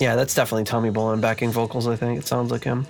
yeah, 0.00 0.16
that's 0.16 0.34
definitely 0.34 0.64
Tommy 0.64 0.90
Bolin 0.90 1.20
backing 1.20 1.50
vocals. 1.50 1.86
I 1.86 1.96
think 1.96 2.18
it 2.18 2.26
sounds 2.26 2.50
like 2.50 2.64
him. 2.64 2.86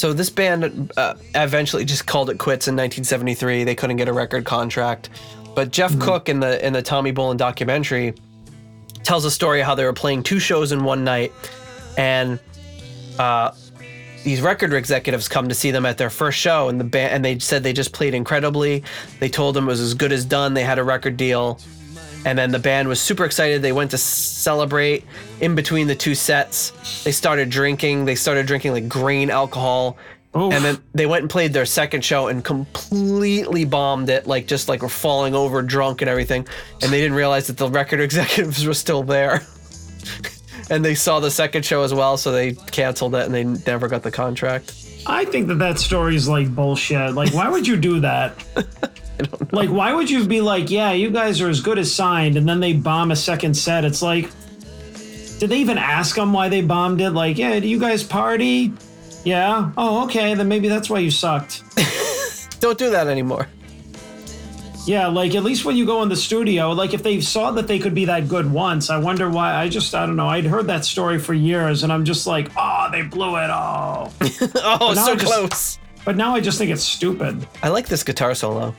So 0.00 0.14
this 0.14 0.30
band 0.30 0.90
uh, 0.96 1.12
eventually 1.34 1.84
just 1.84 2.06
called 2.06 2.30
it 2.30 2.38
quits 2.38 2.68
in 2.68 2.72
1973. 2.72 3.64
They 3.64 3.74
couldn't 3.74 3.98
get 3.98 4.08
a 4.08 4.14
record 4.14 4.46
contract, 4.46 5.10
but 5.54 5.72
Jeff 5.72 5.96
Cook 5.98 6.30
in 6.30 6.40
the 6.40 6.66
in 6.66 6.72
the 6.72 6.80
Tommy 6.80 7.12
Bolin 7.12 7.36
documentary 7.36 8.14
tells 9.02 9.26
a 9.26 9.30
story 9.30 9.60
how 9.60 9.74
they 9.74 9.84
were 9.84 9.92
playing 9.92 10.22
two 10.22 10.38
shows 10.38 10.72
in 10.72 10.84
one 10.84 11.04
night, 11.04 11.34
and 11.98 12.40
uh, 13.18 13.50
these 14.24 14.40
record 14.40 14.72
executives 14.72 15.28
come 15.28 15.50
to 15.50 15.54
see 15.54 15.70
them 15.70 15.84
at 15.84 15.98
their 15.98 16.08
first 16.08 16.38
show, 16.38 16.70
and 16.70 16.80
the 16.80 16.84
band 16.84 17.12
and 17.12 17.22
they 17.22 17.38
said 17.38 17.62
they 17.62 17.74
just 17.74 17.92
played 17.92 18.14
incredibly. 18.14 18.82
They 19.18 19.28
told 19.28 19.54
them 19.54 19.64
it 19.64 19.68
was 19.68 19.82
as 19.82 19.92
good 19.92 20.12
as 20.12 20.24
done. 20.24 20.54
They 20.54 20.64
had 20.64 20.78
a 20.78 20.82
record 20.82 21.18
deal, 21.18 21.60
and 22.24 22.38
then 22.38 22.50
the 22.50 22.58
band 22.58 22.88
was 22.88 23.00
super 23.00 23.24
excited. 23.24 23.62
They 23.62 23.72
went 23.72 23.90
to 23.92 23.98
celebrate 23.98 25.04
in 25.40 25.54
between 25.54 25.86
the 25.86 25.94
two 25.94 26.14
sets. 26.14 27.02
They 27.02 27.12
started 27.12 27.50
drinking. 27.50 28.04
They 28.04 28.14
started 28.14 28.46
drinking 28.46 28.72
like 28.72 28.88
grain 28.88 29.30
alcohol. 29.30 29.96
Oof. 30.36 30.52
And 30.52 30.64
then 30.64 30.78
they 30.94 31.06
went 31.06 31.22
and 31.22 31.30
played 31.30 31.52
their 31.52 31.66
second 31.66 32.04
show 32.04 32.28
and 32.28 32.44
completely 32.44 33.64
bombed 33.64 34.10
it, 34.10 34.26
like 34.26 34.46
just 34.46 34.68
like 34.68 34.82
were 34.82 34.88
falling 34.88 35.34
over 35.34 35.60
drunk 35.60 36.02
and 36.02 36.08
everything. 36.08 36.46
And 36.82 36.92
they 36.92 37.00
didn't 37.00 37.16
realize 37.16 37.48
that 37.48 37.56
the 37.56 37.68
record 37.68 38.00
executives 38.00 38.64
were 38.64 38.74
still 38.74 39.02
there. 39.02 39.42
and 40.70 40.84
they 40.84 40.94
saw 40.94 41.18
the 41.18 41.30
second 41.30 41.64
show 41.64 41.82
as 41.82 41.92
well, 41.92 42.16
so 42.16 42.30
they 42.30 42.52
canceled 42.52 43.14
it 43.16 43.26
and 43.26 43.34
they 43.34 43.44
never 43.44 43.88
got 43.88 44.02
the 44.02 44.10
contract. 44.12 44.74
I 45.06 45.24
think 45.24 45.48
that 45.48 45.58
that 45.58 45.78
story 45.78 46.14
is 46.14 46.28
like 46.28 46.54
bullshit. 46.54 47.14
Like, 47.14 47.32
why 47.34 47.48
would 47.48 47.66
you 47.66 47.76
do 47.76 48.00
that? 48.00 48.36
Like, 49.52 49.70
why 49.70 49.92
would 49.92 50.08
you 50.10 50.24
be 50.26 50.40
like, 50.40 50.70
yeah, 50.70 50.92
you 50.92 51.10
guys 51.10 51.40
are 51.40 51.48
as 51.48 51.60
good 51.60 51.78
as 51.78 51.92
signed, 51.94 52.36
and 52.36 52.48
then 52.48 52.60
they 52.60 52.72
bomb 52.72 53.10
a 53.10 53.16
second 53.16 53.54
set? 53.54 53.84
It's 53.84 54.02
like, 54.02 54.30
did 55.38 55.50
they 55.50 55.58
even 55.58 55.78
ask 55.78 56.16
them 56.16 56.32
why 56.32 56.48
they 56.48 56.60
bombed 56.62 57.00
it? 57.00 57.10
Like, 57.10 57.38
yeah, 57.38 57.58
do 57.60 57.68
you 57.68 57.78
guys 57.80 58.02
party? 58.04 58.72
Yeah. 59.24 59.72
Oh, 59.76 60.04
okay. 60.04 60.34
Then 60.34 60.48
maybe 60.48 60.68
that's 60.68 60.88
why 60.90 60.98
you 61.00 61.10
sucked. 61.10 61.62
Don't 62.60 62.78
do 62.78 62.90
that 62.90 63.06
anymore. 63.06 63.48
Yeah, 64.86 65.08
like 65.08 65.34
at 65.34 65.44
least 65.44 65.64
when 65.66 65.76
you 65.76 65.84
go 65.84 66.02
in 66.02 66.08
the 66.08 66.16
studio, 66.16 66.72
like 66.72 66.94
if 66.94 67.02
they 67.02 67.20
saw 67.20 67.50
that 67.52 67.68
they 67.68 67.78
could 67.78 67.94
be 67.94 68.06
that 68.06 68.28
good 68.28 68.50
once, 68.50 68.88
I 68.88 68.96
wonder 68.96 69.28
why. 69.28 69.54
I 69.54 69.68
just, 69.68 69.94
I 69.94 70.06
don't 70.06 70.16
know. 70.16 70.26
I'd 70.26 70.44
heard 70.46 70.66
that 70.68 70.84
story 70.86 71.18
for 71.18 71.34
years, 71.34 71.82
and 71.82 71.92
I'm 71.92 72.04
just 72.04 72.26
like, 72.26 72.48
oh, 72.56 72.88
they 72.90 73.02
blew 73.02 73.36
it 73.36 73.50
all. 73.50 74.12
Oh, 74.56 74.94
so 74.94 75.14
just- 75.14 75.26
close. 75.32 75.78
But 76.02 76.16
now 76.16 76.34
I 76.34 76.40
just 76.40 76.56
think 76.56 76.70
it's 76.70 76.82
stupid. 76.82 77.46
I 77.62 77.68
like 77.68 77.86
this 77.86 78.02
guitar 78.02 78.34
solo. 78.34 78.74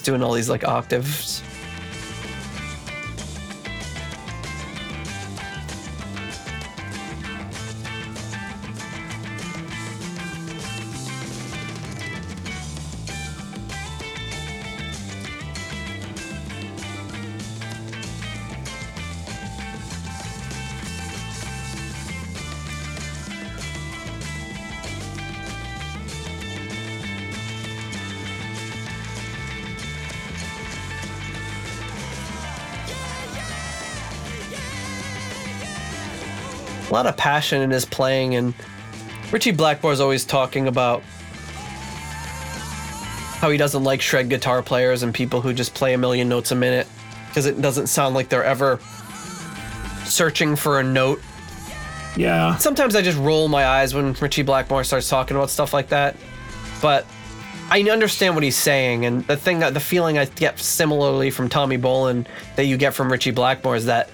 Doing 0.00 0.22
all 0.22 0.32
these 0.32 0.48
like 0.48 0.64
octaves. 0.64 1.42
A 36.88 36.92
lot 36.92 37.06
of 37.06 37.16
passion 37.16 37.62
in 37.62 37.70
his 37.70 37.84
playing 37.84 38.34
and 38.34 38.54
Ritchie 39.30 39.52
Blackmore's 39.52 40.00
always 40.00 40.24
talking 40.24 40.68
about 40.68 41.02
how 43.38 43.50
he 43.50 43.58
doesn't 43.58 43.84
like 43.84 44.00
shred 44.00 44.28
guitar 44.28 44.62
players 44.62 45.02
and 45.02 45.14
people 45.14 45.40
who 45.40 45.52
just 45.52 45.74
play 45.74 45.94
a 45.94 45.98
million 45.98 46.28
notes 46.28 46.50
a 46.50 46.54
minute 46.54 46.88
because 47.28 47.46
it 47.46 47.60
doesn't 47.60 47.86
sound 47.86 48.14
like 48.14 48.28
they're 48.28 48.44
ever 48.44 48.80
searching 50.04 50.56
for 50.56 50.80
a 50.80 50.82
note. 50.82 51.20
Yeah. 52.16 52.56
Sometimes 52.56 52.96
I 52.96 53.02
just 53.02 53.18
roll 53.18 53.48
my 53.48 53.66
eyes 53.66 53.94
when 53.94 54.14
Ritchie 54.14 54.42
Blackmore 54.42 54.82
starts 54.82 55.08
talking 55.08 55.36
about 55.36 55.50
stuff 55.50 55.72
like 55.72 55.88
that. 55.90 56.16
But 56.80 57.06
I 57.70 57.82
understand 57.82 58.34
what 58.34 58.42
he's 58.42 58.56
saying 58.56 59.04
and 59.04 59.26
the 59.26 59.36
thing 59.36 59.58
that 59.58 59.74
the 59.74 59.80
feeling 59.80 60.16
I 60.18 60.24
get 60.24 60.58
similarly 60.58 61.30
from 61.30 61.48
Tommy 61.48 61.76
Bolin 61.76 62.26
that 62.56 62.64
you 62.64 62.78
get 62.78 62.94
from 62.94 63.12
Ritchie 63.12 63.32
Blackmore 63.32 63.76
is 63.76 63.86
that 63.86 64.08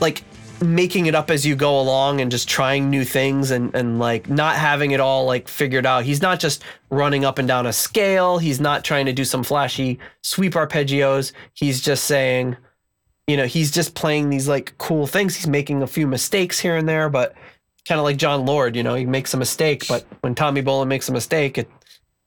like 0.00 0.22
making 0.62 1.06
it 1.06 1.14
up 1.14 1.30
as 1.30 1.44
you 1.46 1.56
go 1.56 1.80
along 1.80 2.20
and 2.20 2.30
just 2.30 2.48
trying 2.48 2.90
new 2.90 3.04
things 3.04 3.50
and, 3.50 3.74
and 3.74 3.98
like 3.98 4.28
not 4.28 4.56
having 4.56 4.92
it 4.92 5.00
all 5.00 5.24
like 5.24 5.48
figured 5.48 5.86
out. 5.86 6.04
He's 6.04 6.22
not 6.22 6.40
just 6.40 6.62
running 6.90 7.24
up 7.24 7.38
and 7.38 7.48
down 7.48 7.66
a 7.66 7.72
scale. 7.72 8.38
He's 8.38 8.60
not 8.60 8.84
trying 8.84 9.06
to 9.06 9.12
do 9.12 9.24
some 9.24 9.42
flashy 9.42 9.98
sweep 10.22 10.52
arpeggios. 10.52 11.32
He's 11.54 11.80
just 11.80 12.04
saying, 12.04 12.56
you 13.26 13.36
know, 13.36 13.46
he's 13.46 13.70
just 13.70 13.94
playing 13.94 14.30
these 14.30 14.48
like 14.48 14.76
cool 14.78 15.06
things. 15.06 15.36
He's 15.36 15.46
making 15.46 15.82
a 15.82 15.86
few 15.86 16.06
mistakes 16.06 16.58
here 16.58 16.76
and 16.76 16.88
there, 16.88 17.08
but 17.08 17.34
kind 17.86 17.98
of 17.98 18.04
like 18.04 18.16
Jon 18.16 18.46
Lord, 18.46 18.76
you 18.76 18.82
know, 18.82 18.94
he 18.94 19.06
makes 19.06 19.34
a 19.34 19.36
mistake, 19.36 19.86
but 19.88 20.04
when 20.20 20.34
Tommy 20.34 20.62
Bolin 20.62 20.88
makes 20.88 21.08
a 21.08 21.12
mistake, 21.12 21.58
it, 21.58 21.68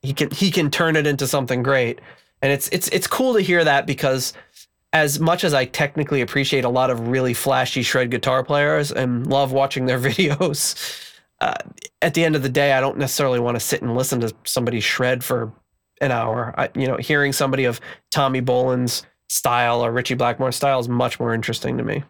he 0.01 0.13
can 0.13 0.29
he 0.31 0.51
can 0.51 0.69
turn 0.69 0.95
it 0.95 1.07
into 1.07 1.27
something 1.27 1.63
great. 1.63 1.99
And 2.41 2.51
it's 2.51 2.67
it's 2.69 2.87
it's 2.89 3.07
cool 3.07 3.33
to 3.33 3.41
hear 3.41 3.63
that 3.63 3.87
because 3.87 4.33
as 4.95 5.19
much 5.19 5.43
as 5.43 5.53
I 5.53 5.65
technically 5.65 6.21
appreciate 6.21 6.63
a 6.63 6.69
lot 6.69 6.89
of 6.89 7.09
really 7.09 7.33
flashy 7.33 7.81
shred 7.81 8.09
guitar 8.09 8.45
players 8.45 8.93
and 8.93 9.27
love 9.27 9.51
watching 9.51 9.87
their 9.87 9.99
videos, 10.09 11.11
uh, 11.41 11.53
at 12.01 12.13
the 12.13 12.23
end 12.23 12.37
of 12.37 12.43
the 12.43 12.49
day, 12.49 12.71
I 12.71 12.79
don't 12.79 12.97
necessarily 12.97 13.41
want 13.41 13.57
to 13.57 13.59
sit 13.59 13.81
and 13.81 13.93
listen 13.93 14.21
to 14.21 14.33
somebody 14.45 14.79
shred 14.79 15.21
for 15.21 15.51
an 15.99 16.11
hour. 16.11 16.55
I, 16.57 16.69
you 16.75 16.87
know, 16.87 16.95
hearing 16.95 17.33
somebody 17.33 17.65
of 17.65 17.81
Tommy 18.09 18.39
Bolin's 18.39 19.03
style 19.27 19.83
or 19.83 19.91
Ritchie 19.91 20.15
Blackmore's 20.15 20.55
style 20.55 20.79
is 20.79 20.87
much 20.87 21.19
more 21.19 21.33
interesting 21.33 21.77
to 21.77 21.83
me. 21.83 22.01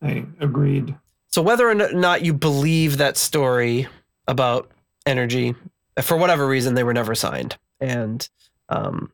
I 0.00 0.24
agreed. 0.40 0.96
So 1.26 1.42
whether 1.42 1.68
or 1.68 1.74
not 1.74 2.24
you 2.24 2.32
believe 2.32 2.96
that 2.96 3.18
story 3.18 3.88
about 4.26 4.70
energy, 5.04 5.54
for 6.00 6.16
whatever 6.16 6.46
reason, 6.46 6.72
they 6.72 6.84
were 6.84 6.94
never 6.94 7.14
signed, 7.14 7.58
and 7.78 8.26
um, 8.70 9.12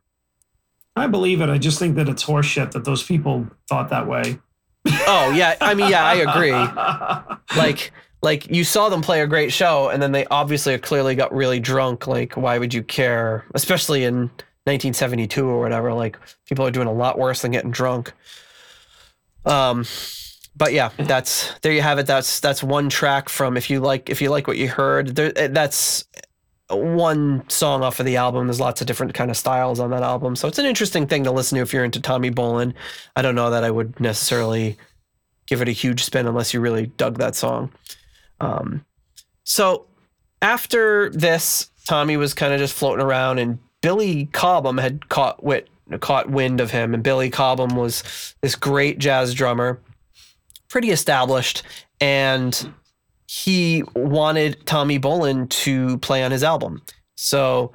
I 0.95 1.07
believe 1.07 1.41
it. 1.41 1.49
I 1.49 1.57
just 1.57 1.79
think 1.79 1.95
that 1.95 2.07
it's 2.07 2.23
horseshit 2.23 2.71
that 2.71 2.85
those 2.85 3.03
people 3.03 3.47
thought 3.67 3.89
that 3.89 4.07
way. 4.07 4.39
oh 5.07 5.31
yeah, 5.35 5.55
I 5.61 5.73
mean 5.73 5.89
yeah, 5.89 6.05
I 6.05 6.15
agree. 6.15 7.35
Like 7.55 7.91
like 8.21 8.49
you 8.49 8.63
saw 8.63 8.89
them 8.89 9.01
play 9.01 9.21
a 9.21 9.27
great 9.27 9.53
show, 9.53 9.89
and 9.89 10.01
then 10.01 10.11
they 10.11 10.25
obviously 10.25 10.77
clearly 10.79 11.15
got 11.15 11.33
really 11.33 11.59
drunk. 11.59 12.07
Like 12.07 12.35
why 12.35 12.57
would 12.57 12.73
you 12.73 12.83
care? 12.83 13.45
Especially 13.53 14.03
in 14.03 14.31
1972 14.65 15.47
or 15.47 15.59
whatever. 15.59 15.93
Like 15.93 16.17
people 16.47 16.65
are 16.65 16.71
doing 16.71 16.87
a 16.87 16.93
lot 16.93 17.19
worse 17.19 17.43
than 17.43 17.51
getting 17.51 17.71
drunk. 17.71 18.13
Um, 19.45 19.85
but 20.57 20.73
yeah, 20.73 20.89
that's 20.97 21.53
there 21.59 21.71
you 21.71 21.81
have 21.81 21.99
it. 21.99 22.07
That's 22.07 22.39
that's 22.39 22.63
one 22.63 22.89
track 22.89 23.29
from 23.29 23.57
if 23.57 23.69
you 23.69 23.79
like 23.79 24.09
if 24.09 24.21
you 24.21 24.29
like 24.29 24.47
what 24.47 24.57
you 24.57 24.69
heard. 24.69 25.15
There, 25.15 25.31
that's 25.31 26.05
one 26.69 27.47
song 27.49 27.83
off 27.83 27.99
of 27.99 28.05
the 28.05 28.17
album. 28.17 28.47
There's 28.47 28.59
lots 28.59 28.81
of 28.81 28.87
different 28.87 29.13
kind 29.13 29.29
of 29.29 29.37
styles 29.37 29.79
on 29.79 29.91
that 29.91 30.03
album, 30.03 30.35
so 30.35 30.47
it's 30.47 30.57
an 30.57 30.65
interesting 30.65 31.07
thing 31.07 31.23
to 31.25 31.31
listen 31.31 31.57
to 31.57 31.61
if 31.61 31.73
you're 31.73 31.85
into 31.85 31.99
Tommy 31.99 32.31
Bolin. 32.31 32.73
I 33.15 33.21
don't 33.21 33.35
know 33.35 33.51
that 33.51 33.63
I 33.63 33.71
would 33.71 33.99
necessarily 33.99 34.77
give 35.47 35.61
it 35.61 35.67
a 35.67 35.71
huge 35.73 36.03
spin 36.03 36.27
unless 36.27 36.53
you 36.53 36.59
really 36.59 36.87
dug 36.87 37.19
that 37.19 37.35
song. 37.35 37.71
Um, 38.39 38.83
so 39.43 39.85
after 40.41 41.09
this, 41.11 41.69
Tommy 41.87 42.17
was 42.17 42.33
kind 42.33 42.53
of 42.53 42.59
just 42.59 42.73
floating 42.73 43.05
around, 43.05 43.39
and 43.39 43.59
Billy 43.81 44.25
Cobham 44.33 44.77
had 44.79 45.09
caught 45.09 45.43
wit 45.43 45.69
caught 45.99 46.29
wind 46.29 46.59
of 46.59 46.71
him, 46.71 46.95
and 46.95 47.03
Billy 47.03 47.29
Cobham 47.29 47.75
was 47.75 48.35
this 48.41 48.55
great 48.55 48.97
jazz 48.97 49.35
drummer, 49.35 49.79
pretty 50.67 50.89
established, 50.89 51.61
and 52.01 52.73
he 53.27 53.83
wanted 53.95 54.65
Tommy 54.65 54.99
Bolin 54.99 55.49
to 55.49 55.97
play 55.99 56.23
on 56.23 56.31
his 56.31 56.43
album. 56.43 56.81
So 57.15 57.71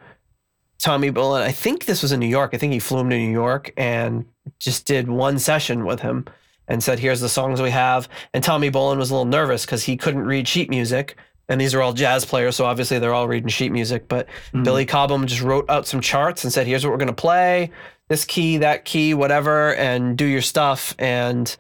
Tommy 0.79 1.11
Bolin, 1.11 1.43
I 1.43 1.53
think 1.53 1.85
this 1.85 2.03
was 2.03 2.13
in 2.13 2.21
New 2.21 2.27
York. 2.27 2.51
I 2.55 2.57
think 2.59 2.73
he 2.73 2.79
flew 2.79 3.01
him 3.01 3.11
to 3.11 3.19
New 3.19 3.31
York 3.31 3.73
and 3.77 4.25
just 4.59 4.87
did 4.87 5.09
one 5.09 5.39
session 5.39 5.85
with 5.85 6.01
him 6.01 6.25
and 6.69 6.83
said, 6.83 6.99
"Here's 6.99 7.21
the 7.21 7.29
songs 7.29 7.61
we 7.61 7.71
have." 7.71 8.09
And 8.33 8.43
Tommy 8.45 8.71
Bolin 8.71 8.97
was 8.99 9.11
a 9.11 9.15
little 9.15 9.25
nervous 9.27 9.67
because 9.67 9.85
he 9.85 9.97
couldn't 9.97 10.25
read 10.25 10.47
sheet 10.47 10.71
music, 10.71 11.17
and 11.49 11.61
these 11.61 11.75
are 11.75 11.83
all 11.83 11.93
jazz 11.93 12.25
players, 12.25 12.57
so 12.57 12.65
obviously 12.65 12.99
they're 12.99 13.13
all 13.13 13.29
reading 13.29 13.49
sheet 13.49 13.73
music. 13.73 14.09
But 14.09 14.27
Mhm. 14.55 14.65
Billy 14.65 14.87
Cobham 14.87 15.27
just 15.27 15.43
wrote 15.43 15.69
out 15.69 15.87
some 15.87 16.01
charts 16.01 16.45
and 16.45 16.53
said, 16.53 16.67
"Here's 16.67 16.85
what 16.85 16.93
we're 16.93 16.99
gonna 16.99 17.13
play: 17.13 17.71
this 18.09 18.25
key, 18.25 18.57
that 18.59 18.85
key, 18.85 19.15
whatever, 19.15 19.75
and 19.75 20.17
do 20.17 20.25
your 20.25 20.43
stuff." 20.43 20.95
And 20.99 21.55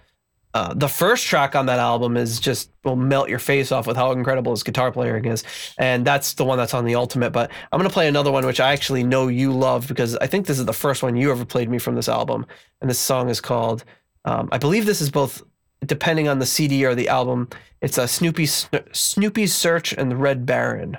uh, 0.52 0.74
the 0.74 0.88
first 0.88 1.26
track 1.26 1.54
on 1.54 1.66
that 1.66 1.78
album 1.78 2.16
is 2.16 2.40
just 2.40 2.70
will 2.84 2.96
melt 2.96 3.28
your 3.28 3.38
face 3.38 3.70
off 3.70 3.86
with 3.86 3.96
how 3.96 4.10
incredible 4.10 4.52
his 4.52 4.64
guitar 4.64 4.90
playing 4.90 5.24
is, 5.26 5.44
and 5.78 6.04
that's 6.04 6.34
the 6.34 6.44
one 6.44 6.58
that's 6.58 6.74
on 6.74 6.84
the 6.84 6.96
ultimate. 6.96 7.30
But 7.30 7.52
I'm 7.70 7.78
gonna 7.78 7.90
play 7.90 8.08
another 8.08 8.32
one 8.32 8.44
which 8.44 8.58
I 8.58 8.72
actually 8.72 9.04
know 9.04 9.28
you 9.28 9.52
love 9.52 9.86
because 9.86 10.16
I 10.16 10.26
think 10.26 10.46
this 10.46 10.58
is 10.58 10.64
the 10.64 10.72
first 10.72 11.02
one 11.02 11.16
you 11.16 11.30
ever 11.30 11.44
played 11.44 11.70
me 11.70 11.78
from 11.78 11.94
this 11.94 12.08
album, 12.08 12.46
and 12.80 12.90
this 12.90 12.98
song 12.98 13.28
is 13.28 13.40
called. 13.40 13.84
Um, 14.24 14.48
I 14.50 14.58
believe 14.58 14.86
this 14.86 15.00
is 15.00 15.10
both, 15.10 15.42
depending 15.86 16.26
on 16.28 16.40
the 16.40 16.46
CD 16.46 16.84
or 16.84 16.94
the 16.96 17.08
album. 17.08 17.48
It's 17.80 17.96
a 17.96 18.08
Snoopy 18.08 18.46
Snoopy's 18.46 19.54
Search 19.54 19.92
and 19.92 20.10
the 20.10 20.16
Red 20.16 20.46
Baron. 20.46 20.98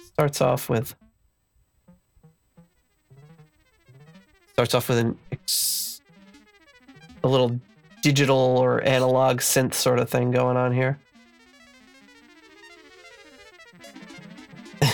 Starts 0.00 0.40
off 0.40 0.68
with. 0.68 0.94
Starts 4.52 4.74
off 4.74 4.88
with 4.88 4.98
an 4.98 5.18
ex, 5.30 5.85
a 7.26 7.28
little 7.28 7.60
digital 8.02 8.36
or 8.36 8.82
analog 8.84 9.40
synth 9.40 9.74
sort 9.74 9.98
of 9.98 10.08
thing 10.08 10.30
going 10.30 10.56
on 10.56 10.72
here. 10.72 10.98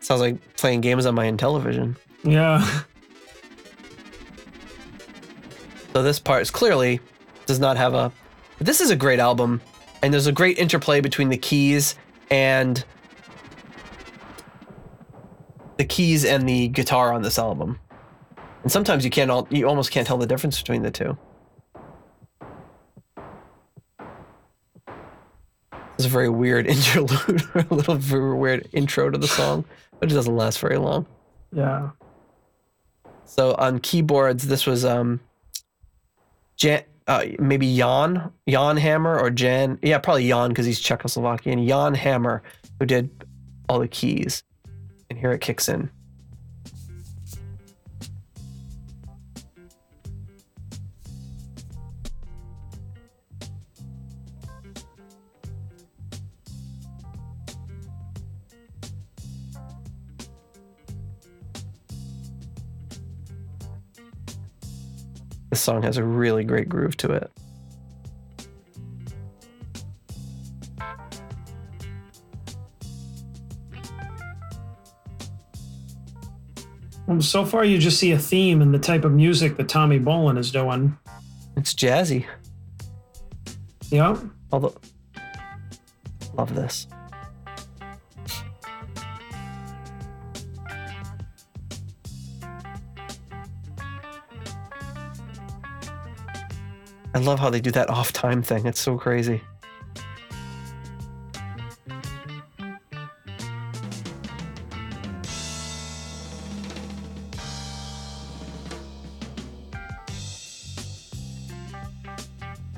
Sounds 0.00 0.20
like 0.20 0.56
playing 0.56 0.80
games 0.80 1.06
on 1.06 1.14
my 1.14 1.30
Intellivision. 1.30 1.96
Yeah. 2.22 2.82
So 5.92 6.02
this 6.02 6.20
part 6.20 6.42
is 6.42 6.50
clearly 6.50 7.00
does 7.46 7.58
not 7.58 7.76
have 7.76 7.94
a. 7.94 8.12
But 8.58 8.66
this 8.66 8.80
is 8.80 8.90
a 8.90 8.96
great 8.96 9.18
album, 9.18 9.60
and 10.02 10.12
there's 10.12 10.28
a 10.28 10.32
great 10.32 10.58
interplay 10.58 11.00
between 11.00 11.30
the 11.30 11.36
keys 11.36 11.96
and 12.30 12.84
the 15.78 15.84
keys 15.84 16.24
and 16.24 16.48
the 16.48 16.68
guitar 16.68 17.12
on 17.12 17.22
this 17.22 17.38
album. 17.38 17.80
And 18.62 18.70
sometimes 18.70 19.04
you 19.04 19.10
can't 19.10 19.30
all 19.30 19.46
you 19.50 19.68
almost 19.68 19.90
can't 19.90 20.06
tell 20.06 20.18
the 20.18 20.26
difference 20.26 20.58
between 20.58 20.82
the 20.82 20.90
two. 20.90 21.16
It's 25.94 26.06
a 26.06 26.08
very 26.08 26.30
weird 26.30 26.66
interlude, 26.74 27.42
a 27.54 27.74
little 27.74 27.94
very 27.94 28.34
weird 28.34 28.68
intro 28.72 29.10
to 29.10 29.18
the 29.18 29.28
song, 29.28 29.64
but 29.98 30.10
it 30.10 30.14
doesn't 30.14 30.34
last 30.34 30.58
very 30.58 30.78
long. 30.78 31.06
Yeah. 31.52 31.90
So 33.26 33.54
on 33.56 33.80
keyboards, 33.80 34.46
this 34.46 34.66
was 34.66 34.84
um, 34.84 35.20
Jan, 36.56 36.84
uh, 37.06 37.26
maybe 37.38 37.76
Jan, 37.76 38.32
Jan 38.48 38.76
Hammer 38.76 39.18
or 39.18 39.30
Jan. 39.30 39.78
Yeah, 39.82 39.98
probably 39.98 40.26
Jan 40.26 40.48
because 40.48 40.66
he's 40.66 40.80
Czechoslovakian. 40.80 41.66
Jan 41.66 41.94
Hammer, 41.94 42.42
who 42.78 42.86
did 42.86 43.10
all 43.68 43.78
the 43.78 43.88
keys, 43.88 44.42
and 45.10 45.18
here 45.18 45.32
it 45.32 45.40
kicks 45.40 45.68
in. 45.68 45.90
This 65.60 65.66
song 65.66 65.82
has 65.82 65.98
a 65.98 66.04
really 66.04 66.42
great 66.42 66.70
groove 66.70 66.96
to 66.96 67.12
it. 67.12 67.30
Well, 77.06 77.20
so 77.20 77.44
far, 77.44 77.66
you 77.66 77.76
just 77.76 77.98
see 77.98 78.12
a 78.12 78.18
theme 78.18 78.62
in 78.62 78.72
the 78.72 78.78
type 78.78 79.04
of 79.04 79.12
music 79.12 79.58
that 79.58 79.68
Tommy 79.68 80.00
Bolin 80.00 80.38
is 80.38 80.50
doing. 80.50 80.96
It's 81.58 81.74
jazzy. 81.74 82.24
Yep. 83.90 84.16
Although, 84.52 84.74
love 86.32 86.54
this. 86.54 86.86
Love 97.24 97.38
how 97.38 97.50
they 97.50 97.60
do 97.60 97.70
that 97.72 97.88
off 97.90 98.12
time 98.12 98.42
thing. 98.42 98.66
It's 98.66 98.80
so 98.80 98.96
crazy. 98.96 99.42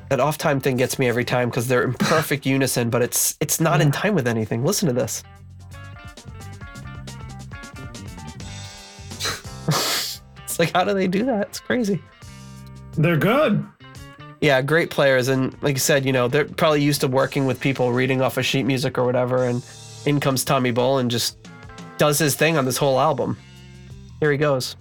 That 0.09 0.21
off 0.21 0.37
time 0.37 0.61
thing 0.61 0.77
gets 0.77 0.99
me 0.99 1.09
every 1.09 1.25
time 1.25 1.49
because 1.49 1.69
they're 1.69 1.85
in 1.85 1.95
perfect 1.95 2.45
unison, 2.45 2.91
but 2.91 3.01
it's 3.01 3.37
it's 3.41 3.61
not 3.61 3.81
in 3.81 3.91
time 3.91 4.15
with 4.15 4.29
anything. 4.29 4.63
Listen 4.63 4.89
to 4.89 4.95
this. 4.95 5.25
it's 10.45 10.59
like 10.59 10.71
how 10.75 10.85
do 10.85 10.93
they 10.93 11.09
do 11.09 11.25
that? 11.25 11.49
It's 11.49 11.61
crazy. 11.61 12.03
They're 12.99 13.17
good. 13.17 13.67
Yeah, 14.43 14.61
great 14.61 14.91
players, 14.91 15.29
and 15.29 15.57
like 15.63 15.77
you 15.77 15.81
said, 15.81 16.05
you 16.05 16.13
know 16.13 16.27
they're 16.27 16.45
probably 16.45 16.83
used 16.83 17.01
to 17.03 17.09
working 17.09 17.47
with 17.47 17.61
people 17.61 17.93
reading 17.93 18.21
off 18.21 18.37
of 18.37 18.45
sheet 18.45 18.65
music 18.65 18.99
or 18.99 19.05
whatever. 19.05 19.47
And 19.47 19.65
in 20.05 20.19
comes 20.19 20.45
Tommy 20.45 20.73
and 20.99 21.09
just 21.09 21.39
does 21.97 22.19
his 22.19 22.35
thing 22.35 22.57
on 22.59 22.65
this 22.65 22.77
whole 22.77 22.99
album. 22.99 23.39
Here 24.19 24.33
he 24.33 24.37
goes. 24.37 24.75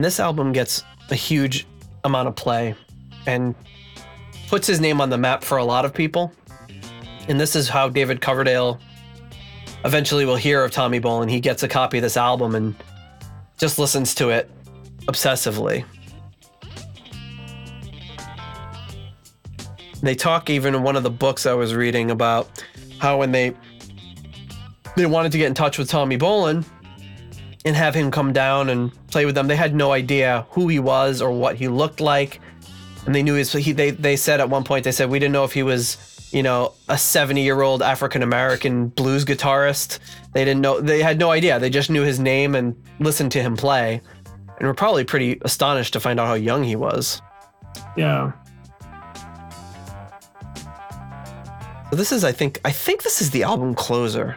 And 0.00 0.04
this 0.06 0.18
album 0.18 0.50
gets 0.50 0.82
a 1.10 1.14
huge 1.14 1.66
amount 2.04 2.26
of 2.26 2.34
play 2.34 2.74
and 3.26 3.54
puts 4.48 4.66
his 4.66 4.80
name 4.80 4.98
on 4.98 5.10
the 5.10 5.18
map 5.18 5.44
for 5.44 5.58
a 5.58 5.62
lot 5.64 5.84
of 5.84 5.92
people. 5.92 6.32
And 7.28 7.38
this 7.38 7.54
is 7.54 7.68
how 7.68 7.90
David 7.90 8.22
Coverdale 8.22 8.80
eventually 9.84 10.24
will 10.24 10.36
hear 10.36 10.64
of 10.64 10.70
Tommy 10.70 11.00
Bolin. 11.00 11.28
He 11.28 11.38
gets 11.38 11.62
a 11.64 11.68
copy 11.68 11.98
of 11.98 12.02
this 12.02 12.16
album 12.16 12.54
and 12.54 12.74
just 13.58 13.78
listens 13.78 14.14
to 14.14 14.30
it 14.30 14.50
obsessively. 15.02 15.84
They 20.00 20.14
talk 20.14 20.48
even 20.48 20.74
in 20.74 20.82
one 20.82 20.96
of 20.96 21.02
the 21.02 21.10
books 21.10 21.44
I 21.44 21.52
was 21.52 21.74
reading 21.74 22.10
about 22.10 22.64
how 23.00 23.18
when 23.18 23.32
they 23.32 23.54
they 24.96 25.04
wanted 25.04 25.32
to 25.32 25.36
get 25.36 25.48
in 25.48 25.54
touch 25.54 25.76
with 25.76 25.90
Tommy 25.90 26.16
Bolin, 26.16 26.64
and 27.64 27.76
have 27.76 27.94
him 27.94 28.10
come 28.10 28.32
down 28.32 28.70
and 28.70 28.90
play 29.10 29.26
with 29.26 29.34
them. 29.34 29.48
They 29.48 29.56
had 29.56 29.74
no 29.74 29.92
idea 29.92 30.46
who 30.50 30.68
he 30.68 30.78
was 30.78 31.20
or 31.20 31.30
what 31.30 31.56
he 31.56 31.68
looked 31.68 32.00
like, 32.00 32.40
and 33.06 33.14
they 33.14 33.22
knew 33.22 33.34
his. 33.34 33.52
He, 33.52 33.72
they 33.72 33.90
they 33.90 34.16
said 34.16 34.40
at 34.40 34.48
one 34.48 34.64
point 34.64 34.84
they 34.84 34.92
said 34.92 35.10
we 35.10 35.18
didn't 35.18 35.32
know 35.32 35.44
if 35.44 35.52
he 35.52 35.62
was 35.62 36.28
you 36.32 36.42
know 36.42 36.72
a 36.88 36.96
70 36.96 37.42
year 37.42 37.60
old 37.62 37.82
African 37.82 38.22
American 38.22 38.88
blues 38.88 39.24
guitarist. 39.24 39.98
They 40.32 40.44
didn't 40.44 40.60
know. 40.60 40.80
They 40.80 41.02
had 41.02 41.18
no 41.18 41.30
idea. 41.30 41.58
They 41.58 41.70
just 41.70 41.90
knew 41.90 42.02
his 42.02 42.18
name 42.20 42.54
and 42.54 42.76
listened 42.98 43.32
to 43.32 43.42
him 43.42 43.56
play, 43.56 44.00
and 44.58 44.66
were 44.66 44.74
probably 44.74 45.04
pretty 45.04 45.38
astonished 45.42 45.92
to 45.94 46.00
find 46.00 46.20
out 46.20 46.26
how 46.26 46.34
young 46.34 46.62
he 46.62 46.76
was. 46.76 47.20
Yeah. 47.96 48.32
So 51.90 51.96
this 51.96 52.12
is, 52.12 52.22
I 52.22 52.30
think, 52.30 52.60
I 52.64 52.70
think 52.70 53.02
this 53.02 53.20
is 53.20 53.30
the 53.30 53.42
album 53.42 53.74
closer, 53.74 54.36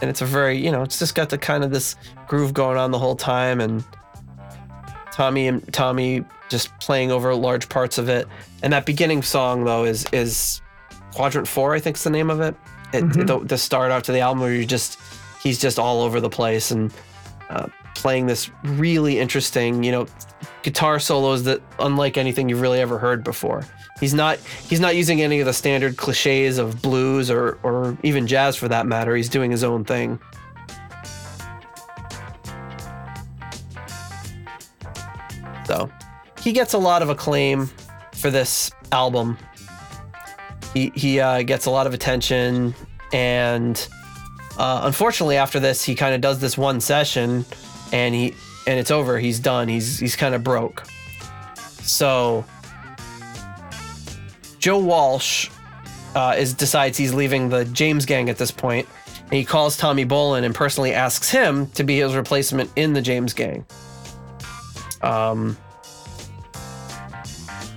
and 0.00 0.10
it's 0.10 0.20
a 0.22 0.26
very, 0.26 0.56
you 0.58 0.70
know, 0.70 0.82
it's 0.82 0.98
just 0.98 1.14
got 1.14 1.30
the 1.30 1.38
kind 1.38 1.64
of 1.64 1.70
this 1.70 1.96
groove 2.26 2.52
going 2.54 2.76
on 2.76 2.90
the 2.90 2.98
whole 2.98 3.16
time, 3.16 3.60
and 3.60 3.84
Tommy 5.12 5.46
and 5.48 5.72
Tommy 5.72 6.24
just 6.48 6.76
playing 6.78 7.10
over 7.10 7.34
large 7.34 7.68
parts 7.68 7.98
of 7.98 8.08
it. 8.08 8.28
And 8.62 8.72
that 8.72 8.86
beginning 8.86 9.22
song 9.22 9.64
though 9.64 9.84
is 9.84 10.06
is 10.12 10.60
Quadrant 11.14 11.48
Four, 11.48 11.74
I 11.74 11.80
think 11.80 11.96
is 11.96 12.04
the 12.04 12.10
name 12.10 12.30
of 12.30 12.40
it. 12.40 12.54
it 12.92 13.04
Mhm. 13.04 13.26
the, 13.26 13.38
the 13.40 13.58
start 13.58 13.90
out 13.90 14.04
to 14.04 14.12
the 14.12 14.20
album 14.20 14.40
where 14.42 14.52
you 14.52 14.66
just 14.66 14.98
he's 15.42 15.58
just 15.58 15.78
all 15.78 16.02
over 16.02 16.20
the 16.20 16.30
place 16.30 16.70
and 16.70 16.92
uh, 17.50 17.66
playing 18.00 18.26
this 18.26 18.50
really 18.64 19.18
interesting, 19.18 19.82
you 19.82 19.92
know, 19.92 20.06
guitar 20.62 20.98
solos 20.98 21.44
that 21.44 21.60
unlike 21.78 22.16
anything 22.18 22.48
you've 22.48 22.60
really 22.60 22.80
ever 22.80 22.98
heard 22.98 23.22
before. 23.22 23.64
He's 24.00 24.14
not 24.14 24.38
he's 24.68 24.80
not 24.80 24.96
using 24.96 25.22
any 25.22 25.40
of 25.40 25.46
the 25.46 25.52
standard 25.52 25.96
cliches 25.96 26.58
of 26.58 26.82
blues 26.82 27.30
or 27.30 27.58
or 27.62 27.96
even 28.02 28.26
jazz 28.26 28.56
for 28.56 28.68
that 28.68 28.86
matter. 28.86 29.16
He's 29.16 29.28
doing 29.28 29.50
his 29.50 29.64
own 29.64 29.84
thing. 29.84 30.18
So 35.66 35.90
he 36.42 36.52
gets 36.52 36.74
a 36.74 36.78
lot 36.78 37.02
of 37.02 37.08
acclaim 37.10 37.70
for 38.12 38.30
this 38.30 38.70
album. 38.92 39.38
He 40.74 40.92
he 40.94 41.20
uh, 41.20 41.42
gets 41.42 41.66
a 41.66 41.70
lot 41.70 41.86
of 41.86 41.94
attention, 41.94 42.74
and 43.12 43.88
uh, 44.58 44.82
unfortunately, 44.84 45.36
after 45.36 45.60
this, 45.60 45.84
he 45.84 45.94
kind 45.94 46.14
of 46.14 46.20
does 46.20 46.38
this 46.38 46.56
one 46.56 46.80
session, 46.80 47.44
and 47.92 48.14
he 48.14 48.34
and 48.66 48.78
it's 48.78 48.90
over. 48.90 49.18
He's 49.18 49.38
done. 49.38 49.68
He's 49.68 49.98
he's 49.98 50.16
kind 50.16 50.34
of 50.34 50.42
broke. 50.42 50.84
So 51.82 52.44
Joe 54.58 54.78
Walsh 54.78 55.50
uh, 56.14 56.34
is 56.36 56.54
decides 56.54 56.98
he's 56.98 57.14
leaving 57.14 57.48
the 57.48 57.64
James 57.66 58.06
Gang 58.06 58.28
at 58.28 58.38
this 58.38 58.50
point, 58.50 58.88
and 59.22 59.32
he 59.32 59.44
calls 59.44 59.76
Tommy 59.76 60.04
Bolin 60.04 60.44
and 60.44 60.54
personally 60.54 60.92
asks 60.92 61.30
him 61.30 61.68
to 61.70 61.84
be 61.84 61.98
his 61.98 62.14
replacement 62.14 62.70
in 62.76 62.92
the 62.92 63.02
James 63.02 63.32
Gang. 63.32 63.64
Um, 65.02 65.56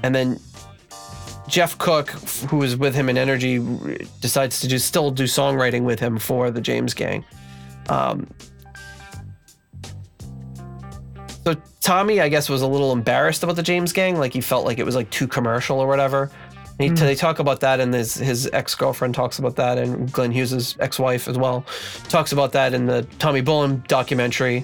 and 0.02 0.16
then 0.16 0.40
Jeff 1.48 1.78
Cook, 1.78 2.10
who 2.50 2.58
was 2.58 2.78
with 2.78 2.96
him 2.96 3.10
in 3.10 3.18
Energy, 3.18 3.60
decides 4.22 4.62
to 4.62 4.68
do 4.68 4.78
still 4.80 5.12
do 5.12 5.24
songwriting 5.26 5.84
with 5.84 6.00
him 6.00 6.18
for 6.18 6.50
the 6.50 6.62
James 6.62 6.94
Gang. 6.94 7.26
Um, 7.90 8.28
so 11.54 11.62
Tommy, 11.82 12.22
I 12.22 12.30
guess, 12.30 12.50
was 12.50 12.62
a 12.62 12.68
little 12.68 12.92
embarrassed 12.92 13.44
about 13.44 13.56
the 13.56 13.64
James 13.64 13.94
Gang, 13.94 14.18
like 14.18 14.34
he 14.34 14.42
felt 14.42 14.66
like 14.66 14.78
it 14.80 14.86
was 14.86 14.96
like 14.96 15.10
too 15.10 15.28
commercial 15.28 15.80
or 15.80 15.88
whatever. 15.88 16.32
And 16.80 16.98
he, 16.98 17.06
they 17.06 17.16
talk 17.16 17.40
about 17.40 17.60
that, 17.62 17.80
and 17.80 17.94
his 17.94 18.14
his 18.14 18.50
ex 18.54 18.76
girlfriend 18.76 19.16
talks 19.16 19.40
about 19.40 19.56
that, 19.58 19.78
and 19.78 20.12
Glenn 20.12 20.32
Hughes' 20.32 20.78
ex 20.80 21.00
wife 21.00 21.28
as 21.28 21.38
well 21.38 21.66
talks 22.08 22.32
about 22.32 22.52
that 22.54 22.74
in 22.74 22.86
the 22.86 23.04
Tommy 23.18 23.42
Bolin 23.42 23.86
documentary 23.88 24.64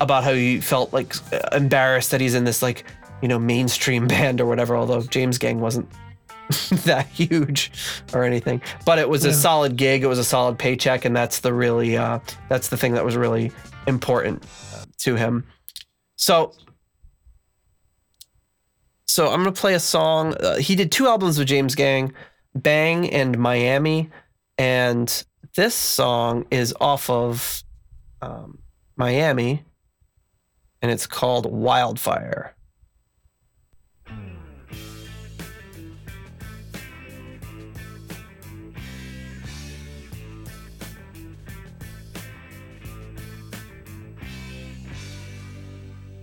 about 0.00 0.24
how 0.24 0.32
he 0.32 0.60
felt 0.60 0.92
like 0.92 1.14
embarrassed 1.52 2.10
that 2.10 2.20
he's 2.20 2.34
in 2.34 2.44
this 2.44 2.62
like 2.62 2.84
you 3.20 3.28
know 3.28 3.38
mainstream 3.38 4.08
band 4.08 4.40
or 4.40 4.46
whatever. 4.46 4.76
Although 4.76 5.02
James 5.02 5.38
Gang 5.38 5.60
wasn't 5.60 5.88
that 6.84 7.06
huge 7.08 7.70
or 8.12 8.24
anything, 8.24 8.60
but 8.84 8.98
it 8.98 9.08
was 9.08 9.24
a 9.24 9.32
solid 9.32 9.76
gig. 9.76 10.02
It 10.02 10.08
was 10.08 10.18
a 10.18 10.24
solid 10.24 10.58
paycheck, 10.58 11.04
and 11.04 11.14
that's 11.14 11.40
the 11.40 11.52
really 11.52 11.96
uh, 11.96 12.18
that's 12.48 12.68
the 12.68 12.76
thing 12.76 12.94
that 12.94 13.04
was 13.04 13.16
really 13.16 13.52
important 13.86 14.42
to 15.02 15.16
him. 15.16 15.46
So 16.16 16.54
so 19.06 19.30
I'm 19.30 19.40
gonna 19.40 19.52
play 19.52 19.74
a 19.74 19.80
song. 19.80 20.34
Uh, 20.34 20.56
he 20.56 20.74
did 20.74 20.90
two 20.90 21.06
albums 21.06 21.38
with 21.38 21.48
James 21.48 21.74
Gang, 21.74 22.14
Bang 22.54 23.10
and 23.10 23.38
Miami, 23.38 24.10
and 24.56 25.24
this 25.54 25.74
song 25.74 26.46
is 26.50 26.74
off 26.80 27.10
of 27.10 27.62
um, 28.22 28.58
Miami, 28.96 29.64
and 30.80 30.90
it's 30.90 31.06
called 31.06 31.44
Wildfire. 31.44 32.54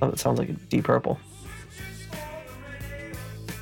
Oh, 0.01 0.07
it 0.09 0.19
sounds 0.19 0.39
like 0.39 0.49
a 0.49 0.53
Deep 0.53 0.85
Purple. 0.85 1.19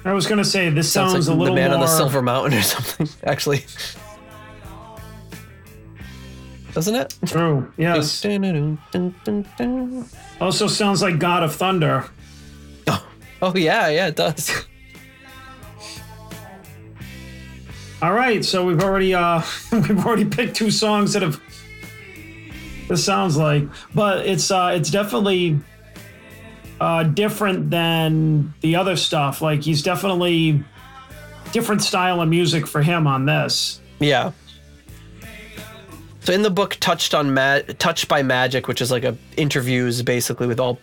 I 0.05 0.13
was 0.13 0.27
gonna 0.27 0.45
say 0.45 0.69
this 0.69 0.91
sounds, 0.91 1.13
Sounds 1.13 1.27
a 1.27 1.33
like 1.33 1.49
the 1.49 1.55
man 1.55 1.71
more. 1.71 1.75
on 1.79 1.81
the 1.81 1.88
silver 1.88 2.21
mountain 2.21 2.57
or 2.57 2.61
something. 2.63 3.09
Actually, 3.23 3.65
doesn't 6.73 6.95
it? 6.95 7.15
True. 7.25 7.71
Yes. 7.77 8.23
Also 10.39 10.67
sounds 10.67 11.01
like 11.01 11.17
God 11.19 11.41
of 11.43 11.55
Thunder. 11.55 12.05
Oh 13.41 13.53
yeah, 13.55 13.88
yeah, 13.89 14.07
it 14.07 14.15
does. 14.15 14.51
All 18.01 18.13
right, 18.13 18.45
so 18.45 18.63
we've 18.65 18.81
already 18.81 19.13
uh 19.13 19.41
we've 19.71 20.05
already 20.05 20.25
picked 20.25 20.55
two 20.55 20.69
songs 20.71 21.13
that 21.13 21.21
have 21.23 21.41
this 22.88 23.03
sounds 23.03 23.35
like, 23.35 23.63
but 23.93 24.25
it's 24.25 24.49
uh 24.51 24.71
it's 24.75 24.89
definitely 24.91 25.59
uh 26.80 27.03
different 27.03 27.69
than 27.69 28.53
the 28.61 28.75
other 28.75 28.95
stuff. 28.95 29.41
Like 29.41 29.61
he's 29.63 29.82
definitely 29.82 30.63
different 31.51 31.82
style 31.84 32.21
of 32.21 32.30
music 32.30 32.67
for 32.67 32.82
him 32.82 33.07
on 33.07 33.25
this. 33.25 33.80
Yeah. 33.99 34.32
So 36.21 36.34
in 36.34 36.41
the 36.41 36.49
book, 36.49 36.75
touched 36.82 37.13
on 37.13 37.34
ma- 37.34 37.61
touched 37.80 38.09
by 38.09 38.21
magic, 38.21 38.67
which 38.67 38.82
is 38.82 38.91
like 38.91 39.05
a 39.05 39.17
interviews 39.38 40.01
basically 40.03 40.45
with 40.45 40.59
all 40.59 40.78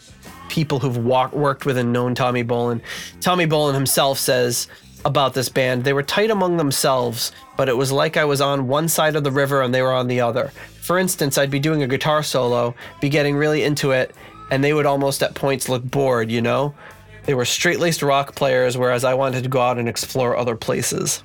people 0.49 0.79
who've 0.79 0.97
walk- 0.97 1.35
worked 1.35 1.67
with 1.67 1.77
and 1.77 1.93
known 1.93 2.15
Tommy 2.15 2.43
Bolin. 2.43 2.81
Tommy 3.21 3.47
Bolin 3.47 3.75
himself 3.75 4.19
says 4.19 4.69
about 5.05 5.35
this 5.35 5.51
band, 5.51 5.85
they 5.85 5.93
were 5.93 6.03
tight 6.03 6.31
among 6.31 6.57
themselves, 6.57 7.33
but 7.59 7.69
it 7.69 7.77
was 7.77 7.93
like 7.93 8.17
I 8.17 8.25
was 8.25 8.41
on 8.41 8.69
one 8.69 8.89
side 8.89 9.17
of 9.17 9.25
the 9.25 9.31
river 9.31 9.61
and 9.61 9.75
they 9.75 9.83
were 9.83 9.93
on 9.93 10.09
the 10.09 10.21
other. 10.21 10.51
For 10.81 10.99
instance, 10.99 11.37
I'd 11.37 11.51
be 11.51 11.59
doing 11.59 11.83
a 11.83 11.87
guitar 11.87 12.23
solo, 12.23 12.75
be 13.01 13.11
getting 13.11 13.37
really 13.37 13.65
into 13.65 13.91
it, 13.91 14.15
and 14.55 14.63
they 14.63 14.73
would 14.73 14.87
almost 14.87 15.21
at 15.21 15.35
points 15.35 15.69
look 15.69 15.83
bored, 15.83 16.31
you 16.31 16.41
know? 16.41 16.73
They 17.25 17.35
were 17.35 17.45
straight 17.45 17.81
laced 17.81 18.05
rock 18.05 18.37
players, 18.37 18.79
whereas 18.79 19.03
I 19.03 19.15
wanted 19.15 19.43
to 19.43 19.49
go 19.49 19.61
out 19.61 19.79
and 19.79 19.89
explore 19.89 20.37
other 20.37 20.55
places. 20.55 21.25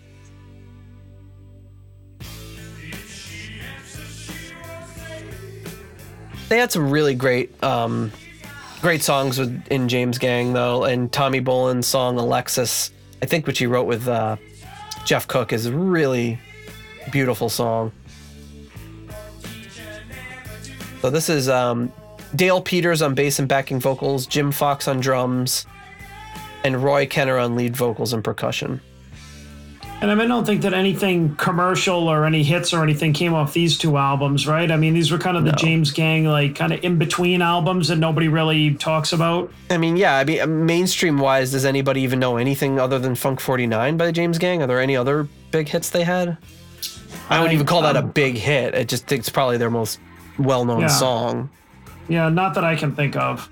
They 6.48 6.58
had 6.58 6.72
some 6.72 6.90
really 6.90 7.14
great, 7.14 7.64
um, 7.64 8.12
great 8.82 9.04
songs 9.04 9.38
with 9.38 9.64
in 9.68 9.88
James 9.88 10.18
Gang 10.18 10.54
though, 10.54 10.86
and 10.86 11.12
Tommy 11.12 11.40
Bolin's 11.40 11.86
song 11.86 12.18
Alexis, 12.18 12.90
I 13.22 13.28
think, 13.28 13.46
which 13.46 13.60
he 13.60 13.68
wrote 13.68 13.86
with 13.86 14.08
uh, 14.08 14.38
Jeff 15.06 15.28
Cook, 15.28 15.54
is 15.54 15.68
a 15.68 15.72
really 15.72 16.40
beautiful 17.12 17.50
song. 17.50 17.92
So 21.04 21.12
this 21.12 21.30
is 21.30 21.48
um, 21.48 21.94
Dale 22.36 22.62
Peters 22.62 23.02
on 23.02 23.16
bass 23.16 23.40
and 23.40 23.48
backing 23.48 23.80
vocals, 23.80 24.26
Jim 24.28 24.52
Fox 24.52 24.88
on 24.88 25.00
drums, 25.00 25.66
and 26.64 26.84
Roy 26.84 27.06
Kenner 27.08 27.38
on 27.38 27.56
lead 27.56 27.76
vocals 27.76 28.14
and 28.14 28.24
percussion. 28.24 28.82
And 30.02 30.10
I 30.10 30.16
mean, 30.16 30.26
I 30.26 30.28
don't 30.30 30.46
think 30.46 30.62
that 30.62 30.74
anything 30.74 31.36
commercial 31.36 32.08
or 32.08 32.26
any 32.26 32.42
hits 32.42 32.74
or 32.74 32.84
anything 32.84 33.12
came 33.12 33.34
off 33.34 33.52
these 33.52 33.78
two 33.78 33.98
albums, 33.98 34.48
right? 34.48 34.72
I 34.72 34.78
mean, 34.78 34.94
these 34.94 35.12
were 35.12 35.18
kind 35.18 35.36
of 35.36 35.44
the 35.44 35.52
No. 35.52 35.58
James 35.58 35.92
Gang, 35.92 36.24
like 36.24 36.56
kind 36.56 36.72
of 36.72 36.82
in 36.86 36.98
between 36.98 37.42
albums 37.42 37.90
that 37.90 37.98
nobody 37.98 38.30
really 38.30 38.76
talks 38.76 39.12
about. 39.12 39.52
I 39.70 39.78
mean, 39.78 39.98
yeah, 39.98 40.16
I 40.18 40.24
mean, 40.24 40.66
mainstream 40.66 41.18
wise, 41.18 41.52
does 41.52 41.66
anybody 41.66 42.00
even 42.02 42.18
know 42.18 42.38
anything 42.38 42.80
other 42.80 42.98
than 42.98 43.14
Funk 43.16 43.42
49 43.42 43.98
by 43.98 44.06
the 44.06 44.14
James 44.14 44.38
Gang? 44.38 44.62
Are 44.64 44.68
there 44.68 44.80
any 44.80 44.96
other 44.96 45.28
big 45.52 45.68
hits 45.68 45.90
they 45.90 46.06
had? 46.06 46.38
I 47.30 47.40
wouldn't 47.40 47.54
even 47.54 47.66
call 47.66 47.82
that 47.82 47.98
a 47.98 48.00
um, 48.00 48.12
big 48.12 48.36
hit. 48.36 48.76
It 48.76 48.88
just 48.88 49.12
it's 49.12 49.30
probably 49.30 49.58
their 49.58 49.70
most 49.70 50.00
well 50.38 50.64
known 50.64 50.82
Yeah. 50.82 50.88
song. 50.88 51.50
Yeah, 52.10 52.28
not 52.30 52.56
that 52.56 52.64
I 52.64 52.76
can 52.76 52.96
think 52.96 53.16
of. 53.16 53.48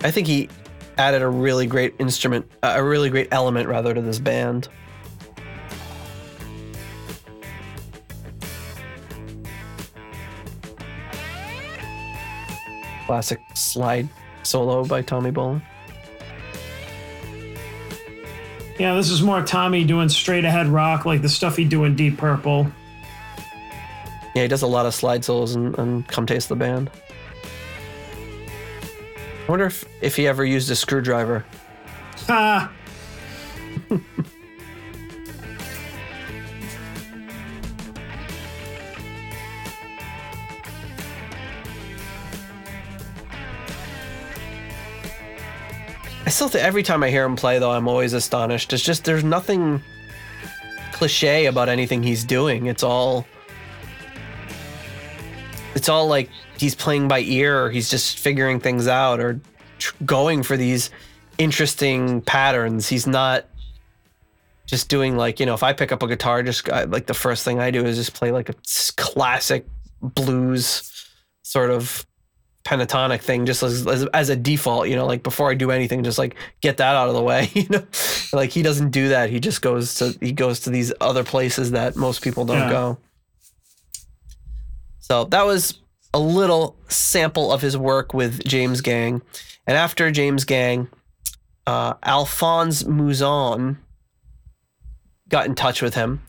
I 0.00 0.12
think 0.12 0.28
he 0.28 0.48
added 0.96 1.22
a 1.22 1.28
really 1.28 1.66
great 1.66 1.92
instrument, 1.98 2.48
uh, 2.62 2.74
a 2.76 2.84
really 2.84 3.10
great 3.10 3.26
element 3.32 3.68
rather 3.68 3.92
to 3.92 4.00
this 4.00 4.20
band. 4.20 4.68
Classic 13.06 13.40
slide 13.54 14.08
solo 14.44 14.84
by 14.84 15.02
Tommy 15.02 15.32
Bolin. 15.32 15.62
Yeah, 18.78 18.94
this 18.94 19.10
is 19.10 19.22
more 19.22 19.42
Tommy 19.42 19.84
doing 19.84 20.08
straight 20.08 20.44
ahead 20.44 20.68
rock, 20.68 21.04
like 21.04 21.20
the 21.20 21.28
stuff 21.28 21.56
he 21.56 21.64
do 21.64 21.84
in 21.84 21.96
Deep 21.96 22.16
Purple. 22.16 22.70
Yeah, 24.34 24.42
he 24.42 24.48
does 24.48 24.62
a 24.62 24.68
lot 24.68 24.86
of 24.86 24.94
slide 24.94 25.24
solos 25.24 25.56
and, 25.56 25.76
and 25.78 26.06
Come 26.06 26.26
Taste 26.26 26.48
the 26.48 26.56
Band. 26.56 26.90
I 29.46 29.50
wonder 29.50 29.66
if, 29.66 29.84
if 30.00 30.14
he 30.14 30.28
ever 30.28 30.44
used 30.44 30.70
a 30.70 30.76
screwdriver. 30.76 31.44
Ha! 32.26 32.70
I 46.28 46.30
still 46.30 46.50
think 46.50 46.62
every 46.62 46.82
time 46.82 47.02
I 47.02 47.08
hear 47.08 47.24
him 47.24 47.36
play, 47.36 47.58
though, 47.58 47.70
I'm 47.70 47.88
always 47.88 48.12
astonished. 48.12 48.74
It's 48.74 48.82
just 48.82 49.04
there's 49.04 49.24
nothing 49.24 49.82
cliche 50.92 51.46
about 51.46 51.70
anything 51.70 52.02
he's 52.02 52.22
doing. 52.22 52.66
It's 52.66 52.82
all 52.82 53.26
it's 55.74 55.88
all 55.88 56.06
like 56.06 56.28
he's 56.58 56.74
playing 56.74 57.08
by 57.08 57.20
ear, 57.20 57.64
or 57.64 57.70
he's 57.70 57.88
just 57.88 58.18
figuring 58.18 58.60
things 58.60 58.86
out, 58.86 59.20
or 59.20 59.40
tr- 59.78 59.94
going 60.04 60.42
for 60.42 60.58
these 60.58 60.90
interesting 61.38 62.20
patterns. 62.20 62.90
He's 62.90 63.06
not 63.06 63.46
just 64.66 64.90
doing 64.90 65.16
like 65.16 65.40
you 65.40 65.46
know, 65.46 65.54
if 65.54 65.62
I 65.62 65.72
pick 65.72 65.92
up 65.92 66.02
a 66.02 66.06
guitar, 66.06 66.42
just 66.42 66.68
uh, 66.68 66.84
like 66.90 67.06
the 67.06 67.14
first 67.14 67.42
thing 67.42 67.58
I 67.58 67.70
do 67.70 67.86
is 67.86 67.96
just 67.96 68.12
play 68.12 68.32
like 68.32 68.50
a 68.50 68.54
classic 68.98 69.64
blues 70.02 71.10
sort 71.40 71.70
of 71.70 72.06
pentatonic 72.68 73.22
thing 73.22 73.46
just 73.46 73.62
as, 73.62 73.86
as 73.86 74.04
as 74.12 74.28
a 74.28 74.36
default 74.36 74.88
you 74.88 74.94
know 74.94 75.06
like 75.06 75.22
before 75.22 75.50
i 75.50 75.54
do 75.54 75.70
anything 75.70 76.04
just 76.04 76.18
like 76.18 76.34
get 76.60 76.76
that 76.76 76.94
out 76.94 77.08
of 77.08 77.14
the 77.14 77.22
way 77.22 77.48
you 77.54 77.66
know? 77.70 77.82
Like 78.34 78.50
he 78.50 78.62
doesn't 78.62 78.90
do 78.90 79.08
that. 79.08 79.30
He 79.30 79.40
just 79.40 79.62
goes 79.62 79.94
to 79.96 80.14
he 80.20 80.32
goes 80.32 80.60
to 80.60 80.70
these 80.70 80.92
other 81.00 81.24
places 81.24 81.70
that 81.70 81.96
most 81.96 82.20
people 82.20 82.44
don't 82.44 82.58
Yeah. 82.58 82.70
go. 82.70 82.98
So 84.98 85.24
that 85.24 85.46
was 85.46 85.80
a 86.12 86.18
little 86.18 86.76
sample 86.88 87.50
of 87.52 87.62
his 87.62 87.76
work 87.76 88.12
with 88.12 88.44
james 88.44 88.82
gang. 88.82 89.22
And 89.66 89.76
after 89.78 90.10
james 90.10 90.44
gang 90.44 90.88
uh, 91.66 91.94
alphonse 92.02 92.82
mouzon 92.84 93.78
got 95.28 95.46
in 95.46 95.54
touch 95.54 95.80
with 95.80 95.94
him 95.94 96.20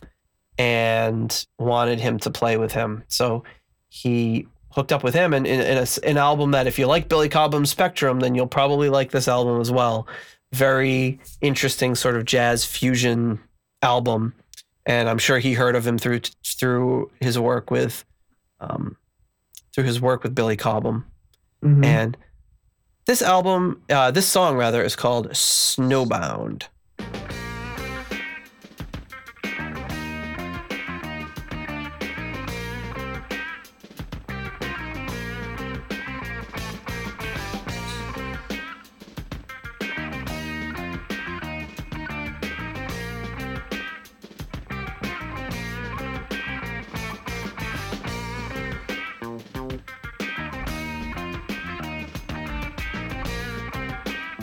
and 0.58 1.46
wanted 1.58 2.00
him 2.00 2.18
to 2.20 2.30
play 2.30 2.56
with 2.56 2.72
him. 2.72 3.04
So 3.08 3.44
he 3.90 4.46
hooked 4.72 4.92
up 4.92 5.02
with 5.02 5.14
him 5.14 5.34
and 5.34 5.46
in, 5.46 5.60
in 5.60 5.78
a 5.78 5.82
s 5.82 5.98
an 5.98 6.16
album 6.16 6.52
that 6.52 6.66
if 6.66 6.78
you 6.78 6.86
like 6.86 7.08
Billy 7.08 7.28
Cobham's 7.28 7.70
Spectrum, 7.70 8.20
then 8.20 8.34
you'll 8.34 8.46
probably 8.46 8.88
like 8.88 9.10
this 9.10 9.28
album 9.28 9.60
as 9.60 9.70
well. 9.70 10.06
Very 10.52 11.18
interesting 11.40 11.94
sort 11.94 12.16
of 12.16 12.24
jazz 12.24 12.64
fusion 12.64 13.38
album, 13.82 14.34
and 14.86 15.08
I'm 15.08 15.18
sure 15.18 15.38
he 15.38 15.54
heard 15.54 15.76
of 15.76 15.86
him 15.86 15.98
through 15.98 16.20
through 16.44 17.10
his 17.20 17.38
work 17.38 17.70
with, 17.70 18.04
um, 18.60 18.96
through 19.74 19.84
his 19.84 20.00
work 20.00 20.22
with 20.22 20.34
Billy 20.34 20.56
Cobham. 20.56 21.04
Mhm. 21.64 21.84
And 21.84 22.16
this 23.06 23.22
album, 23.22 23.82
uh, 23.90 24.10
this 24.10 24.26
song 24.28 24.56
rather, 24.56 24.82
is 24.82 24.96
called 24.96 25.30
Snowbound. 25.30 26.64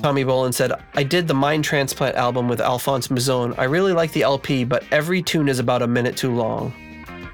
Tommy 0.01 0.23
Bolin 0.23 0.53
said, 0.53 0.71
I 0.93 1.03
did 1.03 1.27
the 1.27 1.33
Mind 1.33 1.63
Transplant 1.63 2.15
album 2.15 2.47
with 2.47 2.61
Alphonse 2.61 3.07
Mouzon. 3.07 3.57
I 3.57 3.63
really 3.63 3.93
like 3.93 4.11
the 4.11 4.21
LP, 4.21 4.63
but 4.63 4.83
every 4.91 5.23
tune 5.23 5.49
is 5.49 5.59
about 5.59 5.81
a 5.81 5.87
minute 5.87 6.15
too 6.15 6.33
long. 6.33 6.71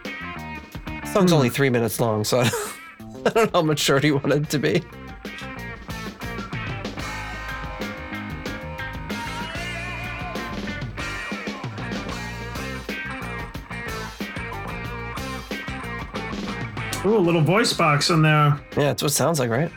The 0.04 1.08
song's 1.12 1.32
hmm. 1.32 1.38
only 1.38 1.50
three 1.50 1.70
minutes 1.70 2.00
long, 2.00 2.24
so 2.24 2.40
I 3.26 3.30
don't 3.30 3.36
know 3.36 3.50
how 3.54 3.62
much 3.62 3.80
short 3.80 4.04
he 4.04 4.12
wanted 4.12 4.44
it 4.44 4.50
to 4.52 4.60
be. 4.60 4.84
Ooh, 17.06 17.18
a 17.18 17.20
little 17.20 17.42
voice 17.42 17.74
box 17.74 18.10
in 18.10 18.22
there. 18.22 18.58
Yeah, 18.78 18.86
that's 18.86 19.04
what 19.04 19.12
it 19.12 19.16
sounds 19.16 19.38
like, 19.38 19.50
right? 19.50 19.70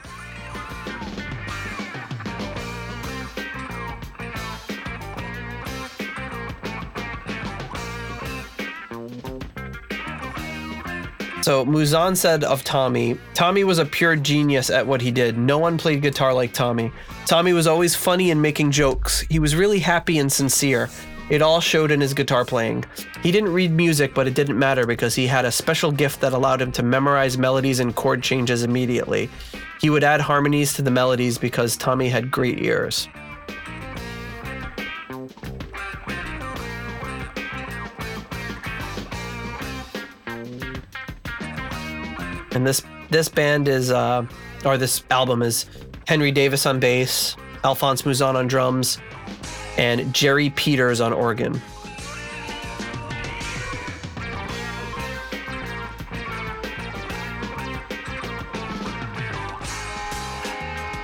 So 11.42 11.64
Mouzon 11.64 12.16
said 12.16 12.42
of 12.44 12.64
Tommy, 12.64 13.18
Tommy 13.34 13.62
was 13.62 13.78
a 13.78 13.84
pure 13.84 14.16
genius 14.16 14.70
at 14.70 14.86
what 14.86 15.00
he 15.00 15.10
did. 15.10 15.38
No 15.38 15.58
one 15.58 15.78
played 15.78 16.02
guitar 16.02 16.34
like 16.34 16.52
Tommy. 16.52 16.90
Tommy 17.26 17.52
was 17.52 17.66
always 17.66 17.94
funny 17.94 18.30
and 18.30 18.40
making 18.42 18.72
jokes. 18.72 19.20
He 19.30 19.38
was 19.38 19.54
really 19.54 19.78
happy 19.78 20.18
and 20.18 20.32
sincere. 20.32 20.88
It 21.28 21.42
all 21.42 21.60
showed 21.60 21.90
in 21.90 22.00
his 22.00 22.14
guitar 22.14 22.44
playing. 22.44 22.84
He 23.22 23.32
didn't 23.32 23.52
read 23.52 23.72
music, 23.72 24.14
but 24.14 24.26
it 24.26 24.34
didn't 24.34 24.58
matter 24.58 24.86
because 24.86 25.14
he 25.14 25.26
had 25.26 25.44
a 25.44 25.52
special 25.52 25.92
gift 25.92 26.20
that 26.20 26.32
allowed 26.32 26.62
him 26.62 26.72
to 26.72 26.82
memorize 26.82 27.36
melodies 27.36 27.80
and 27.80 27.94
chord 27.94 28.22
changes 28.22 28.62
immediately. 28.62 29.28
He 29.80 29.90
would 29.90 30.04
add 30.04 30.20
harmonies 30.20 30.72
to 30.74 30.82
the 30.82 30.90
melodies 30.90 31.36
because 31.36 31.76
Tommy 31.76 32.08
had 32.08 32.30
great 32.30 32.60
ears. 32.60 33.08
And 42.56 42.66
this 42.66 42.82
this 43.10 43.28
band 43.28 43.68
is 43.68 43.90
uh 43.90 44.26
or 44.64 44.78
this 44.78 45.04
album 45.10 45.42
is 45.42 45.66
Henry 46.08 46.32
Davis 46.32 46.64
on 46.64 46.80
bass, 46.80 47.36
Alphonse 47.64 48.00
Mouzon 48.02 48.34
on 48.34 48.46
drums, 48.46 48.98
and 49.76 50.12
Jerry 50.14 50.48
Peters 50.48 51.02
on 51.02 51.12
organ. 51.12 51.60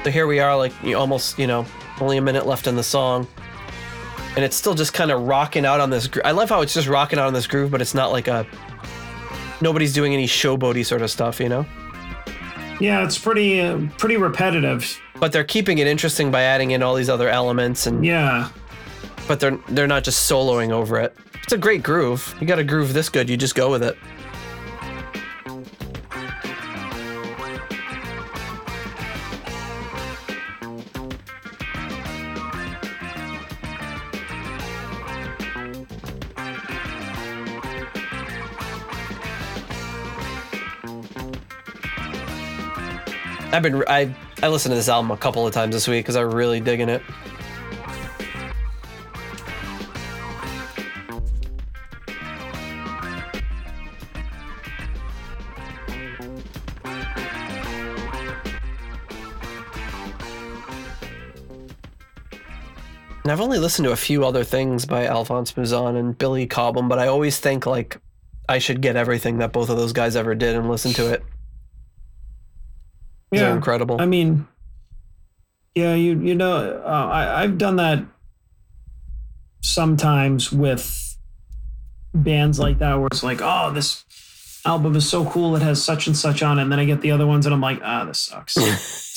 So 0.05 0.11
here 0.11 0.27
we 0.27 0.41
are, 0.41 0.57
like 0.57 0.73
you 0.83 0.97
almost, 0.97 1.39
you 1.39 1.47
know, 1.47 1.67
only 2.01 2.17
a 2.17 2.23
minute 2.23 2.47
left 2.47 2.67
in 2.67 2.77
the 2.77 2.83
song, 2.83 3.29
and 4.37 4.45
it's 4.45 4.57
still 4.57 4.75
just 4.75 4.95
kind 4.95 5.11
of 5.11 5.21
rocking 5.27 5.67
out 5.67 5.81
on 5.81 5.91
this. 5.91 6.07
Gro- 6.07 6.23
I 6.25 6.31
love 6.31 6.49
how 6.49 6.63
it's 6.63 6.73
just 6.73 6.89
rocking 6.89 7.19
out 7.19 7.27
on 7.27 7.35
this 7.35 7.47
groove, 7.47 7.71
but 7.71 7.83
it's 7.83 7.95
not 7.95 8.11
like 8.11 8.27
a 8.27 8.47
nobody's 9.63 9.93
doing 9.95 10.13
any 10.13 10.27
showboaty 10.27 10.85
sort 10.85 11.01
of 11.03 11.11
stuff, 11.11 11.41
you 11.41 11.49
know. 11.49 11.65
Yeah, 12.81 13.05
it's 13.05 13.17
pretty 13.19 13.61
uh, 13.61 13.79
pretty 13.97 14.17
repetitive. 14.17 15.01
But 15.21 15.31
they're 15.33 15.45
keeping 15.45 15.79
it 15.79 15.87
interesting 15.87 16.31
by 16.33 16.43
adding 16.43 16.73
in 16.73 16.83
all 16.83 16.95
these 16.97 17.09
other 17.09 17.29
elements, 17.29 17.87
and 17.87 18.05
Yeah. 18.05 18.49
but 19.29 19.39
they're 19.41 19.57
they're 19.69 19.87
not 19.87 20.03
just 20.05 20.29
soloing 20.31 20.71
over 20.71 20.99
it. 20.99 21.17
It's 21.45 21.53
a 21.53 21.59
great 21.59 21.83
groove. 21.83 22.35
You 22.41 22.47
got 22.47 22.59
a 22.59 22.65
groove 22.65 22.93
this 22.93 23.09
good, 23.09 23.31
you 23.31 23.37
just 23.37 23.55
go 23.55 23.71
with 23.71 23.83
it. 23.83 23.97
I've 43.53 43.63
been 43.63 43.85
I 43.87 44.15
I 44.43 44.49
listened 44.49 44.73
to 44.73 44.77
this 44.77 44.89
album 44.89 45.11
a 45.11 45.17
couple 45.19 45.47
of 45.47 45.53
times 45.53 45.75
this 45.75 45.87
week 45.87 46.05
because 46.07 46.17
I'm 46.17 46.31
really 46.31 46.59
digging 46.59 46.89
it. 46.89 47.03
And 63.23 63.31
I've 63.31 63.41
only 63.41 63.59
listened 63.59 63.85
to 63.85 63.93
a 63.93 63.97
few 63.97 64.25
other 64.25 64.45
things 64.45 64.87
by 64.87 65.07
Alphonse 65.07 65.53
Mouzon 65.53 65.97
and 65.97 66.17
Billy 66.17 66.47
Cobham, 66.47 66.89
but 66.89 66.99
I 66.99 67.07
always 67.07 67.39
think 67.39 67.67
like 67.67 67.99
I 68.49 68.59
should 68.59 68.81
get 68.81 68.97
everything 68.97 69.39
that 69.39 69.53
both 69.53 69.69
of 69.69 69.77
those 69.77 69.93
guys 69.93 70.17
ever 70.17 70.35
did 70.35 70.57
and 70.57 70.71
listen 70.71 70.93
to 70.95 71.13
it. 71.13 71.23
They're 73.33 73.49
Yeah. 73.49 73.55
incredible. 73.57 73.97
I 74.01 74.07
mean, 74.07 74.47
yeah, 75.75 75.95
you 75.95 76.21
you 76.21 76.35
know, 76.35 76.83
uh, 76.85 76.89
I 77.11 77.43
I've 77.43 77.59
done 77.59 77.77
that 77.77 78.05
sometimes 79.63 80.53
with 80.53 81.17
bands 82.15 82.59
like 82.59 82.79
that, 82.79 82.97
where 82.99 83.09
it's 83.11 83.23
like, 83.23 83.41
oh, 83.43 83.71
this 83.73 84.05
album 84.67 84.95
is 84.97 85.09
so 85.09 85.25
cool, 85.25 85.57
it 85.57 85.63
has 85.63 85.83
such 85.83 86.07
and 86.07 86.17
such 86.17 86.43
on 86.43 86.59
it, 86.59 86.63
and 86.63 86.71
then 86.73 86.79
I 86.79 86.85
get 86.85 87.01
the 87.01 87.11
other 87.11 87.27
ones, 87.27 87.47
and 87.47 87.55
I'm 87.55 87.61
like, 87.61 87.81
ah, 87.83 88.05
this 88.05 88.19
sucks. 88.19 88.57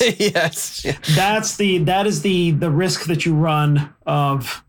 yes. 0.18 0.84
Yeah. 0.84 0.96
That's 1.14 1.56
the 1.56 1.78
that 1.78 2.06
is 2.06 2.22
the 2.22 2.52
the 2.52 2.70
risk 2.70 3.04
that 3.04 3.26
you 3.26 3.34
run 3.34 3.90
of 4.06 4.64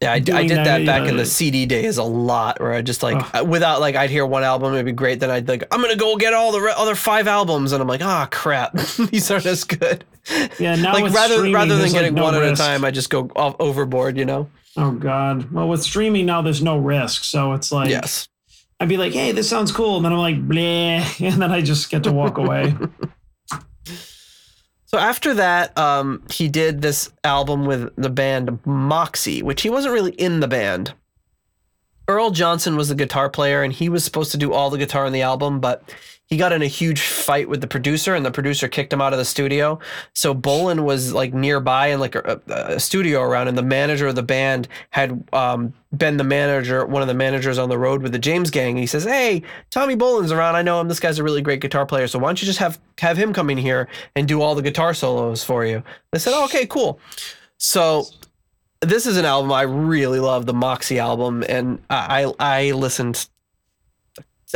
Yeah, 0.00 0.12
I, 0.12 0.14
I 0.14 0.18
did 0.20 0.30
that, 0.30 0.64
that 0.64 0.86
back 0.86 1.02
know, 1.02 1.08
in 1.10 1.16
the 1.18 1.26
CD 1.26 1.66
days 1.66 1.98
a 1.98 2.02
lot, 2.02 2.58
where 2.58 2.72
I 2.72 2.80
just 2.80 3.02
like 3.02 3.34
uh, 3.34 3.44
without 3.44 3.80
like 3.80 3.96
I'd 3.96 4.08
hear 4.08 4.24
one 4.24 4.42
album, 4.42 4.72
it'd 4.72 4.86
be 4.86 4.92
great. 4.92 5.20
Then 5.20 5.30
I'd 5.30 5.46
like 5.46 5.62
I'm 5.70 5.82
gonna 5.82 5.94
go 5.94 6.16
get 6.16 6.32
all 6.32 6.52
the 6.52 6.60
re- 6.60 6.72
other 6.74 6.94
five 6.94 7.28
albums, 7.28 7.72
and 7.72 7.82
I'm 7.82 7.88
like, 7.88 8.00
ah, 8.02 8.26
crap, 8.30 8.72
these 9.10 9.30
aren't 9.30 9.44
as 9.44 9.64
good. 9.64 10.04
yeah. 10.58 10.74
Now 10.76 10.94
like 10.94 11.12
rather 11.12 11.42
rather 11.52 11.74
than 11.74 11.80
there's, 11.80 11.92
like, 11.92 12.02
getting 12.02 12.14
no 12.14 12.24
one 12.24 12.34
at 12.34 12.42
a 12.42 12.56
time, 12.56 12.82
I 12.82 12.90
just 12.90 13.10
go 13.10 13.30
off 13.36 13.56
overboard. 13.60 14.16
You 14.16 14.24
know? 14.24 14.48
Oh 14.78 14.92
God. 14.92 15.50
Well, 15.52 15.68
with 15.68 15.82
streaming 15.82 16.24
now, 16.24 16.40
there's 16.40 16.62
no 16.62 16.78
risk, 16.78 17.24
so 17.24 17.52
it's 17.52 17.70
like 17.70 17.90
yes. 17.90 18.26
I'd 18.80 18.88
be 18.88 18.96
like, 18.96 19.12
hey, 19.12 19.32
this 19.32 19.50
sounds 19.50 19.70
cool, 19.70 19.96
and 19.96 20.04
then 20.06 20.12
I'm 20.14 20.18
like, 20.18 20.48
bleh, 20.48 21.20
and 21.32 21.42
then 21.42 21.52
I 21.52 21.60
just 21.60 21.90
get 21.90 22.04
to 22.04 22.12
walk 22.12 22.38
away. 22.38 22.74
So 24.90 24.98
after 24.98 25.34
that, 25.34 25.78
um, 25.78 26.24
he 26.28 26.48
did 26.48 26.82
this 26.82 27.12
album 27.22 27.64
with 27.64 27.94
the 27.94 28.10
band 28.10 28.58
Moxy, 28.66 29.40
which 29.40 29.62
he 29.62 29.70
wasn't 29.70 29.94
really 29.94 30.10
in 30.14 30.40
the 30.40 30.48
band. 30.48 30.94
Earl 32.08 32.32
Johnson 32.32 32.76
was 32.76 32.88
the 32.88 32.96
guitar 32.96 33.30
player, 33.30 33.62
and 33.62 33.72
he 33.72 33.88
was 33.88 34.02
supposed 34.02 34.32
to 34.32 34.36
do 34.36 34.52
all 34.52 34.68
the 34.68 34.78
guitar 34.78 35.06
in 35.06 35.12
the 35.12 35.22
album, 35.22 35.60
but 35.60 35.94
he 36.30 36.36
got 36.36 36.52
in 36.52 36.62
a 36.62 36.66
huge 36.66 37.00
fight 37.00 37.48
with 37.48 37.60
the 37.60 37.66
producer, 37.66 38.14
and 38.14 38.24
the 38.24 38.30
producer 38.30 38.68
kicked 38.68 38.92
him 38.92 39.00
out 39.00 39.12
of 39.12 39.18
the 39.18 39.24
studio. 39.24 39.80
So 40.14 40.32
Bolin 40.32 40.84
was 40.84 41.12
like 41.12 41.34
nearby 41.34 41.88
and 41.88 42.00
like 42.00 42.14
a, 42.14 42.40
a 42.46 42.78
studio 42.78 43.20
around, 43.20 43.48
and 43.48 43.58
the 43.58 43.64
manager 43.64 44.06
of 44.06 44.14
the 44.14 44.22
band 44.22 44.68
had 44.90 45.24
um, 45.32 45.74
been 45.96 46.18
the 46.18 46.24
manager, 46.24 46.86
one 46.86 47.02
of 47.02 47.08
the 47.08 47.14
managers 47.14 47.58
on 47.58 47.68
the 47.68 47.76
road 47.76 48.00
with 48.00 48.12
the 48.12 48.18
James 48.18 48.50
Gang. 48.50 48.76
He 48.76 48.86
says, 48.86 49.02
"Hey, 49.02 49.42
Tommy 49.70 49.96
Bolin's 49.96 50.30
around. 50.30 50.54
I 50.54 50.62
know 50.62 50.80
him. 50.80 50.86
This 50.86 51.00
guy's 51.00 51.18
a 51.18 51.24
really 51.24 51.42
great 51.42 51.60
guitar 51.60 51.84
player. 51.84 52.06
So 52.06 52.20
why 52.20 52.28
don't 52.28 52.40
you 52.40 52.46
just 52.46 52.60
have 52.60 52.78
have 52.98 53.16
him 53.16 53.32
come 53.32 53.50
in 53.50 53.58
here 53.58 53.88
and 54.14 54.28
do 54.28 54.40
all 54.40 54.54
the 54.54 54.62
guitar 54.62 54.94
solos 54.94 55.42
for 55.42 55.66
you?" 55.66 55.82
They 56.12 56.20
said, 56.20 56.32
oh, 56.34 56.44
"Okay, 56.44 56.64
cool." 56.64 57.00
So 57.58 58.06
this 58.80 59.04
is 59.04 59.16
an 59.16 59.24
album 59.24 59.50
I 59.50 59.62
really 59.62 60.20
love, 60.20 60.46
the 60.46 60.54
Moxy 60.54 61.00
album, 61.00 61.44
and 61.48 61.82
I 61.90 62.32
I, 62.38 62.68
I 62.68 62.70
listened. 62.70 63.28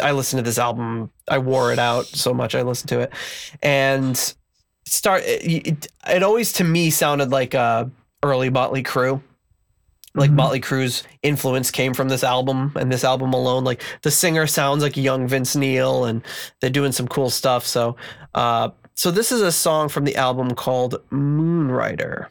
I 0.02 0.12
listened 0.12 0.38
to 0.38 0.44
this 0.48 0.58
album. 0.58 1.10
I 1.28 1.38
wore 1.38 1.72
it 1.72 1.78
out 1.78 2.06
so 2.06 2.32
much. 2.34 2.54
I 2.54 2.62
listened 2.62 2.88
to 2.90 3.00
it, 3.00 3.12
and 3.62 4.16
start. 4.86 5.22
It, 5.24 5.66
it, 5.66 5.86
it 6.08 6.22
always 6.22 6.52
to 6.54 6.64
me 6.64 6.90
sounded 6.90 7.30
like 7.30 7.54
a 7.54 7.90
early 8.22 8.50
Motley 8.50 8.82
Crue. 8.82 9.20
Like 10.16 10.30
Mhm. 10.30 10.34
Motley 10.34 10.60
Crue's 10.60 11.02
influence 11.22 11.72
came 11.72 11.92
from 11.92 12.08
this 12.08 12.22
album 12.22 12.72
and 12.76 12.92
this 12.92 13.02
album 13.02 13.32
alone. 13.32 13.64
Like 13.64 13.82
the 14.02 14.12
singer 14.12 14.46
sounds 14.46 14.82
like 14.82 14.96
young 14.96 15.26
Vince 15.26 15.56
Neil, 15.56 16.04
and 16.04 16.22
they're 16.60 16.70
doing 16.70 16.92
some 16.92 17.08
cool 17.08 17.30
stuff. 17.30 17.66
So, 17.66 17.96
uh, 18.34 18.70
so 18.94 19.10
this 19.10 19.32
is 19.32 19.40
a 19.40 19.50
song 19.50 19.88
from 19.88 20.04
the 20.04 20.14
album 20.16 20.54
called 20.54 21.02
Moonrider. 21.10 22.28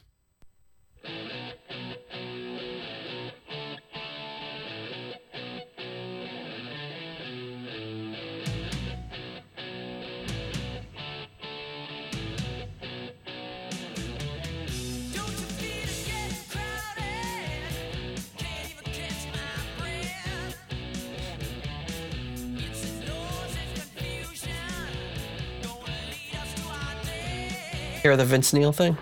Hear 28.03 28.17
the 28.17 28.25
Vince 28.25 28.51
Neil 28.53 28.71
thing? 28.73 28.97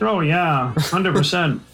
oh 0.00 0.20
yeah, 0.20 0.72
hundred 0.78 1.12
percent. 1.14 1.60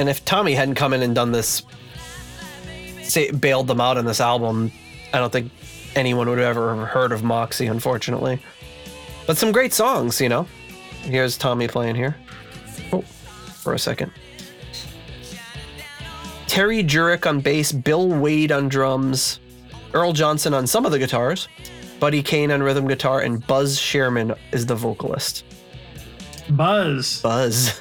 And 0.00 0.08
if 0.08 0.24
Tommy 0.24 0.54
hadn't 0.54 0.74
come 0.74 0.92
in 0.92 1.02
and 1.02 1.14
done 1.14 1.32
this, 1.32 1.62
say, 3.02 3.30
bailed 3.30 3.68
them 3.68 3.80
out 3.80 3.96
on 3.96 4.04
this 4.04 4.20
album, 4.20 4.72
I 5.12 5.18
don't 5.18 5.32
think 5.32 5.52
anyone 5.94 6.28
would 6.28 6.38
have 6.38 6.48
ever 6.56 6.84
heard 6.86 7.12
of 7.12 7.22
Moxy, 7.22 7.66
unfortunately. 7.66 8.40
but 9.26 9.36
some 9.36 9.52
great 9.52 9.72
songs, 9.72 10.20
you 10.20 10.28
know. 10.28 10.46
Here's 11.02 11.38
Tommy 11.38 11.68
playing 11.68 11.94
here. 11.94 12.16
Oh, 12.92 13.02
for 13.02 13.74
a 13.74 13.78
second. 13.78 14.10
Terry 16.54 16.84
Juric 16.84 17.26
on 17.26 17.40
bass, 17.40 17.72
Bill 17.72 18.06
Wade 18.06 18.52
on 18.52 18.68
drums, 18.68 19.40
Earl 19.92 20.12
Johnson 20.12 20.54
on 20.54 20.68
some 20.68 20.86
of 20.86 20.92
the 20.92 21.00
guitars, 21.00 21.48
Buddy 21.98 22.22
Kane 22.22 22.52
on 22.52 22.62
rhythm 22.62 22.86
guitar, 22.86 23.22
and 23.22 23.44
Buzz 23.44 23.76
Shearman 23.76 24.36
is 24.52 24.64
the 24.64 24.76
vocalist. 24.76 25.44
Buzz. 26.50 27.20
Buzz. 27.22 27.80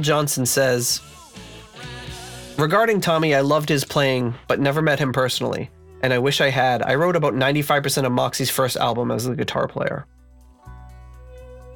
So 0.00 0.04
Johnson 0.04 0.46
says 0.46 1.02
Regarding 2.56 3.02
Tommy, 3.02 3.34
I 3.34 3.42
loved 3.42 3.68
his 3.68 3.84
playing, 3.84 4.34
but 4.48 4.58
never 4.58 4.80
met 4.80 4.98
him 4.98 5.12
personally. 5.12 5.68
And 6.02 6.14
I 6.14 6.18
wish 6.18 6.40
I 6.40 6.48
had. 6.48 6.82
I 6.82 6.94
wrote 6.94 7.16
about 7.16 7.34
95% 7.34 8.06
of 8.06 8.12
Moxy's 8.12 8.48
first 8.48 8.78
album 8.78 9.10
as 9.10 9.26
a 9.26 9.36
guitar 9.36 9.68
player. 9.68 10.06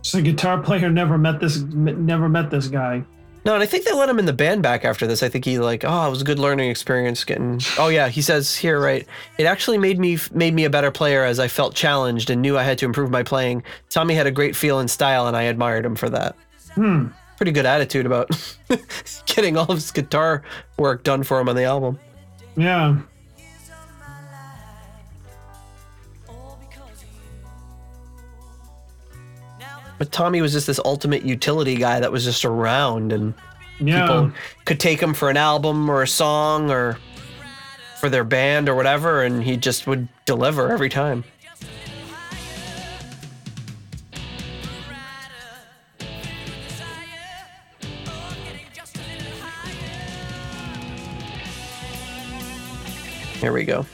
So 0.01 0.19
the 0.19 0.23
guitar 0.23 0.63
player 0.63 0.89
never 0.89 1.19
met 1.19 1.39
this 1.41 1.59
never 1.59 2.31
met 2.31 2.51
this 2.51 2.69
guy. 2.69 3.05
No, 3.45 3.53
and 3.53 3.63
I 3.63 3.67
think 3.67 3.85
they 3.85 3.93
let 3.93 4.09
him 4.09 4.19
in 4.19 4.25
the 4.25 4.33
band 4.33 4.63
back 4.63 4.87
after 4.87 5.07
this. 5.07 5.23
I 5.23 5.29
think 5.29 5.45
he 5.45 5.59
like, 5.59 5.85
oh, 5.85 6.07
it 6.07 6.11
was 6.11 6.23
a 6.23 6.25
good 6.25 6.39
learning 6.39 6.71
experience 6.71 7.25
getting. 7.25 7.61
Oh 7.79 7.89
yeah, 7.89 8.09
he 8.09 8.23
says 8.23 8.57
here, 8.57 8.81
right? 8.81 9.07
It 9.37 9.45
actually 9.45 9.77
made 9.77 9.99
me 9.99 10.17
made 10.33 10.55
me 10.55 10.65
a 10.65 10.71
better 10.71 10.91
player 10.91 11.25
as 11.25 11.39
I 11.39 11.49
felt 11.49 11.75
challenged 11.75 12.31
and 12.31 12.41
knew 12.41 12.57
I 12.57 12.63
had 12.63 12.79
to 12.79 12.87
improve 12.87 13.11
my 13.11 13.23
playing. 13.23 13.63
Tommy 13.91 14.15
had 14.15 14.27
a 14.27 14.31
great 14.31 14.57
feel 14.57 14.79
and 14.79 14.91
style, 14.91 15.27
and 15.27 15.37
I 15.37 15.43
admired 15.43 15.85
him 15.85 15.95
for 15.95 16.09
that. 16.09 16.37
Hmm. 16.75 17.09
Pretty 17.37 17.53
good 17.53 17.67
attitude 17.67 18.07
about 18.07 18.31
getting 19.27 19.57
all 19.57 19.65
of 19.69 19.77
his 19.77 19.91
guitar 19.91 20.43
work 20.79 21.03
done 21.03 21.23
for 21.25 21.41
him 21.41 21.49
on 21.49 21.57
the 21.57 21.65
album. 21.65 21.99
Yeah. 22.57 22.91
Years 23.37 23.71
of 23.71 23.99
my 23.99 24.21
life. 24.31 26.29
All 26.29 26.59
because 26.61 27.03
of 27.03 27.09
you. 27.09 27.45
Now 29.59 29.81
the 29.85 29.91
But 29.99 30.13
Tommy 30.13 30.41
was 30.41 30.53
just 30.53 30.67
this 30.69 30.81
ultimate 30.85 31.25
utility 31.25 31.75
guy 31.77 31.99
that 32.01 32.13
was 32.13 32.25
just 32.25 32.45
around, 32.45 33.13
and 33.13 33.35
Yeah. 33.81 34.03
people 34.03 34.31
could 34.65 34.79
take 34.79 35.01
him 35.03 35.13
for 35.15 35.29
an 35.29 35.37
album 35.37 35.89
or 35.91 36.03
a 36.03 36.09
song 36.09 36.71
or 36.71 36.99
for 38.01 38.09
their 38.09 38.25
band 38.25 38.69
or 38.69 38.75
whatever, 38.77 39.23
and 39.23 39.43
he 39.43 39.57
just 39.57 39.87
would 39.89 40.07
deliver 40.25 40.71
every 40.71 40.89
time. 40.89 41.25
Here 53.45 53.53
we 53.53 53.65
go. 53.65 53.85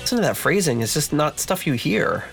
Listen 0.00 0.16
to 0.18 0.22
that 0.22 0.36
phrasing. 0.36 0.80
It's 0.80 0.92
just 0.92 1.12
not 1.12 1.38
stuff 1.38 1.68
you 1.68 1.74
hear. 1.74 2.24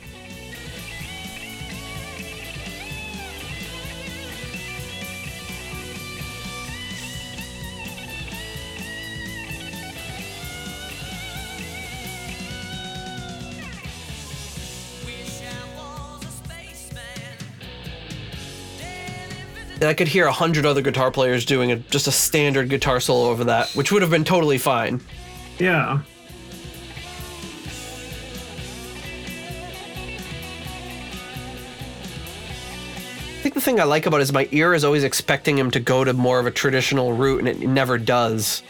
And 19.83 19.89
I 19.89 19.93
could 19.93 20.07
hear 20.07 20.27
a 20.27 20.31
hundred 20.31 20.65
other 20.65 20.81
guitar 20.81 21.11
players 21.11 21.43
doing 21.43 21.73
a, 21.73 21.75
just 21.75 22.07
a 22.07 22.11
standard 22.13 22.69
guitar 22.69 23.01
solo 23.01 23.29
over 23.29 23.43
that, 23.43 23.69
which 23.71 23.91
would 23.91 24.01
have 24.01 24.09
been 24.09 24.23
totally 24.23 24.57
fine. 24.57 25.01
Yeah. 25.59 25.99
I 33.27 33.41
think 33.41 33.55
the 33.55 33.59
thing 33.59 33.81
I 33.81 33.83
like 33.83 34.05
about 34.05 34.21
it 34.21 34.23
is 34.23 34.31
my 34.31 34.47
ear 34.51 34.73
is 34.73 34.85
always 34.85 35.03
expecting 35.03 35.57
him 35.57 35.69
to 35.71 35.81
go 35.81 36.05
to 36.05 36.13
more 36.13 36.39
of 36.39 36.45
a 36.45 36.51
traditional 36.51 37.11
route, 37.11 37.39
and 37.39 37.49
it 37.49 37.59
never 37.59 37.97
does. 37.97 38.63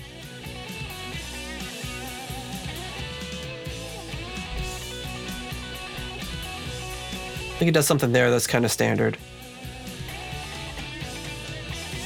I 7.38 7.58
think 7.60 7.68
he 7.68 7.72
does 7.72 7.86
something 7.86 8.12
there 8.12 8.32
that's 8.32 8.48
kind 8.48 8.66
of 8.66 8.72
standard. 8.72 9.16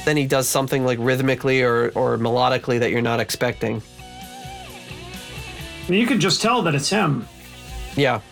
Then 0.08 0.16
he 0.16 0.24
does 0.24 0.48
something 0.48 0.86
like 0.86 0.98
rhythmically 0.98 1.60
or, 1.62 1.90
or 1.90 2.16
melodically 2.16 2.80
that 2.80 2.90
you're 2.90 3.02
not 3.02 3.20
expecting. 3.20 3.82
You 5.86 6.06
can 6.06 6.18
just 6.18 6.40
tell 6.40 6.62
that 6.62 6.74
it's 6.74 6.88
him. 6.88 7.28
Yeah. 7.94 8.22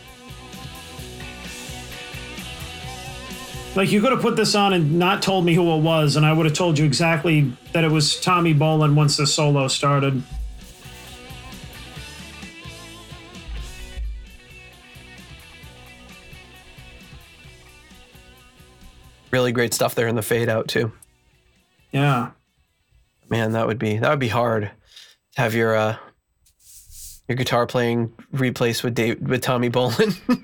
Like 3.74 3.92
you 3.92 4.00
could 4.00 4.12
have 4.12 4.22
put 4.22 4.36
this 4.36 4.54
on 4.54 4.72
and 4.72 4.98
not 4.98 5.20
told 5.20 5.44
me 5.44 5.52
who 5.52 5.70
it 5.76 5.82
was, 5.82 6.16
and 6.16 6.24
I 6.24 6.32
would 6.32 6.46
have 6.46 6.54
told 6.54 6.78
you 6.78 6.86
exactly 6.86 7.52
that 7.74 7.84
it 7.84 7.90
was 7.90 8.18
Tommy 8.20 8.54
Bolin 8.54 8.94
once 8.94 9.18
the 9.18 9.26
solo 9.26 9.68
started. 9.68 10.22
Really 19.30 19.52
great 19.52 19.74
stuff 19.74 19.94
there 19.94 20.08
in 20.08 20.14
the 20.14 20.22
fade 20.22 20.48
out 20.48 20.68
too. 20.68 20.90
Yeah. 21.92 22.30
Man, 23.28 23.52
that 23.52 23.66
would 23.66 23.78
be 23.78 23.98
that 23.98 24.10
would 24.10 24.18
be 24.18 24.28
hard 24.28 24.70
to 25.34 25.40
have 25.40 25.54
your 25.54 25.74
uh 25.74 25.96
your 27.28 27.36
guitar 27.36 27.66
playing 27.66 28.12
replaced 28.30 28.84
with 28.84 28.94
Dave 28.94 29.20
with 29.20 29.42
Tommy 29.42 29.70
Bolin. 29.70 30.16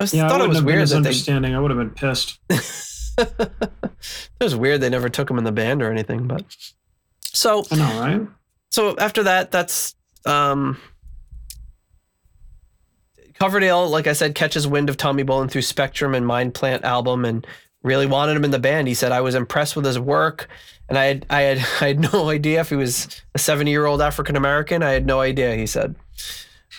I 0.00 0.08
Yeah, 0.12 0.26
I 0.26 0.28
thought 0.28 0.40
it 0.40 0.48
was 0.48 0.62
weird 0.62 0.88
that 0.88 0.90
they 0.90 0.96
understanding. 0.96 1.54
I 1.54 1.60
would 1.60 1.70
have 1.70 1.78
been 1.78 1.90
pissed. 1.90 2.38
it 2.50 3.30
was 4.40 4.56
weird 4.56 4.80
they 4.80 4.90
never 4.90 5.08
took 5.08 5.30
him 5.30 5.38
in 5.38 5.44
the 5.44 5.52
band 5.52 5.82
or 5.82 5.90
anything, 5.90 6.26
but 6.26 6.44
so 7.22 7.64
I 7.70 7.76
know, 7.76 8.00
right? 8.00 8.28
so 8.70 8.96
after 8.98 9.22
that, 9.24 9.50
that's 9.50 9.94
um 10.26 10.78
Coverdale, 13.38 13.88
like 13.88 14.06
I 14.06 14.12
said, 14.12 14.34
catches 14.34 14.66
wind 14.66 14.88
of 14.88 14.96
Tommy 14.96 15.24
Bolin 15.24 15.50
through 15.50 15.62
Spectrum 15.62 16.14
and 16.14 16.26
Mind 16.26 16.54
Plant 16.54 16.84
album 16.84 17.24
and 17.24 17.46
really 17.84 18.06
wanted 18.06 18.36
him 18.36 18.44
in 18.44 18.50
the 18.50 18.58
band. 18.58 18.88
He 18.88 18.94
said 18.94 19.12
I 19.12 19.20
was 19.20 19.36
impressed 19.36 19.76
with 19.76 19.84
his 19.84 19.98
work 19.98 20.48
and 20.88 20.98
I 20.98 21.04
had 21.04 21.26
I 21.30 21.40
had 21.42 21.58
I 21.80 21.88
had 21.88 22.00
no 22.12 22.30
idea 22.30 22.60
if 22.60 22.70
he 22.70 22.76
was 22.76 23.22
a 23.34 23.38
70-year-old 23.38 24.02
African 24.02 24.34
American. 24.34 24.82
I 24.82 24.90
had 24.90 25.06
no 25.06 25.20
idea, 25.20 25.54
he 25.54 25.66
said. 25.66 25.94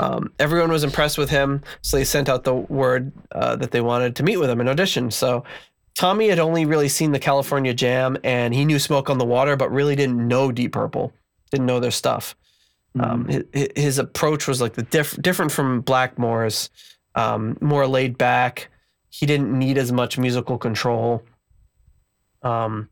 Um, 0.02 0.34
everyone 0.40 0.72
was 0.72 0.84
impressed 0.84 1.18
with 1.18 1.30
him, 1.30 1.62
so 1.82 1.96
they 1.96 2.04
sent 2.04 2.28
out 2.28 2.44
the 2.44 2.54
word 2.54 3.14
uh, 3.32 3.56
that 3.56 3.72
they 3.72 3.80
wanted 3.80 4.18
to 4.18 4.24
meet 4.24 4.36
with 4.36 4.50
him 4.50 4.60
and 4.60 4.68
audition. 4.68 5.10
So 5.10 5.46
Tommy 5.94 6.28
had 6.28 6.40
only 6.40 6.66
really 6.66 6.90
seen 6.90 7.14
the 7.14 7.20
California 7.20 7.74
Jam 7.74 8.18
and 8.24 8.54
he 8.54 8.66
knew 8.66 8.78
Smoke 8.78 9.10
on 9.10 9.18
the 9.18 9.26
Water, 9.26 9.56
but 9.56 9.72
really 9.72 9.96
didn't 9.96 10.28
know 10.28 10.52
Deep 10.52 10.74
Purple, 10.74 11.14
didn't 11.50 11.66
know 11.66 11.80
their 11.80 11.92
stuff. 11.92 12.36
Um, 13.00 13.28
his, 13.28 13.70
his 13.76 14.00
approach 14.00 14.48
was 14.48 14.60
like 14.60 14.74
the 14.74 14.84
diff- 14.84 15.22
different 15.22 15.52
from 15.52 15.82
Blackmore's, 15.82 16.70
um, 17.16 17.58
more 17.62 17.88
laid 17.88 18.18
back. 18.18 18.70
He 19.20 19.26
didn't 19.26 19.58
need 19.58 19.78
as 19.78 19.92
much 19.94 20.18
musical 20.18 20.58
control. 20.58 21.24
Um, 22.44 22.90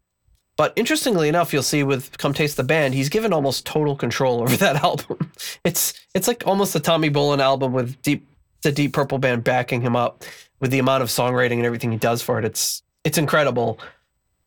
but 0.55 0.71
interestingly 0.78 1.28
enough, 1.28 1.51
you'll 1.51 1.63
see 1.63 1.84
with 1.84 2.17
"Come 2.17 2.34
Taste 2.34 2.55
the 2.55 2.63
Band," 2.63 2.93
he's 2.93 3.09
given 3.09 3.34
almost 3.34 3.65
total 3.65 3.95
control 3.95 4.41
over 4.43 4.55
that 4.57 4.84
album. 4.84 5.32
It's 5.65 5.93
it's 6.13 6.28
like 6.28 6.43
almost 6.47 6.76
a 6.76 6.80
Tommy 6.80 7.09
Bolin 7.09 7.39
album 7.39 7.74
with 7.74 8.01
deep 8.01 8.26
the 8.61 8.71
Deep 8.71 8.93
Purple 8.93 9.17
band 9.17 9.43
backing 9.43 9.82
him 9.82 9.95
up 9.97 10.24
with 10.61 10.71
the 10.71 10.80
amount 10.80 11.03
of 11.03 11.09
songwriting 11.09 11.57
and 11.57 11.65
everything 11.65 11.91
he 11.91 11.97
does 11.97 12.21
for 12.21 12.39
it. 12.39 12.45
It's 12.45 12.82
it's 13.03 13.17
incredible. 13.17 13.80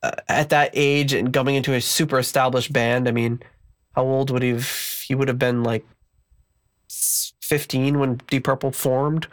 Uh, 0.02 0.12
at 0.28 0.48
that 0.48 0.70
age 0.72 1.12
and 1.12 1.32
going 1.32 1.56
into 1.56 1.74
a 1.74 1.80
super 1.80 2.18
established 2.18 2.72
band, 2.72 3.06
I 3.08 3.10
mean, 3.10 3.42
how 3.94 4.04
old 4.04 4.30
would 4.30 4.42
he 4.42 4.50
have? 4.50 4.68
He 5.06 5.14
would 5.14 5.28
have 5.28 5.38
been 5.38 5.62
like 5.62 5.84
15 6.88 7.98
when 7.98 8.20
Deep 8.28 8.44
Purple 8.44 8.72
formed. 8.72 9.26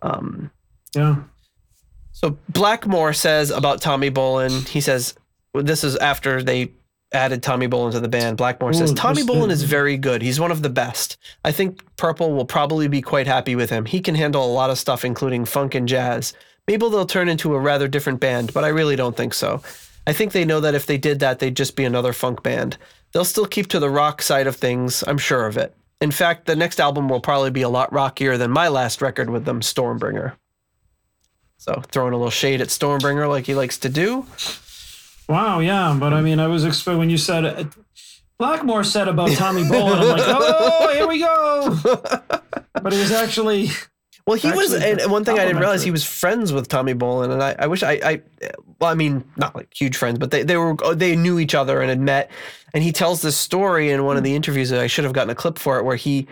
Um, 0.00 0.50
Yeah. 0.94 1.16
So 2.12 2.38
Blackmore 2.48 3.12
says 3.12 3.50
about 3.50 3.80
Tommy 3.80 4.10
Bolin, 4.10 4.66
he 4.68 4.80
says, 4.80 5.14
this 5.54 5.84
is 5.84 5.96
after 5.96 6.42
they 6.42 6.72
added 7.12 7.42
Tommy 7.42 7.68
Bolin 7.68 7.92
to 7.92 8.00
the 8.00 8.08
band. 8.08 8.36
Blackmore 8.36 8.72
says 8.72 8.92
Tommy 8.94 9.22
Bolin 9.22 9.50
is 9.50 9.64
very 9.64 9.96
good. 9.96 10.22
He's 10.22 10.40
one 10.40 10.50
of 10.50 10.62
the 10.62 10.70
best. 10.70 11.18
I 11.44 11.52
think 11.52 11.84
Purple 11.96 12.32
will 12.32 12.46
probably 12.46 12.88
be 12.88 13.02
quite 13.02 13.26
happy 13.26 13.54
with 13.54 13.70
him. 13.70 13.84
He 13.84 14.00
can 14.00 14.14
handle 14.14 14.44
a 14.44 14.50
lot 14.50 14.70
of 14.70 14.78
stuff, 14.78 15.04
including 15.04 15.44
funk 15.44 15.74
and 15.74 15.86
jazz. 15.86 16.32
Maybe 16.66 16.88
they'll 16.88 17.06
turn 17.06 17.28
into 17.28 17.54
a 17.54 17.60
rather 17.60 17.88
different 17.88 18.20
band, 18.20 18.54
but 18.54 18.64
I 18.64 18.68
really 18.68 18.96
don't 18.96 19.16
think 19.16 19.34
so. 19.34 19.62
I 20.06 20.12
think 20.12 20.32
they 20.32 20.44
know 20.44 20.60
that 20.60 20.74
if 20.74 20.86
they 20.86 20.98
did 20.98 21.20
that, 21.20 21.38
they'd 21.38 21.56
just 21.56 21.76
be 21.76 21.84
another 21.84 22.12
funk 22.12 22.42
band. 22.42 22.76
They'll 23.12 23.24
still 23.24 23.46
keep 23.46 23.66
to 23.68 23.78
the 23.78 23.90
rock 23.90 24.22
side 24.22 24.46
of 24.46 24.56
things, 24.56 25.04
I'm 25.06 25.18
sure 25.18 25.46
of 25.46 25.56
it. 25.56 25.74
In 26.00 26.10
fact, 26.10 26.46
the 26.46 26.56
next 26.56 26.80
album 26.80 27.08
will 27.08 27.20
probably 27.20 27.50
be 27.50 27.62
a 27.62 27.68
lot 27.68 27.92
rockier 27.92 28.36
than 28.36 28.50
my 28.50 28.68
last 28.68 29.02
record 29.02 29.30
with 29.30 29.44
them, 29.44 29.60
Stormbringer. 29.60 30.32
So 31.62 31.80
throwing 31.92 32.12
a 32.12 32.16
little 32.16 32.28
shade 32.28 32.60
at 32.60 32.68
Stormbringer 32.70 33.28
like 33.28 33.46
he 33.46 33.54
likes 33.54 33.78
to 33.78 33.88
do. 33.88 34.26
Wow, 35.28 35.60
yeah, 35.60 35.96
but 35.96 36.12
I 36.12 36.20
mean, 36.20 36.40
I 36.40 36.48
was 36.48 36.64
expecting 36.64 36.98
when 36.98 37.08
you 37.08 37.16
said 37.16 37.44
it, 37.44 37.68
Blackmore 38.36 38.82
said 38.82 39.06
about 39.06 39.30
Tommy 39.30 39.62
Bolin. 39.70 40.00
I'm 40.00 40.08
like, 40.08 40.22
oh, 40.26 40.92
here 40.92 41.06
we 41.06 41.20
go. 41.20 41.78
But 42.82 42.92
it 42.92 42.98
was 42.98 43.12
actually 43.12 43.68
Well, 44.26 44.36
he 44.36 44.50
was, 44.50 44.72
and 44.72 45.00
and 45.00 45.12
one 45.12 45.24
thing 45.24 45.38
I 45.38 45.44
didn't 45.44 45.60
realize, 45.60 45.84
he 45.84 45.92
was 45.92 46.02
friends 46.02 46.52
with 46.52 46.66
Tommy 46.66 46.94
Bolin, 46.94 47.30
and 47.30 47.40
I, 47.40 47.54
I 47.56 47.68
wish 47.68 47.84
I, 47.84 47.92
I, 48.02 48.22
well, 48.80 48.90
I 48.90 48.94
mean, 48.94 49.22
not 49.36 49.54
like 49.54 49.72
huge 49.72 49.96
friends, 49.96 50.18
but 50.18 50.32
they, 50.32 50.42
they 50.42 50.56
were, 50.56 50.74
oh, 50.82 50.94
they 50.94 51.14
knew 51.14 51.38
each 51.38 51.54
other 51.54 51.80
and 51.80 51.90
had 51.90 52.00
met. 52.00 52.28
And 52.74 52.82
he 52.82 52.90
tells 52.90 53.22
this 53.22 53.36
story 53.36 53.90
in 53.92 54.04
one 54.04 54.16
of 54.16 54.24
the 54.24 54.34
interviews 54.34 54.70
that 54.70 54.80
I 54.80 54.88
should 54.88 55.04
have 55.04 55.12
gotten 55.12 55.30
a 55.30 55.36
clip 55.36 55.60
for 55.60 55.78
it, 55.78 55.84
where 55.84 55.94
he, 55.94 56.26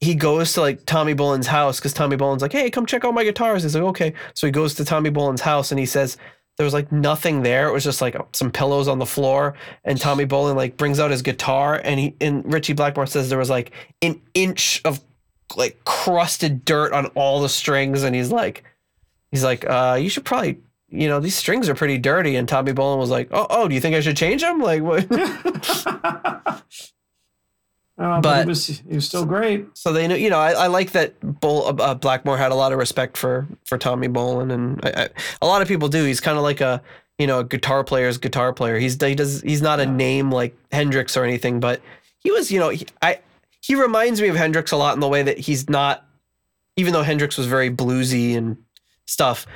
he 0.00 0.14
goes 0.14 0.52
to 0.54 0.60
like 0.60 0.84
Tommy 0.86 1.14
Bolin's 1.14 1.46
house 1.46 1.78
because 1.78 1.92
Tommy 1.92 2.16
Bolin's 2.16 2.42
like, 2.42 2.52
hey, 2.52 2.70
come 2.70 2.86
check 2.86 3.04
out 3.04 3.14
my 3.14 3.24
guitars. 3.24 3.62
He's 3.62 3.74
like, 3.74 3.84
okay. 3.84 4.12
So 4.34 4.46
he 4.46 4.50
goes 4.50 4.74
to 4.74 4.84
Tommy 4.84 5.10
Bolin's 5.10 5.40
house 5.40 5.70
and 5.70 5.78
he 5.78 5.86
says 5.86 6.16
there 6.56 6.64
was 6.64 6.74
like 6.74 6.92
nothing 6.92 7.42
there. 7.42 7.68
It 7.68 7.72
was 7.72 7.84
just 7.84 8.00
like 8.00 8.16
some 8.32 8.50
pillows 8.50 8.86
on 8.86 8.98
the 8.98 9.06
floor. 9.06 9.54
And 9.84 10.00
Tommy 10.00 10.26
Bolin 10.26 10.56
like 10.56 10.76
brings 10.76 11.00
out 11.00 11.10
his 11.10 11.22
guitar 11.22 11.80
and 11.82 11.98
he 11.98 12.14
and 12.20 12.50
Ritchie 12.52 12.74
Blackmore 12.74 13.06
says 13.06 13.28
there 13.28 13.38
was 13.38 13.50
like 13.50 13.72
an 14.02 14.20
inch 14.34 14.80
of 14.84 15.00
like 15.56 15.84
crusted 15.84 16.64
dirt 16.64 16.92
on 16.92 17.06
all 17.14 17.40
the 17.40 17.48
strings. 17.48 18.02
And 18.02 18.14
he's 18.14 18.30
like, 18.30 18.64
he's 19.30 19.44
like, 19.44 19.68
uh, 19.68 19.98
you 20.00 20.08
should 20.08 20.24
probably. 20.24 20.58
You 20.90 21.08
know 21.08 21.18
these 21.18 21.34
strings 21.34 21.68
are 21.68 21.74
pretty 21.74 21.98
dirty, 21.98 22.36
and 22.36 22.48
Tommy 22.48 22.72
Bolin 22.72 22.98
was 22.98 23.10
like, 23.10 23.26
"Oh, 23.32 23.48
oh, 23.50 23.66
do 23.66 23.74
you 23.74 23.80
think 23.80 23.96
I 23.96 24.00
should 24.00 24.16
change 24.16 24.42
them?" 24.42 24.60
Like, 24.60 24.80
what? 24.80 25.04
Uh, 27.96 28.20
but, 28.20 28.22
But- 28.22 28.42
he 28.42 28.48
was 28.48 28.66
he 28.66 28.94
was 28.94 29.06
still 29.06 29.24
great. 29.24 29.66
so 29.74 29.92
they 29.92 30.08
know 30.08 30.16
you 30.16 30.28
know 30.30 30.38
I, 30.38 30.52
I 30.52 30.66
like 30.66 30.90
that 30.92 31.14
Bull, 31.40 31.80
uh, 31.80 31.94
Blackmore 31.94 32.36
had 32.36 32.50
a 32.50 32.54
lot 32.56 32.72
of 32.72 32.78
respect 32.78 33.16
for 33.16 33.46
for 33.64 33.78
Tommy 33.78 34.08
Bolin 34.08 34.52
and 34.52 34.80
I, 34.84 35.04
I, 35.04 35.08
a 35.40 35.46
lot 35.46 35.62
of 35.62 35.68
people 35.68 35.88
do. 35.88 36.04
He's 36.04 36.20
kind 36.20 36.36
of 36.36 36.42
like 36.42 36.60
a 36.60 36.82
you 37.18 37.28
know 37.28 37.38
a 37.40 37.44
guitar 37.44 37.84
player's 37.84 38.18
guitar 38.18 38.52
player. 38.52 38.78
He's 38.78 39.00
he 39.00 39.14
does 39.14 39.42
he's 39.42 39.62
not 39.62 39.78
a 39.78 39.86
name 39.86 40.32
like 40.32 40.56
Hendrix 40.72 41.16
or 41.16 41.24
anything 41.24 41.60
but 41.60 41.80
he 42.18 42.32
was 42.32 42.50
you 42.50 42.58
know 42.58 42.70
he, 42.70 42.84
I 43.00 43.20
he 43.60 43.76
reminds 43.76 44.20
me 44.20 44.26
of 44.28 44.34
Hendrix 44.36 44.72
a 44.72 44.76
lot 44.76 44.94
in 44.94 45.00
the 45.00 45.08
way 45.08 45.22
that 45.22 45.38
he's 45.38 45.70
not 45.70 46.04
even 46.76 46.92
though 46.92 47.02
Hendrix 47.04 47.38
was 47.38 47.46
very 47.46 47.70
bluesy 47.70 48.36
and 48.36 48.56
stuff 49.06 49.46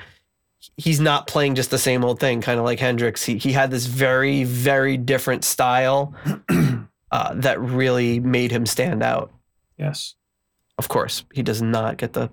he's 0.77 1.01
not 1.01 1.27
playing 1.27 1.55
just 1.57 1.71
the 1.71 1.79
same 1.79 2.05
old 2.05 2.21
thing 2.21 2.41
kind 2.41 2.59
of 2.61 2.65
like 2.65 2.79
Hendrix. 2.79 3.25
He 3.25 3.39
he 3.39 3.51
had 3.53 3.73
this 3.73 3.87
very 3.87 4.45
very 4.45 4.97
different 4.97 5.45
style 5.45 6.15
uh, 7.11 7.35
that 7.35 7.61
really 7.61 8.21
made 8.21 8.51
him 8.51 8.67
stand 8.67 9.03
out 9.03 9.33
Yes. 9.79 10.15
of 10.79 10.89
course, 10.89 11.25
he 11.33 11.43
does 11.43 11.63
not 11.63 11.97
get 11.99 12.13
the 12.13 12.31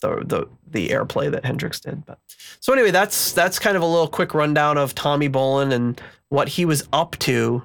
the 0.00 0.22
the, 0.24 0.48
the 0.70 0.88
airplay 0.90 1.30
that 1.30 1.44
Hendrix 1.44 1.80
did. 1.80 2.06
But 2.06 2.18
so 2.60 2.72
anyway, 2.72 2.90
that's 2.92 3.32
that's 3.32 3.58
kind 3.58 3.76
of 3.76 3.82
a 3.82 3.86
little 3.86 4.06
quick 4.08 4.32
rundown 4.34 4.78
of 4.78 4.94
Tommy 4.94 5.28
Bolin 5.28 5.72
and 5.72 6.00
what 6.28 6.48
he 6.48 6.64
was 6.64 6.86
up 6.92 7.16
to 7.18 7.62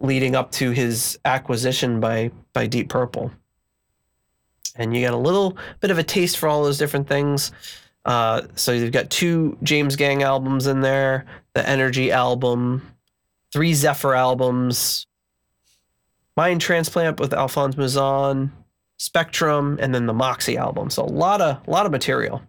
leading 0.00 0.34
up 0.34 0.50
to 0.52 0.70
his 0.70 1.18
acquisition 1.24 2.00
by 2.00 2.30
by 2.54 2.66
Deep 2.66 2.88
Purple. 2.88 3.30
And 4.74 4.96
you 4.96 5.02
got 5.04 5.12
a 5.12 5.18
little 5.18 5.56
bit 5.80 5.90
of 5.90 5.98
a 5.98 6.02
taste 6.02 6.38
for 6.38 6.48
all 6.48 6.64
those 6.64 6.78
different 6.78 7.06
things. 7.08 7.52
Uh, 8.06 8.42
so 8.54 8.72
you've 8.72 8.90
got 8.90 9.10
two 9.10 9.56
James 9.62 9.96
Gang 9.96 10.22
albums 10.22 10.66
in 10.66 10.80
there, 10.80 11.26
the 11.52 11.68
Energy 11.68 12.10
album, 12.10 12.82
three 13.52 13.74
Zephyr 13.74 14.14
albums, 14.14 15.06
Mind 16.36 16.60
Transplant 16.60 17.20
with 17.20 17.34
Alphonse 17.34 17.74
Mouzon, 17.74 18.50
Spectrum, 18.96 19.78
and 19.80 19.94
then 19.94 20.06
the 20.06 20.14
Moxy 20.14 20.56
album. 20.56 20.90
So 20.90 21.02
a 21.02 21.04
lot 21.04 21.40
of 21.40 21.66
lot 21.68 21.86
of 21.86 21.92
material. 21.92 22.42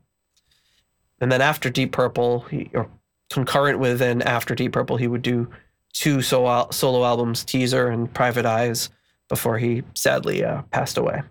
And 1.19 1.31
then 1.31 1.41
after 1.41 1.69
Deep 1.69 1.91
Purple, 1.91 2.41
he, 2.41 2.69
or 2.73 2.89
concurrent 3.31 3.79
with 3.79 4.01
and 4.01 4.21
after 4.23 4.55
Deep 4.55 4.73
Purple, 4.73 4.97
he 4.97 5.07
would 5.07 5.21
do 5.21 5.49
two 5.93 6.21
solo 6.21 6.67
solo 6.71 7.03
albums, 7.03 7.43
Teaser 7.43 7.89
and 7.89 8.13
Private 8.13 8.45
Eyes, 8.45 8.89
before 9.29 9.57
he 9.57 9.83
sadly 9.95 10.43
uh, 10.43 10.61
passed 10.63 10.97
away. 10.97 11.21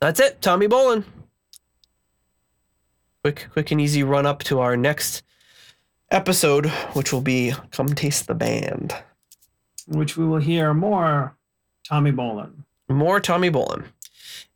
That's 0.00 0.20
it, 0.20 0.42
Tommy 0.42 0.68
Bolin. 0.68 1.04
Quick, 3.22 3.48
quick 3.52 3.70
and 3.70 3.80
easy 3.80 4.02
run 4.02 4.26
up 4.26 4.42
to 4.44 4.60
our 4.60 4.76
next 4.76 5.22
episode, 6.10 6.66
which 6.92 7.12
will 7.12 7.22
be 7.22 7.54
"Come 7.70 7.88
Taste 7.88 8.26
the 8.26 8.34
Band." 8.34 8.94
Which 9.86 10.16
we 10.16 10.24
will 10.24 10.38
hear 10.38 10.72
more 10.72 11.36
Tommy 11.86 12.12
Bolin. 12.12 12.64
more 12.88 13.20
Tommy 13.20 13.50
Bolin, 13.50 13.84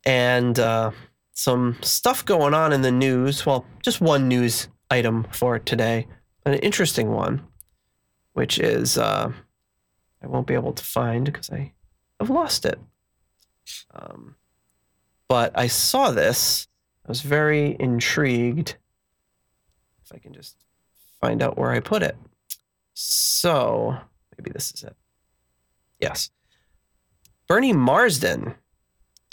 and 0.05 0.57
uh, 0.57 0.91
some 1.33 1.77
stuff 1.81 2.25
going 2.25 2.53
on 2.53 2.73
in 2.73 2.81
the 2.81 2.91
news. 2.91 3.45
Well, 3.45 3.65
just 3.83 4.01
one 4.01 4.27
news 4.27 4.67
item 4.89 5.25
for 5.31 5.59
today, 5.59 6.07
an 6.45 6.55
interesting 6.55 7.11
one, 7.11 7.45
which 8.33 8.59
is 8.59 8.97
uh, 8.97 9.31
I 10.21 10.27
won't 10.27 10.47
be 10.47 10.55
able 10.55 10.73
to 10.73 10.83
find 10.83 11.25
because 11.25 11.49
I 11.49 11.73
have 12.19 12.29
lost 12.29 12.65
it. 12.65 12.79
Um, 13.93 14.35
but 15.27 15.51
I 15.55 15.67
saw 15.67 16.11
this. 16.11 16.67
I 17.05 17.09
was 17.09 17.21
very 17.21 17.75
intrigued. 17.79 18.75
If 20.03 20.13
I 20.13 20.17
can 20.17 20.33
just 20.33 20.55
find 21.21 21.43
out 21.43 21.57
where 21.57 21.71
I 21.71 21.79
put 21.79 22.01
it. 22.01 22.17
So 22.93 23.95
maybe 24.37 24.51
this 24.51 24.71
is 24.71 24.83
it. 24.83 24.95
Yes. 25.99 26.31
Bernie 27.47 27.73
Marsden 27.73 28.55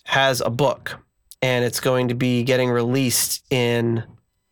has 0.05 0.41
a 0.41 0.51
book 0.51 0.99
and 1.43 1.64
it's 1.64 1.81
going 1.81 2.09
to 2.09 2.14
be 2.14 2.43
getting 2.43 2.71
released 2.71 3.45
in 3.51 4.05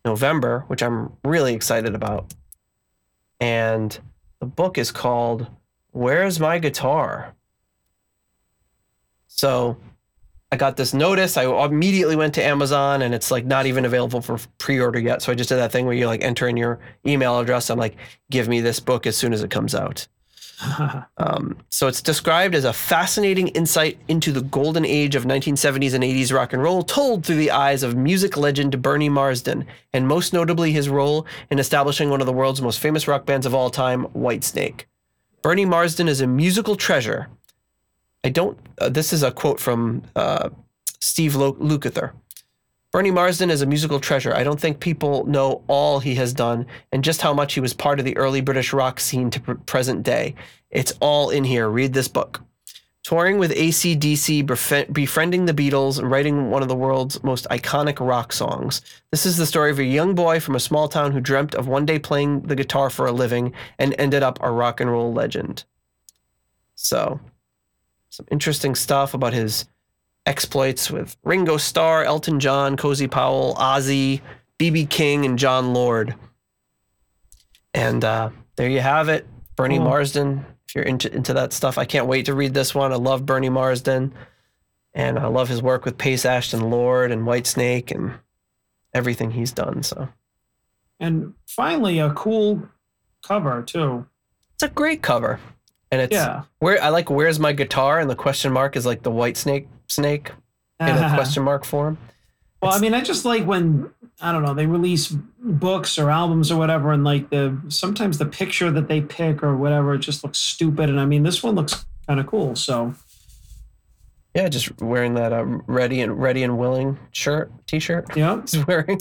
November, 0.04 0.64
which 0.68 0.82
I'm 0.82 1.12
really 1.24 1.54
excited 1.54 1.94
about. 1.94 2.34
And 3.40 3.98
the 4.40 4.46
book 4.46 4.78
is 4.78 4.90
called 4.90 5.46
Where's 5.92 6.38
My 6.38 6.58
Guitar? 6.58 7.34
So 9.26 9.76
I 10.52 10.56
got 10.56 10.76
this 10.76 10.94
notice. 10.94 11.36
I 11.36 11.44
immediately 11.64 12.14
went 12.14 12.34
to 12.34 12.44
Amazon 12.44 13.02
and 13.02 13.14
it's 13.14 13.30
like 13.30 13.44
not 13.44 13.66
even 13.66 13.84
available 13.84 14.20
for 14.20 14.38
pre 14.58 14.78
order 14.78 15.00
yet. 15.00 15.22
So 15.22 15.32
I 15.32 15.34
just 15.34 15.48
did 15.48 15.56
that 15.56 15.72
thing 15.72 15.86
where 15.86 15.94
you 15.94 16.06
like 16.06 16.22
enter 16.22 16.46
in 16.46 16.56
your 16.56 16.78
email 17.06 17.38
address. 17.40 17.70
I'm 17.70 17.78
like, 17.78 17.96
give 18.30 18.46
me 18.46 18.60
this 18.60 18.78
book 18.78 19.06
as 19.06 19.16
soon 19.16 19.32
as 19.32 19.42
it 19.42 19.50
comes 19.50 19.74
out. 19.74 20.06
Um, 21.16 21.56
so 21.70 21.86
it's 21.86 22.02
described 22.02 22.54
as 22.54 22.64
a 22.64 22.72
fascinating 22.72 23.48
insight 23.48 23.98
into 24.08 24.30
the 24.32 24.42
golden 24.42 24.84
age 24.84 25.14
of 25.14 25.24
1970s 25.24 25.94
and 25.94 26.04
80s 26.04 26.32
rock 26.32 26.52
and 26.52 26.62
roll, 26.62 26.82
told 26.82 27.24
through 27.24 27.36
the 27.36 27.50
eyes 27.50 27.82
of 27.82 27.96
music 27.96 28.36
legend 28.36 28.82
Bernie 28.82 29.08
Marsden, 29.08 29.66
and 29.92 30.06
most 30.06 30.32
notably 30.32 30.72
his 30.72 30.88
role 30.88 31.26
in 31.50 31.58
establishing 31.58 32.10
one 32.10 32.20
of 32.20 32.26
the 32.26 32.32
world's 32.32 32.60
most 32.60 32.80
famous 32.80 33.08
rock 33.08 33.24
bands 33.24 33.46
of 33.46 33.54
all 33.54 33.70
time, 33.70 34.04
Whitesnake. 34.08 34.84
Bernie 35.40 35.64
Marsden 35.64 36.08
is 36.08 36.20
a 36.20 36.26
musical 36.26 36.76
treasure. 36.76 37.28
I 38.22 38.30
don't. 38.30 38.58
Uh, 38.78 38.88
this 38.88 39.12
is 39.12 39.22
a 39.22 39.30
quote 39.30 39.60
from 39.60 40.02
uh, 40.16 40.50
Steve 41.00 41.32
Lukather. 41.32 42.12
Bernie 42.94 43.10
Marsden 43.10 43.50
is 43.50 43.60
a 43.60 43.66
musical 43.66 43.98
treasure. 43.98 44.32
I 44.32 44.44
don't 44.44 44.60
think 44.60 44.78
people 44.78 45.26
know 45.26 45.64
all 45.66 45.98
he 45.98 46.14
has 46.14 46.32
done 46.32 46.64
and 46.92 47.02
just 47.02 47.22
how 47.22 47.34
much 47.34 47.54
he 47.54 47.60
was 47.60 47.74
part 47.74 47.98
of 47.98 48.04
the 48.04 48.16
early 48.16 48.40
British 48.40 48.72
rock 48.72 49.00
scene 49.00 49.30
to 49.30 49.40
pr- 49.40 49.54
present 49.54 50.04
day. 50.04 50.36
It's 50.70 50.92
all 51.00 51.30
in 51.30 51.42
here. 51.42 51.68
Read 51.68 51.92
this 51.92 52.06
book. 52.06 52.40
Touring 53.02 53.38
with 53.38 53.50
ACDC, 53.50 54.46
befri- 54.46 54.92
befriending 54.92 55.46
the 55.46 55.52
Beatles, 55.52 55.98
and 55.98 56.08
writing 56.08 56.50
one 56.50 56.62
of 56.62 56.68
the 56.68 56.76
world's 56.76 57.20
most 57.24 57.48
iconic 57.50 57.98
rock 57.98 58.32
songs. 58.32 58.80
This 59.10 59.26
is 59.26 59.38
the 59.38 59.46
story 59.46 59.72
of 59.72 59.80
a 59.80 59.84
young 59.84 60.14
boy 60.14 60.38
from 60.38 60.54
a 60.54 60.60
small 60.60 60.86
town 60.86 61.10
who 61.10 61.20
dreamt 61.20 61.56
of 61.56 61.66
one 61.66 61.86
day 61.86 61.98
playing 61.98 62.42
the 62.42 62.54
guitar 62.54 62.90
for 62.90 63.06
a 63.06 63.12
living 63.12 63.54
and 63.76 63.96
ended 63.98 64.22
up 64.22 64.38
a 64.40 64.52
rock 64.52 64.80
and 64.80 64.88
roll 64.88 65.12
legend. 65.12 65.64
So, 66.76 67.18
some 68.08 68.26
interesting 68.30 68.76
stuff 68.76 69.14
about 69.14 69.32
his 69.32 69.66
exploits 70.26 70.90
with 70.90 71.16
Ringo 71.24 71.56
Starr, 71.56 72.04
Elton 72.04 72.40
John, 72.40 72.76
Cozy 72.76 73.06
Powell, 73.06 73.54
Ozzy, 73.58 74.20
BB 74.58 74.88
King, 74.90 75.24
and 75.24 75.38
Jon 75.38 75.72
Lord. 75.74 76.14
And 77.72 78.04
uh, 78.04 78.30
there 78.56 78.68
you 78.68 78.80
have 78.80 79.08
it, 79.08 79.26
Bernie. 79.56 79.78
Marsden. 79.78 80.44
If 80.68 80.74
you're 80.74 80.84
into 80.84 81.12
into 81.14 81.34
that 81.34 81.52
stuff, 81.52 81.76
I 81.78 81.84
can't 81.84 82.06
wait 82.06 82.26
to 82.26 82.34
read 82.34 82.54
this 82.54 82.74
one. 82.74 82.92
I 82.92 82.96
love 82.96 83.26
Bernie 83.26 83.48
Marsden, 83.50 84.14
and 84.94 85.18
I 85.18 85.26
love 85.26 85.48
his 85.48 85.62
work 85.62 85.84
with 85.84 85.98
Paice 85.98 86.24
Ashton 86.24 86.70
Lord 86.70 87.10
and 87.10 87.22
Whitesnake 87.22 87.90
and 87.90 88.14
everything 88.92 89.30
he's 89.32 89.52
done. 89.52 89.82
So 89.82 90.08
and 91.00 91.34
finally 91.46 91.98
a 91.98 92.12
cool 92.12 92.62
cover 93.22 93.62
too. 93.62 94.06
It's 94.54 94.62
a 94.62 94.68
great 94.68 95.02
cover, 95.02 95.40
and 95.90 96.00
it's 96.00 96.14
Yeah. 96.14 96.42
where 96.60 96.80
I 96.82 96.88
like. 96.90 97.10
Where's 97.10 97.40
my 97.40 97.52
guitar? 97.52 97.98
And 97.98 98.08
the 98.08 98.16
question 98.16 98.52
mark 98.52 98.76
is 98.76 98.86
like 98.86 99.02
the 99.02 99.10
white 99.10 99.36
snake 99.88 100.32
in 100.80 100.88
a 100.88 101.14
question 101.14 101.42
mark 101.42 101.64
form. 101.64 101.98
Well, 102.62 102.72
I 102.72 102.78
mean, 102.78 102.94
I 102.94 103.00
just 103.02 103.24
like 103.24 103.44
when 103.44 103.90
I 104.20 104.32
don't 104.32 104.42
know 104.42 104.54
they 104.54 104.66
release 104.66 105.08
books 105.38 105.98
or 105.98 106.10
albums 106.10 106.50
or 106.50 106.58
whatever, 106.58 106.92
and 106.92 107.04
like 107.04 107.28
the 107.30 107.60
sometimes 107.68 108.18
the 108.18 108.26
picture 108.26 108.70
that 108.70 108.88
they 108.88 109.00
pick 109.02 109.42
or 109.42 109.56
whatever 109.56 109.94
it 109.94 109.98
just 109.98 110.24
looks 110.24 110.38
stupid, 110.38 110.88
and 110.88 110.98
I 110.98 111.04
mean 111.04 111.22
this 111.24 111.42
one 111.42 111.54
looks 111.54 111.84
kind 112.06 112.18
of 112.20 112.26
cool. 112.26 112.56
So 112.56 112.94
Yeah, 114.34 114.48
just 114.48 114.80
wearing 114.80 115.14
that 115.14 115.32
uh, 115.32 115.44
ready 115.66 116.00
and 116.00 116.18
ready 116.20 116.42
and 116.42 116.58
willing 116.58 116.98
shirt, 117.12 117.52
t-shirt. 117.66 118.16
yeah, 118.16 118.40
He's 118.50 118.66
wearing, 118.66 118.98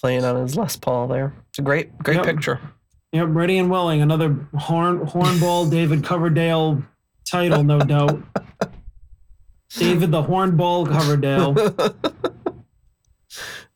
playing 0.00 0.24
on 0.24 0.36
his 0.42 0.56
Les 0.56 0.76
Paul 0.76 1.06
there. 1.08 1.32
It's 1.50 1.58
a 1.60 1.62
great, 1.62 1.96
great 1.98 2.16
Yep. 2.18 2.26
picture. 2.26 2.60
yep, 3.12 3.28
ready 3.30 3.56
and 3.58 3.70
willing. 3.70 4.02
Another 4.02 4.34
horn 4.56 5.06
hornball 5.06 5.70
David 5.70 6.02
Coverdale 6.04 6.82
title, 7.24 7.62
no 7.62 7.78
doubt. 7.78 8.20
David 9.76 10.10
the 10.10 10.22
Hornball 10.22 10.88
Coverdale. 10.90 11.54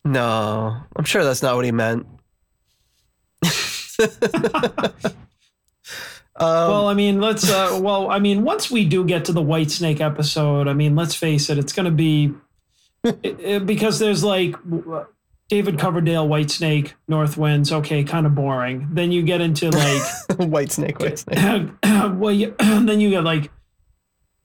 No, 0.04 0.76
I'm 0.96 1.04
sure 1.04 1.22
that's 1.22 1.42
not 1.42 1.54
what 1.54 1.64
he 1.64 1.70
meant. 1.70 2.06
Um, 6.34 6.48
well, 6.70 6.88
I 6.88 6.94
mean, 6.94 7.20
let's. 7.20 7.48
Uh, 7.48 7.78
well, 7.82 8.10
I 8.10 8.18
mean, 8.18 8.42
once 8.42 8.70
we 8.70 8.86
do 8.86 9.04
get 9.04 9.26
to 9.26 9.32
the 9.32 9.42
Whitesnake 9.42 10.00
episode, 10.00 10.66
I 10.66 10.72
mean, 10.72 10.96
let's 10.96 11.14
face 11.14 11.50
it, 11.50 11.58
it's 11.58 11.74
going 11.74 11.84
to 11.84 11.90
be 11.92 12.32
it, 13.04 13.38
it- 13.38 13.66
because 13.66 13.98
there's 13.98 14.24
like 14.24 14.56
David 15.50 15.78
Coverdale, 15.78 16.26
White 16.26 16.50
Snake, 16.50 16.94
Northwinds. 17.08 17.70
Okay, 17.70 18.02
kind 18.02 18.24
of 18.26 18.34
boring. 18.34 18.88
Then 18.92 19.12
you 19.12 19.22
get 19.22 19.42
into 19.42 19.70
like, 19.70 20.02
white 20.38 20.72
snake, 20.72 20.98
white 20.98 21.18
snake. 21.18 21.38
well, 21.84 22.32
you, 22.32 22.54
then 22.58 22.98
you 22.98 23.10
get 23.10 23.24
like, 23.24 23.50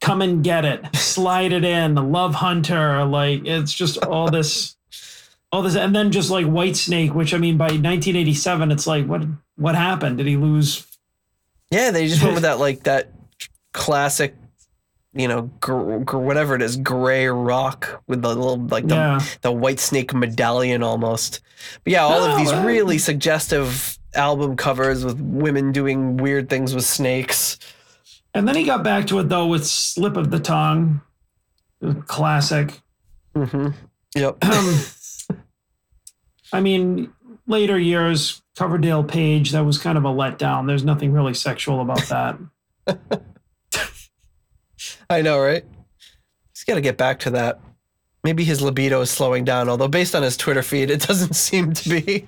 come 0.01 0.21
and 0.21 0.43
get 0.43 0.65
it, 0.65 0.83
slide 0.95 1.53
it 1.53 1.63
in, 1.63 1.95
Lovehunter. 1.95 3.09
Like, 3.09 3.45
it's 3.45 3.73
just 3.73 3.97
all 4.05 4.29
this. 4.31 4.75
All 5.49 5.61
this, 5.61 5.77
and 5.77 5.95
then 5.95 6.11
just 6.11 6.29
like 6.29 6.45
Whitesnake, 6.45 7.13
which 7.13 7.33
I 7.33 7.37
mean, 7.37 7.55
by 7.57 7.67
1987, 7.67 8.69
it's 8.69 8.85
like, 8.85 9.05
what 9.05 9.23
what 9.55 9.75
happened? 9.75 10.17
Did 10.17 10.27
he 10.27 10.35
lose 10.35 10.85
Yeah, 11.71 11.91
they 11.91 12.09
just 12.09 12.21
went 12.21 12.33
with 12.33 12.43
that 12.43 12.59
like 12.59 12.83
that 12.83 13.13
classic, 13.71 14.35
you 15.13 15.29
know, 15.29 15.43
gr- 15.61 15.99
gr- 15.99 16.17
whatever 16.17 16.53
it 16.53 16.61
is, 16.61 16.75
gray 16.75 17.27
rock 17.27 18.03
with 18.07 18.23
the 18.23 18.27
little 18.27 18.57
like 18.67 18.89
the 18.89 18.95
Yeah. 18.95 19.19
the 19.41 19.53
white 19.53 19.79
snake 19.79 20.13
medallion 20.13 20.83
almost. 20.83 21.39
But 21.85 21.93
yeah, 21.93 22.03
all 22.03 22.25
of 22.25 22.37
these 22.37 22.53
really 22.53 22.97
suggestive 22.97 23.97
album 24.15 24.57
covers 24.57 25.05
with 25.05 25.17
women 25.21 25.71
doing 25.71 26.17
weird 26.17 26.49
things 26.49 26.75
with 26.75 26.83
snakes. 26.83 27.57
And 28.37 28.47
then 28.47 28.53
he 28.55 28.63
got 28.63 28.83
back 28.83 29.07
to 29.07 29.17
it 29.17 29.29
though 29.29 29.47
with 29.47 29.65
slip 29.65 30.15
of 30.15 30.29
the 30.29 30.39
tongue, 30.39 31.01
classic. 32.05 32.81
hmm 33.35 33.69
Yep. 34.15 34.37
Um, 34.43 34.79
I 36.53 36.61
mean, 36.61 37.11
later 37.47 37.77
years, 37.77 38.41
Coverdale 38.55 39.03
Page, 39.03 39.51
that 39.51 39.65
was 39.65 39.79
kind 39.79 39.97
of 39.97 40.05
a 40.05 40.09
letdown. 40.09 40.67
There's 40.67 40.83
nothing 40.85 41.11
really 41.11 41.33
sexual 41.33 41.81
about 41.81 42.03
that. 42.07 42.37
I 45.09 45.21
know, 45.21 45.39
right? 45.41 45.65
He's 46.53 46.63
got 46.63 46.75
to 46.75 46.81
get 46.81 46.95
back 46.95 47.19
to 47.21 47.31
that. 47.31 47.59
Maybe 48.23 48.43
his 48.45 48.61
libido 48.61 49.01
is 49.01 49.09
slowing 49.09 49.43
down, 49.45 49.67
although 49.67 49.89
based 49.89 50.15
on 50.15 50.23
his 50.23 50.37
Twitter 50.37 50.63
feed, 50.63 50.89
it 50.89 51.01
doesn't 51.01 51.33
seem 51.35 51.73
to 51.73 51.89
be. 51.89 52.27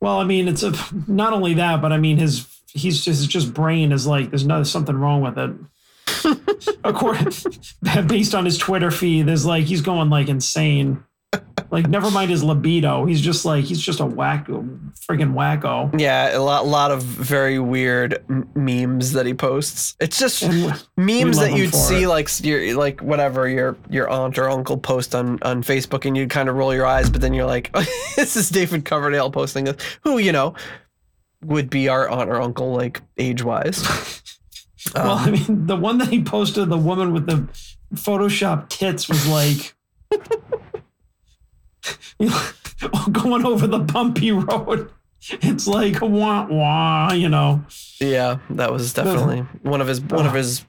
Well, 0.00 0.18
I 0.18 0.24
mean, 0.24 0.48
it's 0.48 0.62
a, 0.62 0.72
not 1.06 1.32
only 1.32 1.54
that, 1.54 1.82
but 1.82 1.92
I 1.92 1.98
mean, 1.98 2.16
his 2.16 2.46
he's 2.74 3.04
just 3.04 3.20
his 3.20 3.26
just 3.26 3.54
brain 3.54 3.92
is 3.92 4.06
like 4.06 4.30
there's 4.30 4.46
no 4.46 4.62
something 4.62 4.96
wrong 4.96 5.20
with 5.22 5.38
it. 5.38 5.50
According, 6.84 7.32
based 8.06 8.34
on 8.34 8.44
his 8.44 8.58
Twitter 8.58 8.90
feed, 8.90 9.26
there's 9.26 9.46
like 9.46 9.64
he's 9.64 9.80
going 9.80 10.10
like 10.10 10.28
insane. 10.28 11.04
Like, 11.70 11.88
never 11.88 12.10
mind 12.10 12.30
his 12.30 12.44
libido. 12.44 13.06
He's 13.06 13.22
just 13.22 13.46
like 13.46 13.64
he's 13.64 13.80
just 13.80 14.00
a 14.00 14.04
whack, 14.04 14.46
friggin' 14.48 15.32
wacko. 15.32 15.98
yeah, 15.98 16.36
a 16.36 16.40
lot, 16.40 16.66
lot 16.66 16.90
of 16.90 17.02
very 17.02 17.58
weird 17.58 18.22
m- 18.28 18.46
memes 18.54 19.12
that 19.12 19.24
he 19.24 19.32
posts. 19.32 19.96
It's 19.98 20.18
just 20.18 20.42
And 20.42 20.64
memes 20.98 21.38
that 21.38 21.56
you'd 21.56 21.74
see 21.74 22.02
it. 22.02 22.08
like 22.08 22.26
s- 22.26 22.42
your 22.44 22.76
like 22.76 23.00
whatever 23.00 23.48
your 23.48 23.78
your 23.88 24.10
aunt 24.10 24.36
or 24.38 24.50
uncle 24.50 24.76
post 24.76 25.14
on 25.14 25.38
on 25.42 25.62
Facebook, 25.62 26.04
and 26.04 26.14
you'd 26.16 26.28
kind 26.28 26.50
of 26.50 26.56
roll 26.56 26.74
your 26.74 26.84
eyes, 26.84 27.08
but 27.08 27.22
then 27.22 27.32
you're 27.32 27.46
like, 27.46 27.72
this 28.16 28.36
is 28.36 28.50
David 28.50 28.84
Coverdale 28.84 29.30
posting 29.30 29.64
this, 29.64 29.76
who 30.02 30.18
you 30.18 30.32
know 30.32 30.54
would 31.44 31.70
be 31.70 31.88
our 31.88 32.08
aunt 32.08 32.30
or 32.30 32.40
uncle 32.40 32.72
like 32.72 33.00
age 33.18 33.42
wise. 33.42 34.20
Well, 34.96 35.12
I 35.12 35.26
um, 35.26 35.32
mean, 35.32 35.66
the 35.68 35.76
one 35.76 35.98
that 35.98 36.08
he 36.08 36.24
posted, 36.24 36.68
the 36.68 36.76
woman 36.76 37.12
with 37.12 37.26
the 37.26 37.46
Photoshop 37.94 38.68
tits 38.68 39.08
was 39.08 39.28
like 39.28 39.74
you 42.18 42.28
know, 42.28 42.48
going 43.12 43.46
over 43.46 43.66
the 43.66 43.78
bumpy 43.78 44.32
road. 44.32 44.90
It's 45.30 45.68
like 45.68 46.00
wah 46.00 46.46
wah, 46.48 47.12
you 47.12 47.28
know. 47.28 47.64
Yeah, 48.00 48.38
that 48.50 48.72
was 48.72 48.92
definitely 48.92 49.40
one 49.62 49.80
of 49.80 49.86
his 49.86 50.00
one 50.00 50.20
of 50.20 50.26
uh-huh. 50.26 50.36
his 50.36 50.64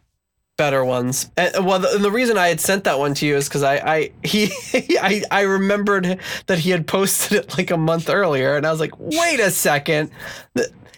better 0.58 0.86
ones. 0.86 1.32
And, 1.38 1.66
well, 1.66 1.80
the, 1.80 1.98
the 1.98 2.12
reason 2.12 2.38
I 2.38 2.48
had 2.48 2.60
sent 2.60 2.84
that 2.84 3.00
one 3.00 3.14
to 3.16 3.26
you 3.26 3.36
is 3.36 3.48
because 3.48 3.64
I 3.64 3.76
I 3.78 4.12
he 4.24 4.52
I 5.02 5.24
I 5.32 5.42
remembered 5.42 6.20
that 6.48 6.60
he 6.60 6.70
had 6.70 6.88
posted 6.88 7.40
it 7.40 7.58
like 7.58 7.72
a 7.72 7.78
month 7.78 8.10
earlier, 8.10 8.56
and 8.56 8.66
I 8.66 8.72
was 8.72 8.80
like, 8.80 8.98
wait 9.00 9.40
a 9.40 9.52
second. 9.52 10.12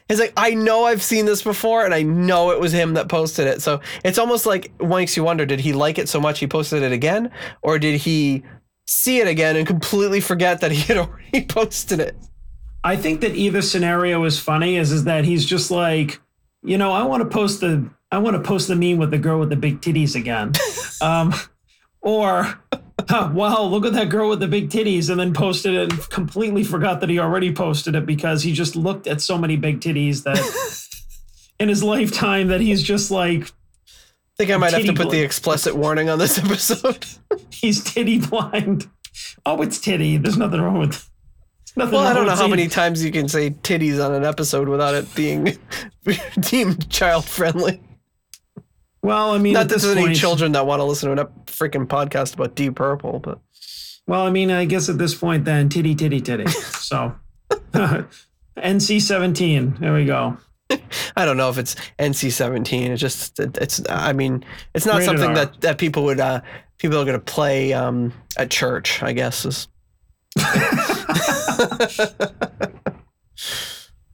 It's 0.08 0.20
like 0.20 0.34
I 0.38 0.52
know 0.52 0.86
I've 0.86 1.02
seen 1.02 1.26
this 1.26 1.42
before, 1.42 1.84
and 1.86 1.94
I 1.94 2.04
know 2.04 2.52
it 2.52 2.60
was 2.60 2.72
him 2.72 2.94
that 2.94 3.10
posted 3.10 3.48
it. 3.48 3.62
So 3.62 3.82
it's 4.04 4.20
almost 4.20 4.46
like 4.46 4.72
makes 4.82 5.18
you 5.18 5.24
wonder: 5.24 5.46
did 5.46 5.60
he 5.60 5.74
like 5.74 5.98
it 5.98 6.10
so 6.10 6.20
much 6.20 6.40
he 6.40 6.48
posted 6.48 6.84
it 6.84 6.92
again, 6.92 7.32
or 7.62 7.80
did 7.80 8.02
he 8.02 8.44
see 8.88 9.20
it 9.20 9.28
again 9.28 9.56
and 9.56 9.66
completely 9.66 10.22
forget 10.22 10.62
that 10.62 10.72
he 10.72 10.82
had 10.82 10.98
already 10.98 11.46
posted 11.46 12.00
it? 12.00 12.16
I 12.84 12.96
think 12.96 13.22
that 13.22 13.36
either 13.36 13.64
scenario 13.64 14.24
is 14.26 14.38
funny. 14.38 14.76
Is 14.76 14.92
is 14.92 15.06
that 15.06 15.26
he's 15.26 15.44
just 15.44 15.72
like, 15.72 16.22
you 16.62 16.78
know, 16.78 16.92
I 16.92 17.02
want 17.02 17.24
to 17.24 17.30
post 17.30 17.62
the 17.62 17.90
I 18.16 18.18
want 18.20 18.38
to 18.38 18.42
post 18.42 18.70
the 18.70 18.78
meme 18.78 18.98
with 18.98 19.12
the 19.12 19.18
girl 19.18 19.42
with 19.42 19.50
the 19.50 19.58
big 19.58 19.82
titties 19.82 20.16
again, 20.16 20.54
um, 21.02 21.34
or 22.00 22.62
huh, 23.10 23.30
wow, 23.34 23.64
look 23.64 23.86
at 23.86 23.92
that 23.92 24.08
girl 24.08 24.30
with 24.30 24.40
the 24.40 24.48
big 24.48 24.70
titties, 24.70 25.10
and 25.10 25.20
then 25.20 25.34
posted 25.34 25.74
it 25.74 25.92
and 25.92 26.10
completely 26.10 26.64
forgot 26.64 27.02
that 27.02 27.10
he 27.10 27.20
already 27.20 27.54
posted 27.54 27.94
it 27.94 28.06
because 28.06 28.42
he 28.42 28.54
just 28.54 28.78
looked 28.78 29.06
at 29.06 29.20
so 29.20 29.38
many 29.38 29.58
big 29.58 29.82
titties 29.82 30.24
that 30.24 30.40
in 31.60 31.68
his 31.68 31.84
lifetime 31.84 32.48
that 32.48 32.62
he's 32.62 32.82
just 32.82 33.12
like 33.12 33.52
I 33.84 34.38
think 34.38 34.52
I 34.52 34.56
might 34.56 34.72
have 34.72 34.86
to 34.86 34.94
put 34.94 35.10
the 35.10 35.22
explicit 35.22 35.76
warning 35.76 36.10
on 36.10 36.18
this 36.18 36.38
episode. 36.38 37.06
he's 37.52 37.84
titty 37.84 38.20
blind. 38.20 38.90
Oh, 39.46 39.62
it's 39.62 39.82
titty. 39.82 40.16
There's 40.16 40.38
nothing 40.38 40.62
wrong 40.62 40.80
with. 40.80 41.10
Nothing 41.76 41.96
Well, 41.96 42.08
I 42.08 42.14
don't 42.14 42.28
know 42.28 42.36
how 42.36 42.48
many 42.48 42.70
times 42.70 43.04
you 43.04 43.12
can 43.12 43.28
say 43.28 43.50
titties 43.50 44.02
on 44.04 44.14
an 44.14 44.24
episode 44.24 44.70
without 44.70 44.96
it 44.96 45.14
being 45.16 45.58
deemed 46.40 46.90
child 46.90 47.26
friendly. 47.26 47.82
Well, 49.06 49.32
I 49.32 49.38
mean, 49.38 49.54
Not 49.54 49.62
at 49.62 49.68
that 49.70 49.74
this 49.76 49.84
there's 49.84 49.98
any 49.98 50.16
children 50.16 50.54
that 50.54 50.66
want 50.66 50.80
to 50.80 50.84
listen 50.84 51.16
to 51.16 51.22
a 51.22 51.26
freaking 51.46 51.86
podcast 51.86 52.34
about 52.34 52.56
Deep 52.56 52.74
Purple, 52.76 53.20
but 53.20 53.40
Well, 54.08 54.22
I 54.22 54.32
mean, 54.32 54.50
I 54.50 54.66
guess 54.66 54.90
at 54.90 54.98
this 54.98 55.14
point, 55.14 55.46
then 55.46 55.70
titty, 55.70 55.94
titty, 55.94 56.22
titty. 56.22 56.46
So, 56.86 57.16
NC 58.58 59.02
seventeen. 59.02 59.76
There 59.80 59.94
we 59.94 60.06
go. 60.06 60.38
I 61.16 61.26
don't 61.26 61.38
know 61.38 61.50
if 61.52 61.60
it's 61.60 61.76
NC-17. 62.00 62.90
It's 62.90 63.00
just 63.00 63.40
it, 63.40 63.58
it's. 63.60 63.82
I 63.90 64.14
mean, 64.14 64.44
it's 64.74 64.88
not 64.88 64.96
Rated 64.98 65.06
something 65.06 65.30
R. 65.30 65.36
that 65.36 65.62
that 65.62 65.78
people 65.78 66.04
would 66.06 66.20
uh 66.20 66.42
people 66.80 66.98
are 67.00 67.06
going 67.06 67.20
to 67.20 67.24
play 67.24 67.74
um 67.74 68.12
at 68.38 68.50
church. 68.50 69.04
I 69.04 69.14
guess 69.14 69.46
is. 69.46 69.68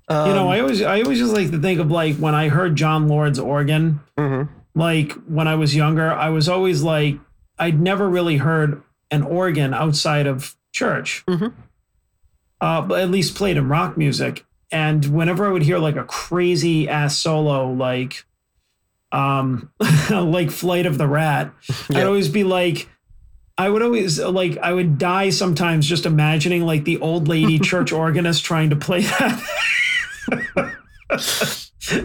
Um, 0.10 0.28
you 0.28 0.34
know, 0.34 0.50
I 0.50 0.60
always, 0.60 0.82
I 0.82 1.02
always 1.02 1.20
just 1.20 1.34
like 1.34 1.52
to 1.52 1.60
think 1.60 1.80
of 1.80 1.90
like 1.90 2.18
when 2.18 2.36
I 2.36 2.50
heard 2.50 2.76
Jon 2.76 3.08
Lord's 3.08 3.40
organ. 3.40 4.02
mhm. 4.18 4.50
Like 4.74 5.14
when 5.28 5.48
I 5.48 5.56
was 5.56 5.76
younger, 5.76 6.12
I 6.12 6.30
was 6.30 6.48
always 6.48 6.82
like, 6.84 7.20
I'd 7.60 7.80
never 7.80 8.10
really 8.10 8.38
heard 8.38 8.82
an 9.10 9.24
organ 9.24 9.74
outside 9.74 10.28
of 10.28 10.56
church. 10.72 11.24
Mhm. 11.28 11.54
Uh, 12.62 12.82
but 12.82 13.02
at 13.02 13.10
least 13.10 13.36
played 13.36 13.58
in 13.58 13.68
rock 13.68 13.98
music. 13.98 14.46
And 14.72 15.04
whenever 15.06 15.46
I 15.46 15.52
would 15.52 15.64
hear 15.64 15.80
like 15.80 15.98
a 15.98 16.04
crazy 16.06 16.88
ass 16.88 17.18
solo, 17.18 17.70
like, 17.72 18.24
um, 19.12 19.70
like 20.10 20.50
Flight 20.50 20.86
of 20.86 20.98
the 20.98 21.08
Rat, 21.08 21.52
I'd 21.90 22.06
always 22.06 22.30
be 22.30 22.44
like, 22.46 22.88
I 23.58 23.68
would 23.70 23.82
always 23.82 24.18
like, 24.20 24.58
I 24.60 24.72
would 24.72 24.98
die 24.98 25.30
sometimes 25.30 25.86
just 25.88 26.06
imagining 26.06 26.66
like 26.66 26.86
the 26.86 26.98
old 27.00 27.28
lady 27.28 27.60
church 27.70 27.92
organist 27.92 28.46
trying 28.46 28.70
to 28.70 28.76
play 28.78 29.02
that. 29.02 29.44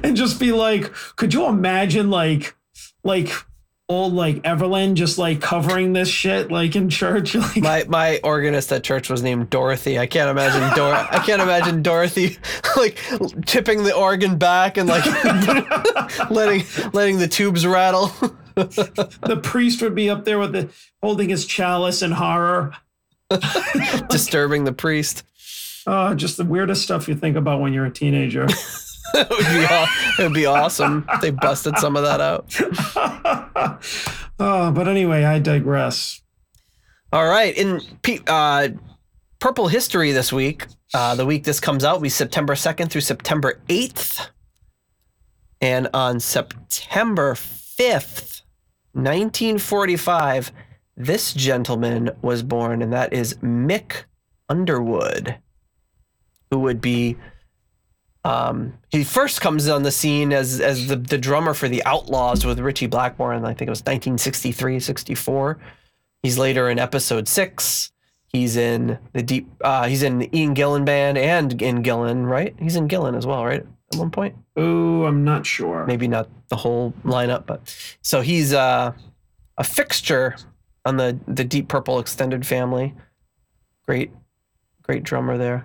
and 0.03 0.17
just 0.17 0.41
be 0.41 0.51
like, 0.53 0.93
could 1.15 1.33
you 1.33 1.47
imagine 1.47 2.11
like, 2.11 2.56
like 3.07 3.31
old 3.89 4.13
like 4.15 4.43
Everland 4.43 4.95
just 4.95 5.17
like 5.17 5.41
covering 5.41 5.93
this 5.93 6.09
shit 6.09 6.51
like 6.51 6.75
in 6.75 6.91
church. 6.91 7.35
Like, 7.37 7.57
My 7.59 7.85
my 7.89 8.21
organist 8.25 8.73
at 8.73 8.83
church 8.83 9.09
was 9.09 9.23
named 9.23 9.49
Dorothy. 9.49 9.99
I 9.99 10.07
can't 10.07 10.29
imagine 10.29 10.77
Dor 10.77 10.93
I 10.93 11.23
can't 11.25 11.41
imagine 11.41 11.83
Dorothy 11.83 12.37
like 12.77 12.99
tipping 13.47 13.85
the 13.85 13.95
organ 13.95 14.39
back 14.39 14.77
and 14.77 14.89
like 14.89 15.05
letting 16.31 16.65
letting 16.93 17.19
the 17.19 17.29
tubes 17.29 17.65
rattle. 17.67 18.09
the 18.57 19.39
priest 19.43 19.83
would 19.83 19.95
be 19.95 20.11
up 20.11 20.25
there 20.25 20.39
with 20.39 20.53
the 20.53 20.69
holding 21.03 21.29
his 21.29 21.47
chalice 21.47 22.03
in 22.03 22.11
horror. 22.11 22.73
disturbing 24.09 24.65
the 24.65 24.73
priest. 24.73 25.23
Oh, 25.87 26.15
just 26.15 26.37
the 26.37 26.45
weirdest 26.45 26.83
stuff 26.83 27.07
you 27.07 27.15
think 27.15 27.37
about 27.37 27.61
when 27.61 27.73
you're 27.73 27.87
a 27.87 27.91
teenager. 27.93 28.47
It 29.15 29.29
would 29.31 29.39
be 29.39 29.65
aw- 29.69 30.15
it 30.19 30.23
would 30.23 30.35
be 30.35 30.47
awesome. 30.47 31.07
if 31.13 31.21
They 31.21 31.31
busted 31.31 31.79
some 31.79 31.97
of 31.97 32.03
that 32.05 32.21
out. 32.21 32.55
oh, 34.39 34.71
but 34.73 34.89
anyway, 34.89 35.25
I 35.25 35.39
digress. 35.39 36.23
All 37.13 37.27
right, 37.27 37.57
in 37.57 37.81
uh, 38.27 38.69
Purple 39.39 39.69
History 39.69 40.13
this 40.13 40.33
week, 40.33 40.67
uh, 40.93 41.15
the 41.15 41.25
week 41.25 41.45
this 41.45 41.61
comes 41.61 41.85
out 41.85 41.95
will 41.97 42.03
be 42.03 42.09
September 42.09 42.55
second 42.57 42.91
through 42.91 43.01
September 43.03 43.61
eighth, 43.69 44.29
and 45.61 45.89
on 45.95 46.21
September 46.21 47.35
fifth, 47.37 48.43
nineteen 48.93 49.59
forty-five, 49.59 50.51
this 50.97 51.33
gentleman 51.33 52.11
was 52.23 52.43
born, 52.43 52.83
and 52.83 52.93
that 52.93 53.13
is 53.13 53.35
Mick 53.35 54.05
Underwood, 54.49 55.37
who 56.51 56.59
would 56.61 56.81
be. 56.81 57.17
Um, 58.27 58.75
he 58.91 59.05
first 59.05 59.41
comes 59.41 59.69
on 59.69 59.83
the 59.85 59.93
scene 59.93 60.33
as 60.33 60.61
as 60.61 60.89
the, 60.89 60.97
the 60.97 61.19
drummer 61.19 61.55
for 61.55 61.69
the 61.69 61.85
Outlaws 61.85 62.45
with 62.45 62.59
Ritchie 62.59 62.87
Blackmore, 62.89 63.33
and 63.33 63.47
I 63.47 63.51
think 63.55 63.69
it 63.69 63.71
was 63.71 63.81
1963, 63.83 64.81
64. 64.81 65.59
He's 66.23 66.37
later 66.39 66.69
in 66.69 66.79
episode 66.79 67.29
six. 67.29 67.93
He's 68.29 68.57
in 68.57 68.99
the 69.13 69.23
deep. 69.23 69.49
Uh, 69.63 69.87
he's 69.87 70.03
in 70.03 70.19
the 70.19 70.37
Ian 70.37 70.55
Gillan 70.55 70.85
band 70.85 71.17
and 71.19 71.61
in 71.63 71.83
Gillan, 71.83 72.27
right? 72.29 72.55
He's 72.59 72.75
in 72.77 72.89
Gillan 72.89 73.17
as 73.17 73.27
well, 73.27 73.45
right? 73.45 73.65
At 73.93 73.99
one 73.99 74.11
point, 74.11 74.35
Oh, 74.57 75.05
I'm 75.05 75.23
not 75.23 75.47
sure. 75.47 75.87
maybe 75.87 76.09
not 76.09 76.29
the 76.49 76.57
whole 76.57 76.93
lineup, 77.05 77.47
but 77.47 77.73
so 78.03 78.21
he's 78.21 78.53
uh, 78.53 78.93
a 79.57 79.65
fixture 79.65 80.37
on 80.85 80.97
the 80.97 81.17
the 81.29 81.45
Deep 81.45 81.69
Purple 81.69 82.01
extended 82.01 82.45
family. 82.45 82.93
Great, 83.87 84.11
great 84.83 85.05
drummer 85.05 85.39
there. 85.39 85.65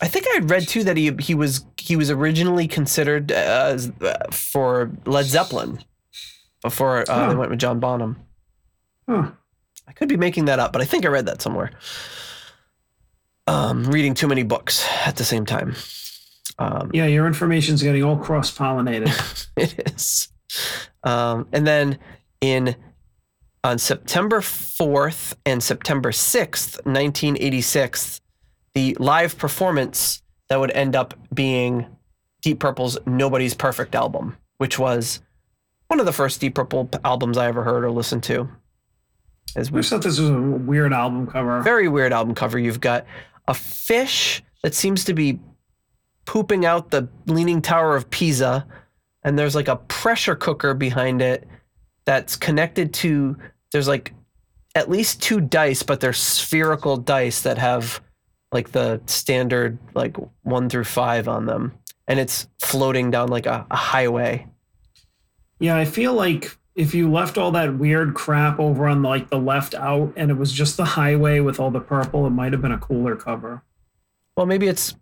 I 0.00 0.06
think 0.06 0.26
I 0.28 0.34
had 0.34 0.50
read 0.50 0.68
too 0.68 0.84
that 0.84 0.96
he 0.96 1.12
he 1.18 1.34
was 1.34 1.64
he 1.76 1.96
was 1.96 2.10
originally 2.10 2.68
considered 2.68 3.32
uh, 3.32 3.78
uh, 4.00 4.14
for 4.30 4.92
Led 5.04 5.26
Zeppelin 5.26 5.82
before 6.62 7.04
uh, 7.10 7.28
they 7.28 7.34
went 7.34 7.50
with 7.50 7.58
John 7.58 7.80
Bonham. 7.80 8.16
Huh. 9.08 9.30
I 9.86 9.92
could 9.92 10.08
be 10.08 10.16
making 10.16 10.44
that 10.46 10.58
up, 10.58 10.72
but 10.72 10.82
I 10.82 10.84
think 10.84 11.04
I 11.04 11.08
read 11.08 11.26
that 11.26 11.40
somewhere. 11.42 11.70
Um, 13.46 13.84
reading 13.84 14.14
too 14.14 14.28
many 14.28 14.42
books 14.42 14.86
at 15.06 15.16
the 15.16 15.24
same 15.24 15.46
time. 15.46 15.74
Um, 16.58 16.90
Yeah, 16.92 17.06
your 17.06 17.26
information's 17.26 17.82
getting 17.82 18.04
all 18.04 18.18
cross 18.18 18.54
pollinated. 18.56 19.48
it 19.56 19.90
is. 19.94 20.28
Um, 21.02 21.48
and 21.52 21.66
then 21.66 21.98
in 22.40 22.76
on 23.64 23.78
September 23.78 24.40
4th 24.40 25.34
and 25.46 25.62
September 25.62 26.10
6th, 26.12 26.84
1986, 26.84 28.20
the 28.78 28.96
live 29.00 29.36
performance 29.36 30.22
that 30.48 30.60
would 30.60 30.70
end 30.70 30.94
up 30.94 31.12
being 31.34 31.84
Deep 32.42 32.60
Purple's 32.60 32.96
Nobody's 33.06 33.52
Perfect 33.52 33.96
album, 33.96 34.36
which 34.58 34.78
was 34.78 35.20
one 35.88 35.98
of 35.98 36.06
the 36.06 36.12
first 36.12 36.40
Deep 36.40 36.54
Purple 36.54 36.88
albums 37.04 37.36
I 37.36 37.48
ever 37.48 37.64
heard 37.64 37.82
or 37.82 37.90
listened 37.90 38.22
to. 38.24 38.48
As 39.56 39.70
I 39.70 39.72
we 39.72 39.80
just 39.80 39.90
thought 39.90 40.02
this 40.02 40.20
was 40.20 40.30
a 40.30 40.40
weird 40.40 40.92
album 40.92 41.26
cover. 41.26 41.60
very 41.62 41.88
weird 41.88 42.12
album 42.12 42.36
cover. 42.36 42.56
You've 42.56 42.80
got 42.80 43.04
a 43.48 43.54
fish 43.54 44.44
that 44.62 44.74
seems 44.74 45.04
to 45.06 45.12
be 45.12 45.40
pooping 46.24 46.64
out 46.64 46.92
the 46.92 47.08
Leaning 47.26 47.60
Tower 47.60 47.96
of 47.96 48.08
Pisa, 48.10 48.64
and 49.24 49.36
there's 49.36 49.56
like 49.56 49.66
a 49.66 49.76
pressure 49.76 50.36
cooker 50.36 50.72
behind 50.72 51.20
it 51.20 51.48
that's 52.04 52.36
connected 52.36 52.94
to. 52.94 53.36
There's 53.72 53.88
like 53.88 54.14
at 54.76 54.88
least 54.88 55.20
two 55.20 55.40
dice, 55.40 55.82
but 55.82 55.98
they're 55.98 56.12
spherical 56.12 56.96
dice 56.96 57.42
that 57.42 57.58
have 57.58 58.00
like 58.52 58.72
the 58.72 59.00
standard 59.06 59.78
like 59.94 60.16
one 60.42 60.68
through 60.68 60.84
five 60.84 61.28
on 61.28 61.46
them, 61.46 61.74
and 62.06 62.18
it's 62.18 62.48
floating 62.60 63.10
down 63.10 63.28
like 63.28 63.46
a, 63.46 63.66
a 63.70 63.76
highway. 63.76 64.46
Yeah, 65.58 65.76
I 65.76 65.84
feel 65.84 66.14
like 66.14 66.56
if 66.74 66.94
you 66.94 67.10
left 67.10 67.36
all 67.36 67.50
that 67.50 67.76
weird 67.76 68.14
crap 68.14 68.60
over 68.60 68.86
on 68.86 69.02
like 69.02 69.30
the 69.30 69.38
left 69.38 69.74
out 69.74 70.12
and 70.16 70.30
it 70.30 70.34
was 70.34 70.52
just 70.52 70.76
the 70.76 70.84
highway 70.84 71.40
with 71.40 71.58
all 71.58 71.72
the 71.72 71.80
purple, 71.80 72.26
it 72.26 72.30
might 72.30 72.52
have 72.52 72.62
been 72.62 72.72
a 72.72 72.78
cooler 72.78 73.16
cover. 73.16 73.62
Well, 74.36 74.46
maybe 74.46 74.68
it's 74.68 74.94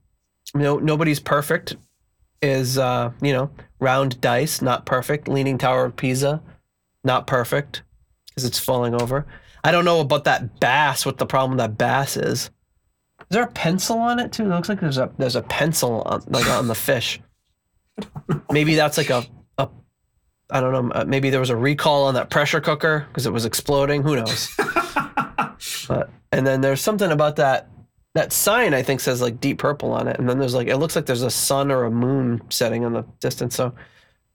no 0.54 0.78
nobody's 0.78 1.20
perfect. 1.20 1.76
Is 2.42 2.78
uh, 2.78 3.12
you 3.20 3.32
know 3.32 3.50
round 3.78 4.20
dice 4.20 4.62
not 4.62 4.86
perfect? 4.86 5.28
Leaning 5.28 5.58
Tower 5.58 5.84
of 5.84 5.96
Pisa, 5.96 6.42
not 7.04 7.26
perfect 7.26 7.82
because 8.28 8.44
it's 8.44 8.58
falling 8.58 8.94
over. 8.94 9.26
I 9.62 9.72
don't 9.72 9.84
know 9.84 10.00
about 10.00 10.24
that 10.24 10.60
bass. 10.60 11.04
What 11.04 11.18
the 11.18 11.26
problem 11.26 11.58
that 11.58 11.76
bass 11.76 12.16
is? 12.16 12.50
Is 13.30 13.34
there 13.34 13.42
a 13.44 13.48
pencil 13.48 13.98
on 13.98 14.18
it 14.20 14.32
too? 14.32 14.44
It 14.44 14.48
looks 14.48 14.68
like 14.68 14.80
there's 14.80 14.98
a 14.98 15.10
there's 15.18 15.36
a 15.36 15.42
pencil 15.42 16.02
on 16.02 16.22
like 16.28 16.46
on 16.48 16.68
the 16.68 16.74
fish. 16.74 17.20
Maybe 18.50 18.74
that's 18.74 18.96
like 18.98 19.10
a 19.10 19.24
a 19.58 19.68
I 20.50 20.60
don't 20.60 20.72
know. 20.72 20.92
uh, 20.94 21.04
Maybe 21.04 21.30
there 21.30 21.40
was 21.40 21.50
a 21.50 21.56
recall 21.56 22.04
on 22.04 22.14
that 22.14 22.30
pressure 22.30 22.60
cooker 22.60 23.06
because 23.08 23.26
it 23.26 23.32
was 23.32 23.44
exploding. 23.44 24.02
Who 24.02 24.16
knows? 24.16 24.48
But 25.88 26.10
and 26.32 26.46
then 26.46 26.60
there's 26.60 26.80
something 26.80 27.10
about 27.10 27.36
that 27.36 27.68
that 28.14 28.32
sign 28.32 28.74
I 28.74 28.82
think 28.82 29.00
says 29.00 29.20
like 29.22 29.40
deep 29.40 29.58
purple 29.58 29.92
on 29.92 30.06
it, 30.08 30.18
and 30.18 30.28
then 30.28 30.38
there's 30.38 30.54
like 30.54 30.68
it 30.68 30.76
looks 30.76 30.94
like 30.96 31.06
there's 31.06 31.22
a 31.22 31.30
sun 31.30 31.70
or 31.70 31.84
a 31.84 31.90
moon 31.90 32.42
setting 32.50 32.82
in 32.82 32.92
the 32.92 33.02
distance. 33.20 33.54
So, 33.56 33.72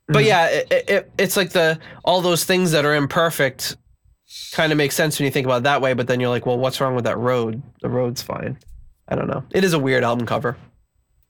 but 0.08 0.24
yeah, 0.24 0.48
it, 0.48 0.72
it, 0.72 0.90
it 0.90 1.12
it's 1.18 1.36
like 1.36 1.50
the 1.50 1.78
all 2.04 2.20
those 2.20 2.44
things 2.44 2.72
that 2.72 2.84
are 2.84 2.94
imperfect 2.94 3.76
kind 4.52 4.72
of 4.72 4.78
make 4.78 4.92
sense 4.92 5.18
when 5.18 5.24
you 5.26 5.30
think 5.30 5.46
about 5.46 5.58
it 5.58 5.62
that 5.64 5.80
way. 5.80 5.94
But 5.94 6.06
then 6.06 6.20
you're 6.20 6.30
like, 6.30 6.46
well, 6.46 6.58
what's 6.58 6.80
wrong 6.80 6.94
with 6.94 7.04
that 7.04 7.18
road? 7.18 7.62
The 7.82 7.88
road's 7.88 8.22
fine. 8.22 8.58
I 9.08 9.14
don't 9.14 9.28
know. 9.28 9.44
It 9.50 9.64
is 9.64 9.72
a 9.72 9.78
weird 9.78 10.04
album 10.04 10.26
cover. 10.26 10.56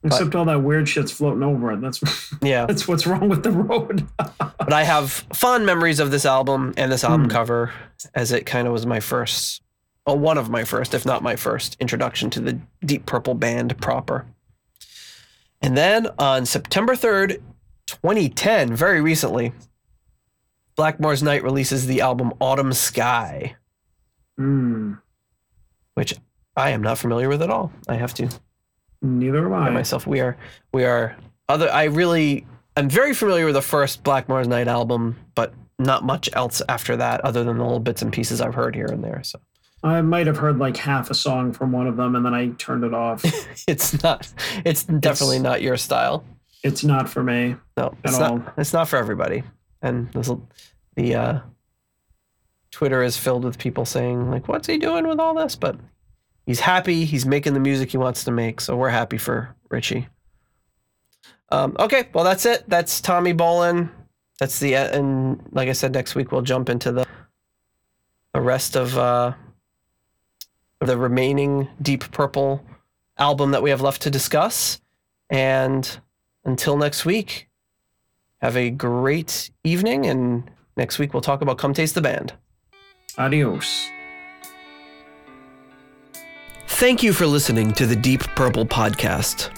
Except 0.05 0.35
all 0.35 0.43
that 0.45 0.61
weird 0.61 0.89
shit's 0.89 1.11
floating 1.13 1.43
over 1.43 1.71
it. 1.71 1.79
That's 1.81 2.01
Yeah, 2.41 2.65
that's 2.67 2.87
what's 2.87 3.07
wrong 3.07 3.29
with 3.29 3.43
the 3.43 3.51
road. 3.51 4.05
but 4.17 4.73
I 4.73 4.83
have 4.83 5.11
fond 5.33 5.65
memories 5.65 5.99
of 6.01 6.11
this 6.11 6.25
album 6.25 6.73
and 6.75 6.91
this 6.91 7.03
album 7.05 7.23
Hmm. 7.25 7.31
cover 7.31 7.71
as 8.13 8.31
it 8.33 8.45
kind 8.45 8.67
of 8.67 8.73
was 8.73 8.85
my 8.85 8.99
first, 8.99 9.61
well, 10.05 10.19
one 10.19 10.37
of 10.37 10.49
my 10.49 10.65
first, 10.65 10.93
if 10.93 11.05
not 11.05 11.23
my 11.23 11.37
first, 11.37 11.77
introduction 11.79 12.29
to 12.31 12.41
the 12.41 12.59
Deep 12.85 13.05
Purple 13.05 13.33
band 13.33 13.77
proper. 13.79 14.25
And 15.61 15.77
then 15.77 16.07
on 16.19 16.45
September 16.45 16.95
3rd, 16.95 17.39
2010, 17.87 18.75
very 18.75 18.99
recently, 18.99 19.53
Blackmore's 20.75 21.23
Night 21.23 21.43
releases 21.43 21.85
the 21.87 22.01
album 22.01 22.33
Autumn 22.41 22.73
Sky, 22.73 23.55
Hmm. 24.37 24.95
which 25.93 26.15
I 26.55 26.69
am 26.71 26.81
not 26.81 26.97
familiar 26.97 27.29
with 27.29 27.41
at 27.41 27.49
all. 27.49 27.71
I 27.87 27.95
have 27.95 28.13
to 28.15 28.29
Neither 29.01 29.45
am 29.45 29.51
by 29.51 29.67
I. 29.67 29.69
myself. 29.69 30.07
We 30.07 30.19
are 30.21 30.37
we 30.71 30.85
are 30.85 31.15
other 31.49 31.69
I 31.71 31.85
really 31.85 32.45
I'm 32.77 32.89
very 32.89 33.13
familiar 33.13 33.45
with 33.45 33.55
the 33.55 33.61
first 33.61 34.03
Blackmore's 34.03 34.47
Night 34.47 34.67
album, 34.67 35.17
but 35.35 35.53
not 35.79 36.03
much 36.05 36.29
else 36.33 36.61
after 36.69 36.95
that 36.97 37.21
other 37.21 37.43
than 37.43 37.57
the 37.57 37.63
little 37.63 37.79
bits 37.79 38.01
and 38.01 38.13
pieces 38.13 38.39
I've 38.41 38.53
heard 38.55 38.75
here 38.75 38.85
and 38.87 39.03
there. 39.03 39.21
So 39.23 39.39
I 39.83 40.01
might 40.01 40.27
have 40.27 40.37
heard 40.37 40.59
like 40.59 40.77
half 40.77 41.09
a 41.09 41.13
song 41.13 41.51
from 41.51 41.71
one 41.71 41.87
of 41.87 41.97
them 41.97 42.15
and 42.15 42.25
then 42.25 42.33
I 42.33 42.49
turned 42.49 42.83
it 42.83 42.93
off. 42.93 43.23
it's 43.67 44.01
not 44.03 44.31
it's 44.63 44.83
definitely 44.85 45.39
not 45.39 45.61
your 45.61 45.75
style. 45.77 46.23
it's 46.63 46.83
not 46.83 47.09
for 47.09 47.23
me. 47.23 47.55
No, 47.75 47.93
it's 48.03 48.15
At 48.15 48.19
not 48.21 48.31
all. 48.31 48.53
it's 48.57 48.73
not 48.73 48.87
for 48.87 48.97
everybody. 48.97 49.43
And 49.81 50.09
this, 50.13 50.29
the 50.95 51.15
uh 51.15 51.39
Twitter 52.71 53.03
is 53.03 53.17
filled 53.17 53.43
with 53.43 53.57
people 53.57 53.85
saying 53.85 54.29
like 54.31 54.47
what's 54.47 54.67
he 54.67 54.77
doing 54.77 55.07
with 55.07 55.19
all 55.19 55.33
this? 55.33 55.55
But 55.55 55.77
he's 56.45 56.59
happy, 56.59 57.05
he's 57.05 57.25
making 57.25 57.53
the 57.53 57.59
music 57.59 57.91
he 57.91 57.97
wants 57.97 58.23
to 58.25 58.31
make, 58.31 58.61
so 58.61 58.75
we're 58.75 58.89
happy 58.89 59.17
for 59.17 59.55
Ritchie. 59.69 60.07
Um, 61.49 61.75
okay, 61.79 62.09
well 62.13 62.23
that's 62.23 62.45
it. 62.45 62.63
That's 62.67 62.99
Tommy 63.01 63.33
Bolin. 63.33 63.89
That's 64.39 64.59
the 64.59 64.75
and 64.75 65.41
like 65.51 65.69
I 65.69 65.73
said, 65.73 65.93
next 65.93 66.15
week 66.15 66.31
we'll 66.31 66.41
jump 66.41 66.69
into 66.69 66.91
the 66.91 67.07
the 68.33 68.41
rest 68.41 68.75
of 68.75 68.97
uh, 68.97 69.33
the 70.79 70.97
remaining 70.97 71.67
Deep 71.81 72.11
Purple 72.11 72.63
album 73.17 73.51
that 73.51 73.61
we 73.61 73.69
have 73.69 73.81
left 73.81 74.01
to 74.03 74.09
discuss. 74.09 74.81
And 75.29 75.99
until 76.43 76.77
next 76.77 77.05
week, 77.05 77.47
have 78.41 78.57
a 78.57 78.69
great 78.69 79.51
evening. 79.63 80.05
And 80.05 80.49
next 80.75 80.99
week 80.99 81.13
we'll 81.13 81.21
talk 81.21 81.41
about 81.41 81.57
Come 81.57 81.73
Taste 81.73 81.95
the 81.95 82.01
Band. 82.01 82.33
Adios. 83.17 83.92
Thank 86.77 87.03
you 87.03 87.13
for 87.13 87.27
listening 87.27 87.71
to 87.73 87.85
the 87.85 87.95
Deep 87.95 88.21
Purple 88.35 88.65
podcast. 88.65 89.51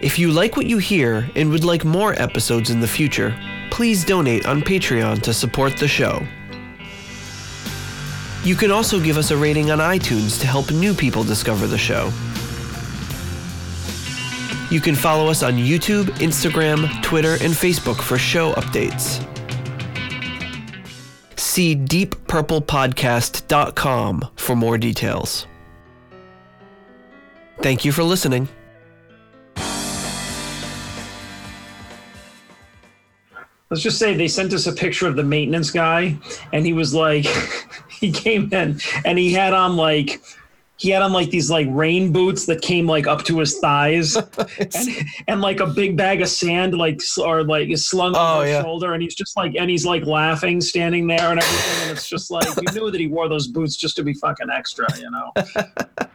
If 0.00 0.18
you 0.18 0.30
like 0.30 0.54
what 0.54 0.66
you 0.66 0.76
hear 0.76 1.28
and 1.34 1.50
would 1.50 1.64
like 1.64 1.82
more 1.82 2.12
episodes 2.20 2.70
in 2.70 2.78
the 2.78 2.86
future, 2.86 3.34
please 3.70 4.04
donate 4.04 4.46
on 4.46 4.60
Patreon 4.60 5.22
to 5.22 5.32
support 5.32 5.78
the 5.78 5.88
show. 5.88 6.24
You 8.44 8.54
can 8.54 8.70
also 8.70 9.00
give 9.00 9.16
us 9.16 9.30
a 9.30 9.36
rating 9.36 9.70
on 9.70 9.78
iTunes 9.78 10.38
to 10.40 10.46
help 10.46 10.70
new 10.70 10.92
people 10.92 11.24
discover 11.24 11.66
the 11.66 11.78
show. 11.78 12.12
You 14.70 14.80
can 14.80 14.94
follow 14.94 15.28
us 15.28 15.42
on 15.42 15.54
YouTube, 15.54 16.04
Instagram, 16.18 17.02
Twitter, 17.02 17.32
and 17.40 17.54
Facebook 17.54 18.02
for 18.02 18.18
show 18.18 18.52
updates. 18.52 19.26
See 21.36 21.76
deeppurplepodcast.com 21.76 24.28
for 24.36 24.56
more 24.56 24.78
details. 24.78 25.46
Thank 27.62 27.84
you 27.84 27.92
for 27.92 28.02
listening. 28.02 28.48
let's 33.70 33.82
just 33.82 33.98
say 33.98 34.14
they 34.14 34.28
sent 34.28 34.52
us 34.52 34.66
a 34.66 34.72
picture 34.72 35.06
of 35.06 35.16
the 35.16 35.22
maintenance 35.22 35.70
guy 35.70 36.16
and 36.52 36.64
he 36.64 36.72
was 36.72 36.94
like 36.94 37.26
he 37.90 38.10
came 38.10 38.52
in 38.52 38.78
and 39.04 39.18
he 39.18 39.32
had 39.32 39.52
on 39.52 39.76
like 39.76 40.20
he 40.78 40.90
had 40.90 41.00
on 41.02 41.12
like 41.12 41.30
these 41.30 41.50
like 41.50 41.66
rain 41.70 42.12
boots 42.12 42.44
that 42.46 42.60
came 42.60 42.86
like 42.86 43.06
up 43.06 43.24
to 43.24 43.38
his 43.38 43.58
thighs. 43.58 44.16
And, 44.58 44.88
and 45.28 45.40
like 45.40 45.60
a 45.60 45.66
big 45.66 45.96
bag 45.96 46.22
of 46.22 46.28
sand 46.28 46.76
like 46.76 47.00
or 47.18 47.44
like 47.44 47.68
is 47.68 47.86
slung 47.88 48.14
Oh, 48.16 48.36
over 48.36 48.44
his 48.44 48.52
yeah. 48.52 48.62
shoulder. 48.62 48.92
And 48.94 49.02
he's 49.02 49.14
just 49.14 49.36
like 49.36 49.54
and 49.56 49.70
he's 49.70 49.86
like 49.86 50.04
laughing 50.04 50.60
standing 50.60 51.06
there 51.06 51.30
and 51.30 51.40
everything. 51.40 51.82
And 51.88 51.90
it's 51.96 52.08
just 52.08 52.30
like 52.30 52.46
you 52.56 52.72
knew 52.74 52.90
that 52.90 53.00
he 53.00 53.06
wore 53.06 53.28
those 53.28 53.46
boots 53.48 53.76
just 53.76 53.96
to 53.96 54.02
be 54.02 54.14
fucking 54.14 54.48
extra 54.50 54.86
you 54.98 55.10
know? 55.10 55.32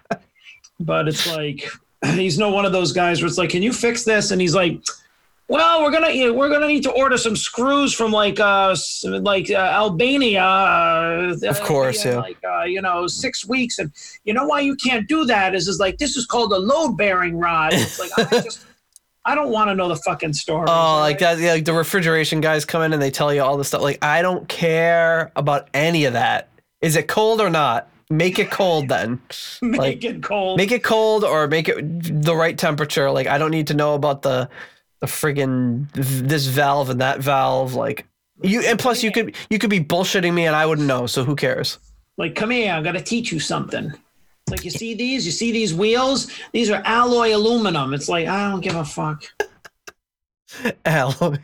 But 0.79 1.07
it's 1.07 1.27
like 1.27 1.69
he's 2.03 2.38
no 2.39 2.49
one 2.49 2.65
of 2.65 2.71
those 2.71 2.91
guys 2.91 3.21
where 3.21 3.27
it's 3.27 3.38
like 3.38 3.49
can 3.51 3.61
you 3.63 3.73
fix 3.73 4.03
this? 4.03 4.31
And 4.31 4.41
he's 4.41 4.55
like 4.55 4.81
well, 5.52 5.84
we're 5.84 5.91
gonna 5.91 6.11
you 6.11 6.28
know, 6.28 6.34
we're 6.34 6.49
gonna 6.49 6.68
need 6.68 6.84
to 6.84 6.91
order 6.91 7.18
some 7.18 7.36
screws 7.36 7.94
from 7.94 8.11
like 8.11 8.40
uh 8.40 8.76
like 9.03 9.52
uh, 9.52 9.56
Albania. 9.56 10.44
Uh, 10.44 11.36
Of 11.44 11.60
course, 11.61 12.06
yeah. 12.06 12.19
Like 12.19 12.38
uh, 12.44 12.64
you 12.64 12.82
know, 12.82 13.06
six 13.07 13.45
weeks, 13.45 13.78
and 13.78 13.91
you 14.23 14.34
know 14.34 14.45
why 14.45 14.61
you 14.61 14.76
can't 14.76 15.10
do 15.10 15.26
that 15.26 15.53
is 15.53 15.68
is 15.68 15.78
like 15.78 15.98
this 15.98 16.15
is 16.15 16.26
called 16.26 16.53
a 16.53 16.57
load 16.57 16.98
bearing 16.98 17.38
rod. 17.38 17.73
It's 17.73 17.99
like 17.99 18.11
I 18.18 18.41
just 18.41 18.65
I 19.26 19.36
don't 19.36 19.52
want 19.52 19.69
to 19.69 19.76
know 19.76 19.90
the 19.90 19.98
fucking 19.98 20.34
story. 20.34 20.68
Oh, 20.69 20.99
like 20.99 21.19
that. 21.19 21.38
Yeah, 21.38 21.52
like 21.52 21.65
the 21.65 21.73
refrigeration 21.73 22.40
guys 22.40 22.64
come 22.64 22.82
in 22.82 22.94
and 22.94 23.02
they 23.02 23.11
tell 23.11 23.34
you 23.34 23.44
all 23.44 23.57
this 23.57 23.68
stuff. 23.68 23.82
Like, 23.82 24.03
I 24.03 24.22
don't 24.22 24.48
care 24.48 25.32
about 25.36 25.69
any 25.73 26.06
of 26.06 26.14
that. 26.14 26.49
Is 26.82 26.95
it 26.95 27.07
cold 27.07 27.41
or 27.41 27.49
not? 27.49 27.90
Make 28.10 28.40
it 28.40 28.52
cold 28.52 28.88
then. 28.88 29.22
make 29.61 29.80
like, 29.80 30.03
it 30.03 30.23
cold. 30.23 30.57
Make 30.57 30.72
it 30.72 30.84
cold 30.84 31.23
or 31.23 31.48
make 31.48 31.69
it 31.69 32.23
the 32.23 32.36
right 32.36 32.57
temperature. 32.57 33.11
Like, 33.11 33.28
I 33.28 33.38
don't 33.38 33.52
need 33.52 33.68
to 33.68 33.73
know 33.73 33.94
about 33.94 34.23
the 34.23 34.49
the 35.02 35.07
friggin' 35.07 35.91
this 35.94 36.45
valve 36.45 36.90
and 36.90 37.02
that 37.02 37.19
valve. 37.19 37.73
Like, 37.73 38.07
you 38.41 38.61
and 38.61 38.80
plus 38.80 39.03
you 39.03 39.11
could 39.11 39.36
you 39.49 39.60
could 39.60 39.69
be 39.69 39.84
bullshitting 39.84 40.34
me 40.34 40.45
and 40.45 40.56
I 40.56 40.65
wouldn't 40.65 40.88
know. 40.88 41.06
So 41.06 41.23
who 41.23 41.36
cares? 41.36 41.78
like 42.18 42.36
come 42.36 42.52
here, 42.52 42.72
I'm 42.72 42.84
gonna 42.84 43.02
teach 43.02 43.32
you 43.32 43.40
something. 43.40 43.86
It's 43.86 44.52
like 44.52 44.64
you 44.64 44.72
see 44.72 44.94
these, 44.94 45.26
you 45.26 45.32
see 45.32 45.52
these 45.52 45.73
wheels. 45.73 46.32
These 46.52 46.69
are 46.69 46.82
alloy 46.86 47.36
aluminum. 47.36 47.94
It's 47.94 48.07
like 48.07 48.28
I 48.28 48.49
don't 48.49 48.61
give 48.61 48.76
a 48.76 48.86
fuck. 48.86 49.23
Alloy. 50.86 51.38